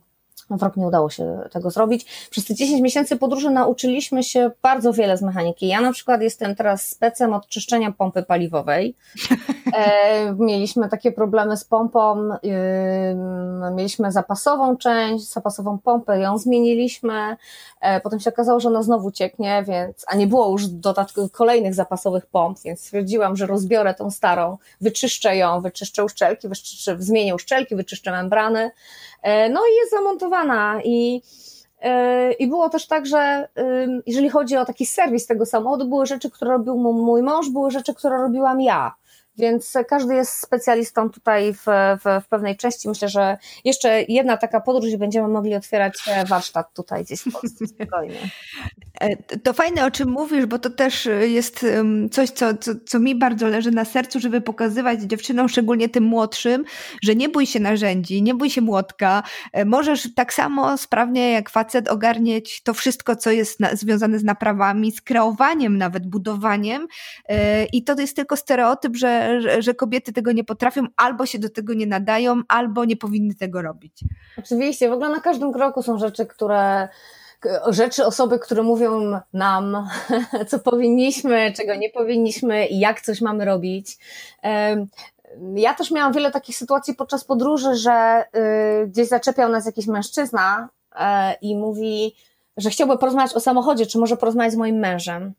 w 0.50 0.62
rok 0.62 0.76
nie 0.76 0.86
udało 0.86 1.10
się 1.10 1.38
tego 1.52 1.70
zrobić. 1.70 2.28
Przez 2.30 2.44
te 2.44 2.54
10 2.54 2.80
miesięcy 2.82 3.16
podróży 3.16 3.50
nauczyliśmy 3.50 4.22
się 4.22 4.50
bardzo 4.62 4.92
wiele 4.92 5.16
z 5.16 5.22
mechaniki. 5.22 5.68
Ja 5.68 5.80
na 5.80 5.92
przykład 5.92 6.22
jestem 6.22 6.54
teraz 6.54 6.88
specem 6.88 7.34
od 7.34 7.46
czyszczenia 7.46 7.92
pompy 7.92 8.22
paliwowej. 8.22 8.94
E, 9.74 10.34
mieliśmy 10.38 10.88
takie 10.88 11.12
problemy 11.12 11.56
z 11.56 11.64
pompą, 11.64 12.30
mieliśmy 13.74 14.12
zapasową 14.12 14.76
część, 14.76 15.32
zapasową 15.32 15.78
pompę, 15.78 16.20
ją 16.20 16.38
zmieniliśmy, 16.38 17.36
e, 17.80 18.00
potem 18.00 18.20
się 18.20 18.30
okazało, 18.30 18.60
że 18.60 18.68
ona 18.68 18.82
znowu 18.82 19.10
cieknie, 19.10 19.64
więc, 19.68 20.04
a 20.08 20.16
nie 20.16 20.26
było 20.26 20.50
już 20.50 20.66
dodatkowych 20.66 21.32
kolejnych 21.32 21.74
zapasowych 21.74 22.26
pomp, 22.26 22.58
więc 22.64 22.80
stwierdziłam, 22.80 23.36
że 23.36 23.46
rozbiorę 23.46 23.94
tą 23.94 24.10
starą, 24.10 24.58
wyczyszczę 24.80 25.36
ją, 25.36 25.60
wyczyszczę 25.60 26.04
uszczelki, 26.04 26.48
wyczyszczę, 26.48 26.96
zmienię 26.98 27.34
uszczelki, 27.34 27.76
wyczyszczę 27.76 28.10
membrany, 28.10 28.70
E, 29.19 29.19
no 29.50 29.60
i 29.72 29.76
jest 29.76 29.90
zamontowana 29.90 30.80
i 30.84 31.22
e, 31.80 32.32
i 32.32 32.46
było 32.46 32.68
też 32.68 32.86
tak, 32.86 33.06
że 33.06 33.48
jeżeli 34.06 34.28
chodzi 34.28 34.56
o 34.56 34.64
taki 34.64 34.86
serwis 34.86 35.26
tego 35.26 35.46
samochodu, 35.46 35.88
były 35.88 36.06
rzeczy, 36.06 36.30
które 36.30 36.50
robił 36.50 36.76
mój 36.76 37.22
mąż, 37.22 37.50
były 37.50 37.70
rzeczy, 37.70 37.94
które 37.94 38.16
robiłam 38.16 38.60
ja. 38.60 38.94
Więc 39.40 39.74
każdy 39.88 40.14
jest 40.14 40.40
specjalistą 40.40 41.10
tutaj 41.10 41.54
w, 41.54 41.64
w, 42.04 42.24
w, 42.24 42.28
pewnej 42.28 42.56
części. 42.56 42.88
Myślę, 42.88 43.08
że 43.08 43.38
jeszcze 43.64 44.02
jedna 44.08 44.36
taka 44.36 44.60
podróż 44.60 44.90
i 44.92 44.98
będziemy 44.98 45.28
mogli 45.28 45.54
otwierać 45.54 45.98
e, 46.08 46.24
warsztat 46.24 46.74
tutaj 46.74 47.04
gdzieś 47.04 47.20
w 47.20 47.32
Polsce 47.32 47.66
spokojnie. 47.66 48.18
E, 49.00 49.38
to 49.38 49.52
fajne, 49.52 49.86
o 49.86 49.90
czym 49.90 50.10
mówisz, 50.10 50.46
bo 50.46 50.58
to 50.58 50.70
też 50.70 51.08
jest 51.20 51.66
coś, 52.10 52.30
co, 52.30 52.54
co, 52.54 52.72
co 52.86 52.98
mi 52.98 53.14
bardzo 53.14 53.48
leży 53.48 53.70
na 53.70 53.84
sercu, 53.84 54.20
żeby 54.20 54.40
pokazywać 54.40 55.02
dziewczynom, 55.02 55.48
szczególnie 55.48 55.88
tym 55.88 56.04
młodszym, 56.04 56.64
że 57.02 57.14
nie 57.14 57.28
bój 57.28 57.46
się 57.46 57.60
narzędzi, 57.60 58.22
nie 58.22 58.34
bój 58.34 58.50
się 58.50 58.60
młotka. 58.60 59.22
E, 59.52 59.64
możesz 59.64 60.14
tak 60.14 60.34
samo 60.34 60.78
sprawnie 60.78 61.32
jak 61.32 61.50
facet 61.50 61.88
ogarnieć 61.88 62.62
to 62.62 62.74
wszystko, 62.74 63.16
co 63.16 63.30
jest 63.30 63.60
na, 63.60 63.76
związane 63.76 64.18
z 64.18 64.24
naprawami, 64.24 64.92
z 64.92 65.00
kreowaniem, 65.00 65.78
nawet 65.78 66.06
budowaniem. 66.06 66.88
I 67.72 67.84
to 67.84 68.00
jest 68.00 68.16
tylko 68.16 68.36
stereotyp, 68.36 68.96
że 68.96 69.29
że, 69.58 69.74
kobiety 69.74 70.12
tego 70.12 70.32
nie 70.32 70.44
potrafią, 70.44 70.86
albo 70.96 71.26
się 71.26 71.38
do 71.38 71.50
tego 71.50 71.74
nie 71.74 71.86
nadają, 71.86 72.42
albo 72.48 72.84
nie 72.84 72.96
powinny 72.96 73.34
tego 73.34 73.62
robić. 73.62 74.04
Oczywiście, 74.38 74.88
w 74.88 74.92
ogóle 74.92 75.08
na 75.08 75.20
każdym 75.20 75.52
kroku 75.52 75.82
są 75.82 75.98
rzeczy, 75.98 76.26
które 76.26 76.88
rzeczy, 77.68 78.06
osoby, 78.06 78.38
które 78.38 78.62
mówią 78.62 79.20
nam, 79.32 79.88
co 80.48 80.58
powinniśmy, 80.58 81.52
czego 81.56 81.74
nie 81.74 81.90
powinniśmy 81.90 82.66
i 82.66 82.78
jak 82.78 83.00
coś 83.00 83.20
mamy 83.20 83.44
robić. 83.44 83.98
Ja 85.54 85.74
też 85.74 85.90
miałam 85.90 86.12
wiele 86.12 86.30
takich 86.30 86.56
sytuacji 86.56 86.94
podczas 86.94 87.24
podróży, 87.24 87.74
że 87.74 88.24
y, 88.84 88.86
gdzieś 88.86 89.08
zaczepiał 89.08 89.48
nas 89.48 89.66
jakiś 89.66 89.86
mężczyzna 89.86 90.68
e, 90.96 91.34
i 91.40 91.56
mówi, 91.56 92.14
że 92.56 92.70
chciałby 92.70 92.98
porozmawiać 92.98 93.34
o 93.34 93.40
samochodzie, 93.40 93.86
czy 93.86 93.98
może 93.98 94.16
porozmawiać 94.16 94.52
z 94.52 94.56
moim 94.56 94.76
mężem. 94.76 95.32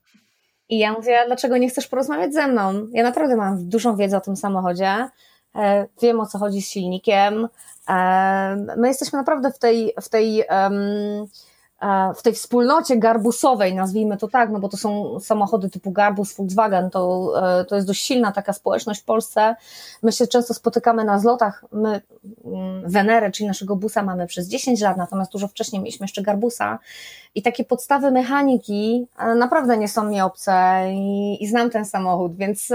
I 0.72 0.78
ja 0.78 0.94
mówię, 0.94 1.24
dlaczego 1.28 1.58
nie 1.58 1.70
chcesz 1.70 1.88
porozmawiać 1.88 2.34
ze 2.34 2.48
mną? 2.48 2.88
Ja 2.94 3.04
naprawdę 3.04 3.36
mam 3.36 3.70
dużą 3.70 3.96
wiedzę 3.96 4.18
o 4.18 4.22
tym 4.22 4.36
samochodzie, 4.36 5.10
e, 5.56 5.88
wiem 6.02 6.20
o 6.20 6.26
co 6.26 6.38
chodzi 6.38 6.62
z 6.62 6.70
silnikiem. 6.70 7.48
E, 7.90 8.66
my 8.78 8.88
jesteśmy 8.88 9.20
naprawdę 9.20 9.52
w 9.52 9.60
tej, 9.60 9.94
w 10.02 10.10
tej 10.10 10.42
E, 10.50 10.70
w 12.16 12.22
tej 12.22 12.34
wspólnocie 12.34 12.98
garbusowej, 12.98 13.76
nazwijmy 13.76 14.18
to 14.18 14.28
tak, 14.28 14.50
no 14.50 14.60
bo 14.60 14.70
to 14.70 14.78
są 14.78 15.20
samochody 15.20 15.70
typu 15.70 15.92
Garbus, 15.92 16.34
Volkswagen, 16.36 16.90
to, 16.90 17.34
e, 17.60 17.66
to 17.66 17.76
jest 17.76 17.88
dość 17.88 18.06
silna 18.06 18.32
taka 18.32 18.54
społeczność 18.54 19.02
w 19.02 19.06
Polsce. 19.06 19.56
My 20.04 20.12
się 20.12 20.28
często 20.28 20.54
spotykamy 20.54 21.04
na 21.04 21.20
zlotach. 21.20 21.66
My 21.72 22.02
mm, 22.46 22.90
Wenerę, 22.92 23.32
czyli 23.32 23.48
naszego 23.48 23.76
busa 23.76 24.04
mamy 24.04 24.28
przez 24.28 24.48
10 24.48 24.82
lat, 24.82 24.98
natomiast 24.98 25.32
dużo 25.32 25.48
wcześniej 25.48 25.82
mieliśmy 25.82 26.04
jeszcze 26.04 26.22
Garbusa 26.22 26.80
i 27.36 27.42
takie 27.42 27.64
podstawy 27.64 28.12
mechaniki 28.12 29.08
e, 29.20 29.36
naprawdę 29.36 29.78
nie 29.78 29.88
są 29.88 30.04
mi 30.04 30.22
obce 30.22 30.84
i, 30.94 31.38
i 31.44 31.48
znam 31.48 31.70
ten 31.70 31.86
samochód, 31.86 32.36
więc 32.36 32.70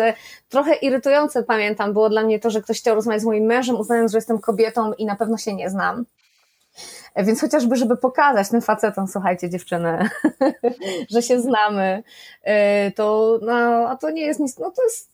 trochę 0.48 0.74
irytujące 0.74 1.42
pamiętam 1.42 1.92
było 1.92 2.08
dla 2.08 2.22
mnie 2.22 2.40
to, 2.40 2.50
że 2.50 2.62
ktoś 2.62 2.80
chciał 2.80 2.94
rozmawiać 2.94 3.22
z 3.22 3.26
moim 3.26 3.44
mężem, 3.44 3.76
uznając, 3.76 4.12
że 4.12 4.18
jestem 4.18 4.38
kobietą 4.38 4.92
i 4.92 5.06
na 5.06 5.16
pewno 5.16 5.36
się 5.36 5.54
nie 5.54 5.70
znam. 5.70 6.04
Więc 7.16 7.40
chociażby, 7.40 7.76
żeby 7.76 7.96
pokazać 7.96 8.48
tym 8.48 8.62
facetom, 8.62 9.08
słuchajcie 9.08 9.50
dziewczyny, 9.50 10.08
że 11.12 11.22
się 11.22 11.40
znamy, 11.40 12.02
y, 12.88 12.92
to, 12.92 13.38
no, 13.42 13.52
a 13.88 13.96
to 13.96 14.10
nie 14.10 14.22
jest 14.22 14.40
nic, 14.40 14.58
no 14.58 14.70
to 14.70 14.82
jest, 14.82 15.10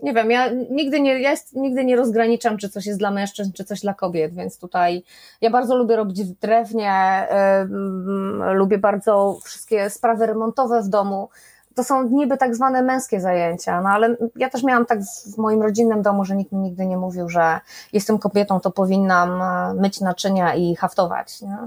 nie 0.00 0.12
wiem, 0.12 0.30
ja 0.30 0.50
nigdy 0.70 1.00
nie, 1.00 1.20
ja 1.20 1.34
nigdy 1.52 1.84
nie 1.84 1.96
rozgraniczam, 1.96 2.58
czy 2.58 2.68
coś 2.68 2.86
jest 2.86 2.98
dla 2.98 3.10
mężczyzn, 3.10 3.52
czy 3.52 3.64
coś 3.64 3.80
dla 3.80 3.94
kobiet, 3.94 4.34
więc 4.34 4.58
tutaj 4.58 5.04
ja 5.40 5.50
bardzo 5.50 5.76
lubię 5.76 5.96
robić 5.96 6.22
w 6.22 6.38
drewnie, 6.38 7.26
y, 8.50 8.54
lubię 8.54 8.78
bardzo 8.78 9.38
wszystkie 9.44 9.90
sprawy 9.90 10.26
remontowe 10.26 10.82
w 10.82 10.88
domu, 10.88 11.28
to 11.74 11.84
są 11.84 12.08
niby 12.08 12.36
tak 12.36 12.56
zwane 12.56 12.82
męskie 12.82 13.20
zajęcia, 13.20 13.80
no 13.80 13.88
ale 13.88 14.16
ja 14.36 14.50
też 14.50 14.62
miałam 14.62 14.86
tak 14.86 14.98
w 15.34 15.38
moim 15.38 15.62
rodzinnym 15.62 16.02
domu, 16.02 16.24
że 16.24 16.36
nikt 16.36 16.52
mi 16.52 16.58
nigdy 16.58 16.86
nie 16.86 16.96
mówił, 16.96 17.28
że 17.28 17.60
jestem 17.92 18.18
kobietą, 18.18 18.60
to 18.60 18.70
powinnam 18.70 19.42
e, 19.42 19.74
myć 19.80 20.00
naczynia 20.00 20.54
i 20.54 20.76
haftować, 20.76 21.42
nie? 21.42 21.58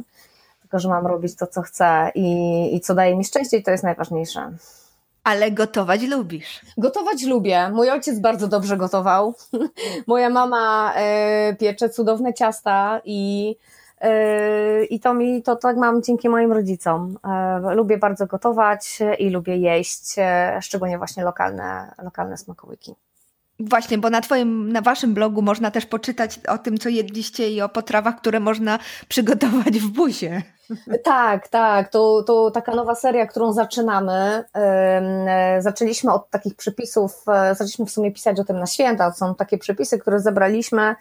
tylko 0.61 0.79
że 0.79 0.89
mam 0.89 1.07
robić 1.07 1.35
to, 1.35 1.47
co 1.47 1.61
chcę 1.61 2.11
i, 2.15 2.75
i 2.75 2.81
co 2.81 2.95
daje 2.95 3.15
mi 3.15 3.25
szczęście 3.25 3.57
i 3.57 3.63
to 3.63 3.71
jest 3.71 3.83
najważniejsze. 3.83 4.51
Ale 5.23 5.51
gotować 5.51 6.01
lubisz. 6.01 6.61
Gotować 6.77 7.23
lubię. 7.23 7.69
Mój 7.69 7.89
ojciec 7.89 8.19
bardzo 8.19 8.47
dobrze 8.47 8.77
gotował. 8.77 9.33
Moja 10.07 10.29
mama 10.29 10.93
y, 11.51 11.55
piecze 11.55 11.89
cudowne 11.89 12.33
ciasta 12.33 13.01
i 13.05 13.55
I 14.89 14.99
to 14.99 15.13
mi, 15.13 15.43
to 15.43 15.55
tak 15.55 15.77
mam 15.77 16.03
dzięki 16.03 16.29
moim 16.29 16.51
rodzicom. 16.51 17.17
Yy, 17.65 17.75
lubię 17.75 17.97
bardzo 17.97 18.27
gotować 18.27 18.99
i 19.19 19.29
lubię 19.29 19.57
jeść, 19.57 20.17
yy, 20.17 20.61
szczególnie 20.61 20.97
właśnie 20.97 21.23
lokalne, 21.23 21.95
lokalne 22.03 22.37
smakołyki. 22.37 22.95
Właśnie, 23.59 23.97
bo 23.97 24.09
na 24.09 24.21
twoim, 24.21 24.71
na 24.71 24.81
waszym 24.81 25.13
blogu 25.13 25.41
można 25.41 25.71
też 25.71 25.85
poczytać 25.85 26.39
o 26.47 26.57
tym, 26.57 26.77
co 26.77 26.89
jedliście 26.89 27.49
i 27.49 27.61
o 27.61 27.69
potrawach, 27.69 28.17
które 28.17 28.39
można 28.39 28.79
przygotować 29.07 29.79
w 29.79 29.87
buzie. 29.87 30.41
Tak, 31.03 31.47
tak. 31.47 31.89
To, 31.89 32.23
to 32.23 32.51
taka 32.51 32.75
nowa 32.75 32.95
seria, 32.95 33.27
którą 33.27 33.53
zaczynamy. 33.53 34.43
E, 34.55 35.57
zaczęliśmy 35.61 36.13
od 36.13 36.29
takich 36.29 36.55
przepisów, 36.55 37.23
e, 37.27 37.55
zaczęliśmy 37.55 37.85
w 37.85 37.91
sumie 37.91 38.11
pisać 38.11 38.39
o 38.39 38.43
tym 38.43 38.59
na 38.59 38.65
święta. 38.65 39.11
Są 39.11 39.35
takie 39.35 39.57
przepisy, 39.57 39.99
które 39.99 40.19
zebraliśmy 40.19 40.95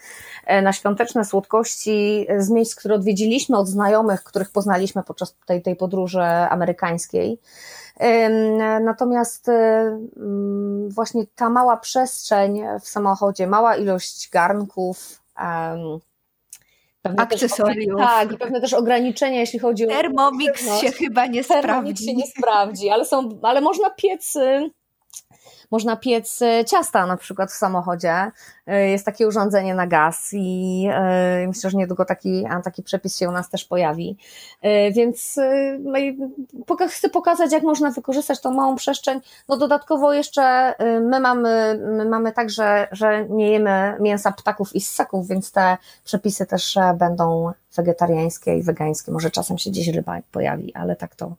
e, 0.46 0.62
na 0.62 0.72
świąteczne 0.72 1.24
słodkości 1.24 2.26
z 2.38 2.50
miejsc, 2.50 2.74
które 2.74 2.94
odwiedziliśmy 2.94 3.58
od 3.58 3.68
znajomych, 3.68 4.22
których 4.22 4.50
poznaliśmy 4.50 5.02
podczas 5.02 5.36
tej, 5.46 5.62
tej 5.62 5.76
podróży 5.76 6.22
amerykańskiej. 6.22 7.38
Natomiast 8.80 9.50
właśnie 10.88 11.26
ta 11.36 11.50
mała 11.50 11.76
przestrzeń 11.76 12.62
w 12.80 12.88
samochodzie, 12.88 13.46
mała 13.46 13.76
ilość 13.76 14.30
garnków, 14.30 15.22
akcesoriów. 17.16 17.98
Też, 17.98 18.06
tak, 18.06 18.32
i 18.32 18.36
pewne 18.36 18.60
też 18.60 18.72
ograniczenia, 18.72 19.40
jeśli 19.40 19.58
chodzi 19.58 19.86
o. 19.86 19.88
Termomix 19.88 20.80
się 20.80 20.92
chyba 20.92 21.26
nie 21.26 21.44
sprawdzi. 21.44 21.66
Termomix 21.66 22.04
się 22.04 22.14
nie 22.14 22.26
sprawdzi, 22.26 22.90
ale, 22.90 23.04
są, 23.04 23.28
ale 23.42 23.60
można 23.60 23.90
piec 23.90 24.34
można 25.70 25.96
piec 25.96 26.42
e, 26.42 26.64
ciasta 26.64 27.06
na 27.06 27.16
przykład 27.16 27.50
w 27.50 27.54
samochodzie. 27.54 28.30
E, 28.66 28.88
jest 28.88 29.06
takie 29.06 29.28
urządzenie 29.28 29.74
na 29.74 29.86
gaz 29.86 30.30
i 30.32 30.88
e, 30.92 31.46
myślę, 31.46 31.70
że 31.70 31.78
niedługo 31.78 32.04
taki, 32.04 32.44
taki 32.64 32.82
przepis 32.82 33.18
się 33.18 33.28
u 33.28 33.32
nas 33.32 33.50
też 33.50 33.64
pojawi. 33.64 34.16
Więc 34.92 35.40
chcę 36.88 37.08
pokazać, 37.08 37.52
jak 37.52 37.62
można 37.62 37.90
wykorzystać 37.90 38.40
tą 38.40 38.50
małą 38.50 38.76
przestrzeń. 38.76 39.20
No 39.48 39.56
dodatkowo 39.56 40.12
jeszcze 40.12 40.74
my 41.00 41.20
mamy, 41.20 41.80
my 41.96 42.04
mamy 42.04 42.32
tak, 42.32 42.50
że, 42.50 42.88
że 42.92 43.28
nie 43.28 43.50
jemy 43.50 43.96
mięsa 44.00 44.32
ptaków 44.32 44.74
i 44.74 44.80
ssaków, 44.80 45.28
więc 45.28 45.52
te 45.52 45.76
przepisy 46.04 46.46
też 46.46 46.78
będą 46.98 47.52
wegetariańskie 47.76 48.58
i 48.58 48.62
wegańskie. 48.62 49.12
Może 49.12 49.30
czasem 49.30 49.58
się 49.58 49.70
gdzieś 49.70 49.88
ryba 49.88 50.18
pojawi, 50.32 50.74
ale 50.74 50.96
tak 50.96 51.14
to, 51.14 51.34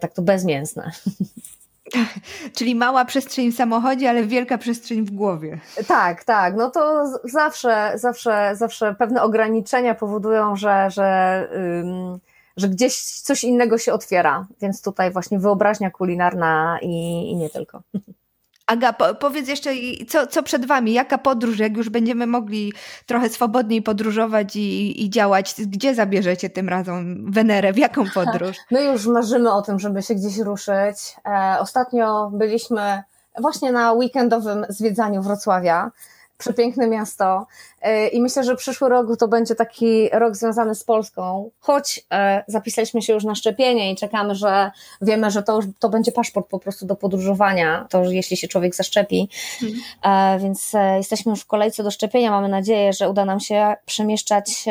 tak 0.00 0.12
to 0.12 0.22
bezmięsne. 0.22 0.90
Czyli 2.56 2.74
mała 2.74 3.04
przestrzeń 3.04 3.52
w 3.52 3.56
samochodzie, 3.56 4.10
ale 4.10 4.24
wielka 4.24 4.58
przestrzeń 4.58 5.04
w 5.04 5.10
głowie. 5.10 5.60
Tak, 5.88 6.24
tak. 6.24 6.54
No 6.56 6.70
to 6.70 7.06
zawsze, 7.24 7.92
zawsze, 7.94 8.50
zawsze 8.54 8.94
pewne 8.94 9.22
ograniczenia 9.22 9.94
powodują, 9.94 10.56
że, 10.56 10.90
że, 10.90 11.48
ym, 11.82 12.18
że 12.56 12.68
gdzieś 12.68 13.20
coś 13.20 13.44
innego 13.44 13.78
się 13.78 13.92
otwiera. 13.92 14.46
Więc 14.60 14.82
tutaj 14.82 15.10
właśnie 15.10 15.38
wyobraźnia 15.38 15.90
kulinarna 15.90 16.78
i, 16.82 17.30
i 17.30 17.36
nie 17.36 17.50
tylko. 17.50 17.82
Aga, 18.66 18.92
po, 18.92 19.14
powiedz 19.14 19.48
jeszcze, 19.48 19.70
co, 20.08 20.26
co 20.26 20.42
przed 20.42 20.66
Wami, 20.66 20.92
jaka 20.92 21.18
podróż, 21.18 21.58
jak 21.58 21.76
już 21.76 21.88
będziemy 21.88 22.26
mogli 22.26 22.72
trochę 23.06 23.28
swobodniej 23.28 23.82
podróżować 23.82 24.56
i, 24.56 25.04
i 25.04 25.10
działać, 25.10 25.54
gdzie 25.66 25.94
zabierzecie 25.94 26.50
tym 26.50 26.68
razem 26.68 27.30
Wenerę, 27.32 27.72
w 27.72 27.78
jaką 27.78 28.04
podróż? 28.14 28.56
My 28.70 28.84
już 28.84 29.06
marzymy 29.06 29.52
o 29.52 29.62
tym, 29.62 29.78
żeby 29.78 30.02
się 30.02 30.14
gdzieś 30.14 30.38
ruszyć. 30.38 31.16
E, 31.26 31.56
ostatnio 31.60 32.30
byliśmy 32.34 33.02
właśnie 33.40 33.72
na 33.72 33.92
weekendowym 33.92 34.66
zwiedzaniu 34.68 35.22
Wrocławia 35.22 35.90
przepiękne 36.38 36.86
miasto 36.86 37.46
e, 37.82 38.08
i 38.08 38.20
myślę, 38.20 38.44
że 38.44 38.56
przyszły 38.56 38.88
rok 38.88 39.16
to 39.18 39.28
będzie 39.28 39.54
taki 39.54 40.08
rok 40.12 40.36
związany 40.36 40.74
z 40.74 40.84
Polską, 40.84 41.50
choć 41.60 42.06
e, 42.12 42.44
zapisaliśmy 42.46 43.02
się 43.02 43.12
już 43.12 43.24
na 43.24 43.34
szczepienie 43.34 43.92
i 43.92 43.96
czekamy, 43.96 44.34
że 44.34 44.70
wiemy, 45.02 45.30
że 45.30 45.42
to 45.42 45.56
już 45.56 45.64
to 45.78 45.88
będzie 45.88 46.12
paszport 46.12 46.48
po 46.48 46.58
prostu 46.58 46.86
do 46.86 46.96
podróżowania, 46.96 47.86
to 47.90 48.04
jeśli 48.04 48.36
się 48.36 48.48
człowiek 48.48 48.74
zaszczepi, 48.74 49.28
mhm. 49.62 50.40
więc 50.40 50.72
jesteśmy 50.96 51.30
już 51.30 51.40
w 51.40 51.46
kolejce 51.46 51.82
do 51.82 51.90
szczepienia, 51.90 52.30
mamy 52.30 52.48
nadzieję, 52.48 52.92
że 52.92 53.10
uda 53.10 53.24
nam 53.24 53.40
się 53.40 53.74
przemieszczać 53.86 54.64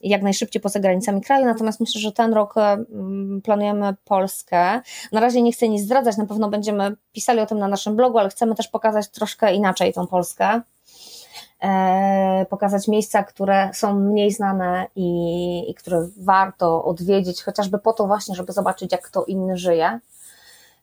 jak 0.00 0.22
najszybciej 0.22 0.62
poza 0.62 0.80
granicami 0.80 1.20
kraju, 1.20 1.44
natomiast 1.44 1.80
myślę, 1.80 2.00
że 2.00 2.12
ten 2.12 2.34
rok 2.34 2.54
planujemy 3.44 3.94
Polskę. 4.04 4.80
Na 5.12 5.20
razie 5.20 5.42
nie 5.42 5.52
chcę 5.52 5.68
nic 5.68 5.82
zdradzać, 5.82 6.16
na 6.16 6.26
pewno 6.26 6.48
będziemy 6.48 6.96
pisali 7.12 7.40
o 7.40 7.46
tym 7.46 7.58
na 7.58 7.68
naszym 7.68 7.96
blogu, 7.96 8.18
ale 8.18 8.28
chcemy 8.28 8.54
też 8.54 8.68
pokazać 8.68 9.08
troszkę 9.08 9.54
inaczej 9.54 9.92
tą 9.92 10.06
Polskę. 10.06 10.60
E, 11.62 12.46
pokazać 12.50 12.88
miejsca, 12.88 13.22
które 13.22 13.70
są 13.74 13.94
mniej 13.94 14.30
znane 14.30 14.86
i, 14.96 15.70
i 15.70 15.74
które 15.74 16.08
warto 16.16 16.84
odwiedzić, 16.84 17.42
chociażby 17.42 17.78
po 17.78 17.92
to 17.92 18.06
właśnie, 18.06 18.34
żeby 18.34 18.52
zobaczyć, 18.52 18.92
jak 18.92 19.02
kto 19.02 19.24
inny 19.24 19.56
żyje 19.56 20.00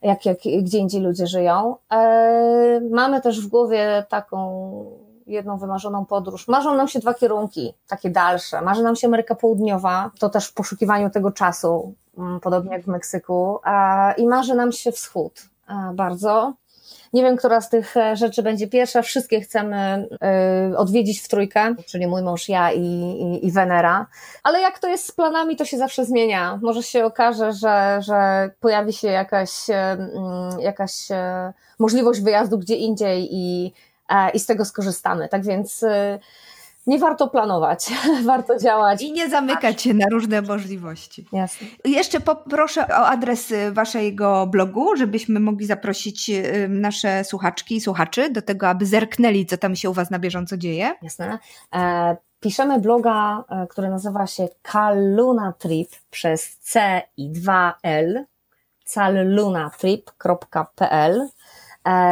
jak, 0.02 0.26
jak 0.26 0.38
gdzie 0.62 0.78
indziej 0.78 1.00
ludzie 1.00 1.26
żyją. 1.26 1.76
E, 1.92 2.80
mamy 2.90 3.20
też 3.20 3.40
w 3.40 3.48
głowie 3.48 4.06
taką 4.08 5.00
jedną 5.26 5.58
wymarzoną 5.58 6.06
podróż. 6.06 6.48
Marzą 6.48 6.74
nam 6.74 6.88
się 6.88 6.98
dwa 6.98 7.14
kierunki, 7.14 7.74
takie 7.88 8.10
dalsze. 8.10 8.60
Marzy 8.62 8.82
nam 8.82 8.96
się 8.96 9.06
Ameryka 9.06 9.34
Południowa, 9.34 10.10
to 10.18 10.28
też 10.28 10.48
w 10.48 10.54
poszukiwaniu 10.54 11.10
tego 11.10 11.30
czasu, 11.30 11.94
mm, 12.18 12.40
podobnie 12.40 12.72
jak 12.72 12.82
w 12.82 12.86
Meksyku, 12.86 13.58
i 14.16 14.26
marzy 14.26 14.54
nam 14.54 14.72
się 14.72 14.92
wschód 14.92 15.48
e, 15.68 15.92
bardzo. 15.94 16.52
Nie 17.12 17.22
wiem, 17.22 17.36
która 17.36 17.60
z 17.60 17.68
tych 17.68 17.96
e, 17.96 18.16
rzeczy 18.16 18.42
będzie 18.42 18.68
pierwsza. 18.68 19.02
Wszystkie 19.02 19.40
chcemy 19.40 20.08
y, 20.72 20.76
odwiedzić 20.76 21.20
w 21.20 21.28
trójkę, 21.28 21.74
czyli 21.86 22.06
mój 22.06 22.22
mąż, 22.22 22.48
ja 22.48 22.72
i, 22.72 22.80
i, 22.80 23.46
i 23.46 23.52
Wenera. 23.52 24.06
Ale 24.42 24.60
jak 24.60 24.78
to 24.78 24.88
jest 24.88 25.06
z 25.06 25.12
planami, 25.12 25.56
to 25.56 25.64
się 25.64 25.78
zawsze 25.78 26.04
zmienia. 26.04 26.58
Może 26.62 26.82
się 26.82 27.04
okaże, 27.04 27.52
że, 27.52 28.00
że 28.02 28.50
pojawi 28.60 28.92
się 28.92 29.08
jakaś, 29.08 29.70
y, 29.70 29.72
jakaś 30.62 30.92
możliwość 31.78 32.20
wyjazdu 32.20 32.58
gdzie 32.58 32.76
indziej 32.76 33.28
i, 33.30 33.72
i 34.34 34.40
z 34.40 34.46
tego 34.46 34.64
skorzystamy. 34.64 35.28
Tak 35.28 35.44
więc 35.44 35.84
nie 36.90 36.98
warto 36.98 37.28
planować, 37.28 37.92
warto 38.24 38.58
działać. 38.58 39.02
I 39.02 39.12
nie 39.12 39.28
zamykać 39.28 39.82
się 39.82 39.94
na 39.94 40.06
różne 40.12 40.42
możliwości. 40.42 41.26
Jasne. 41.32 41.66
Jeszcze 41.84 42.20
poproszę 42.20 42.86
o 42.88 43.06
adres 43.06 43.50
y, 43.50 43.72
waszego 43.72 44.46
blogu, 44.46 44.96
żebyśmy 44.96 45.40
mogli 45.40 45.66
zaprosić 45.66 46.30
y, 46.30 46.68
nasze 46.68 47.24
słuchaczki 47.24 47.76
i 47.76 47.80
słuchaczy 47.80 48.30
do 48.30 48.42
tego, 48.42 48.68
aby 48.68 48.86
zerknęli, 48.86 49.46
co 49.46 49.56
tam 49.56 49.76
się 49.76 49.90
u 49.90 49.92
was 49.92 50.10
na 50.10 50.18
bieżąco 50.18 50.56
dzieje. 50.56 50.94
Jasne. 51.02 51.38
E, 51.74 52.16
piszemy 52.40 52.80
bloga, 52.80 53.44
e, 53.48 53.66
który 53.66 53.88
nazywa 53.88 54.26
się 54.26 54.48
Kaluna 54.62 55.52
Trip 55.58 55.90
przez 56.10 56.58
C 56.58 57.02
i 57.16 57.32
2L 57.32 58.24
callunatrip.pl 58.84 61.20
E, 61.20 61.28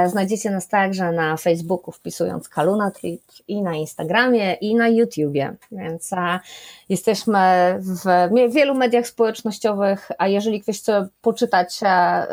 znajdziecie 0.06 0.50
nas 0.50 0.68
także 0.68 1.12
na 1.12 1.36
Facebooku 1.36 1.92
wpisując 1.92 2.48
Kaluna 2.48 2.90
Trip 2.90 3.22
i 3.48 3.62
na 3.62 3.74
Instagramie 3.74 4.52
i 4.52 4.74
na 4.74 4.88
YouTubie, 4.88 5.56
więc 5.72 6.12
e, 6.12 6.40
jesteśmy 6.88 7.38
w 7.80 8.04
wielu 8.52 8.74
mediach 8.74 9.06
społecznościowych, 9.06 10.10
a 10.18 10.28
jeżeli 10.28 10.60
ktoś 10.60 10.78
chce 10.78 11.08
poczytać 11.22 11.80
e, 11.82 12.26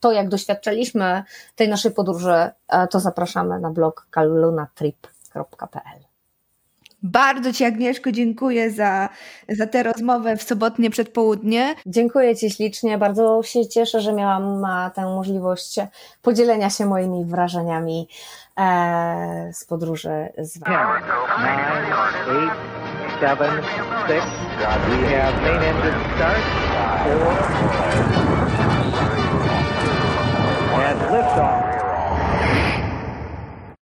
to, 0.00 0.12
jak 0.12 0.28
doświadczaliśmy 0.28 1.22
tej 1.56 1.68
naszej 1.68 1.92
podróży, 1.92 2.50
to 2.90 3.00
zapraszamy 3.00 3.60
na 3.60 3.70
blog 3.70 4.06
kalunatrip.pl. 4.10 6.11
Bardzo 7.02 7.52
Ci, 7.52 7.64
Agnieszko, 7.64 8.12
dziękuję 8.12 8.70
za, 8.70 9.08
za 9.48 9.66
tę 9.66 9.82
rozmowę 9.82 10.36
w 10.36 10.42
sobotnie 10.42 10.90
przedpołudnie. 10.90 11.74
Dziękuję 11.86 12.36
Ci 12.36 12.50
ślicznie. 12.50 12.98
Bardzo 12.98 13.42
się 13.42 13.68
cieszę, 13.68 14.00
że 14.00 14.12
miałam 14.12 14.64
e, 14.64 14.90
tę 14.94 15.02
możliwość 15.02 15.80
podzielenia 16.22 16.70
się 16.70 16.86
moimi 16.86 17.24
wrażeniami 17.24 18.08
e, 18.58 19.50
z 19.52 19.64
podróży 19.64 20.28
z 20.38 20.58
Wami. 20.58 20.76
seven, 23.20 23.62
six. 24.08 24.24
We 24.88 24.96
have 25.14 25.34
main 25.42 25.62
engine 25.62 25.98
start. 26.16 26.42
Four. 27.04 27.32
And 30.74 31.00
liftoff. 31.12 31.61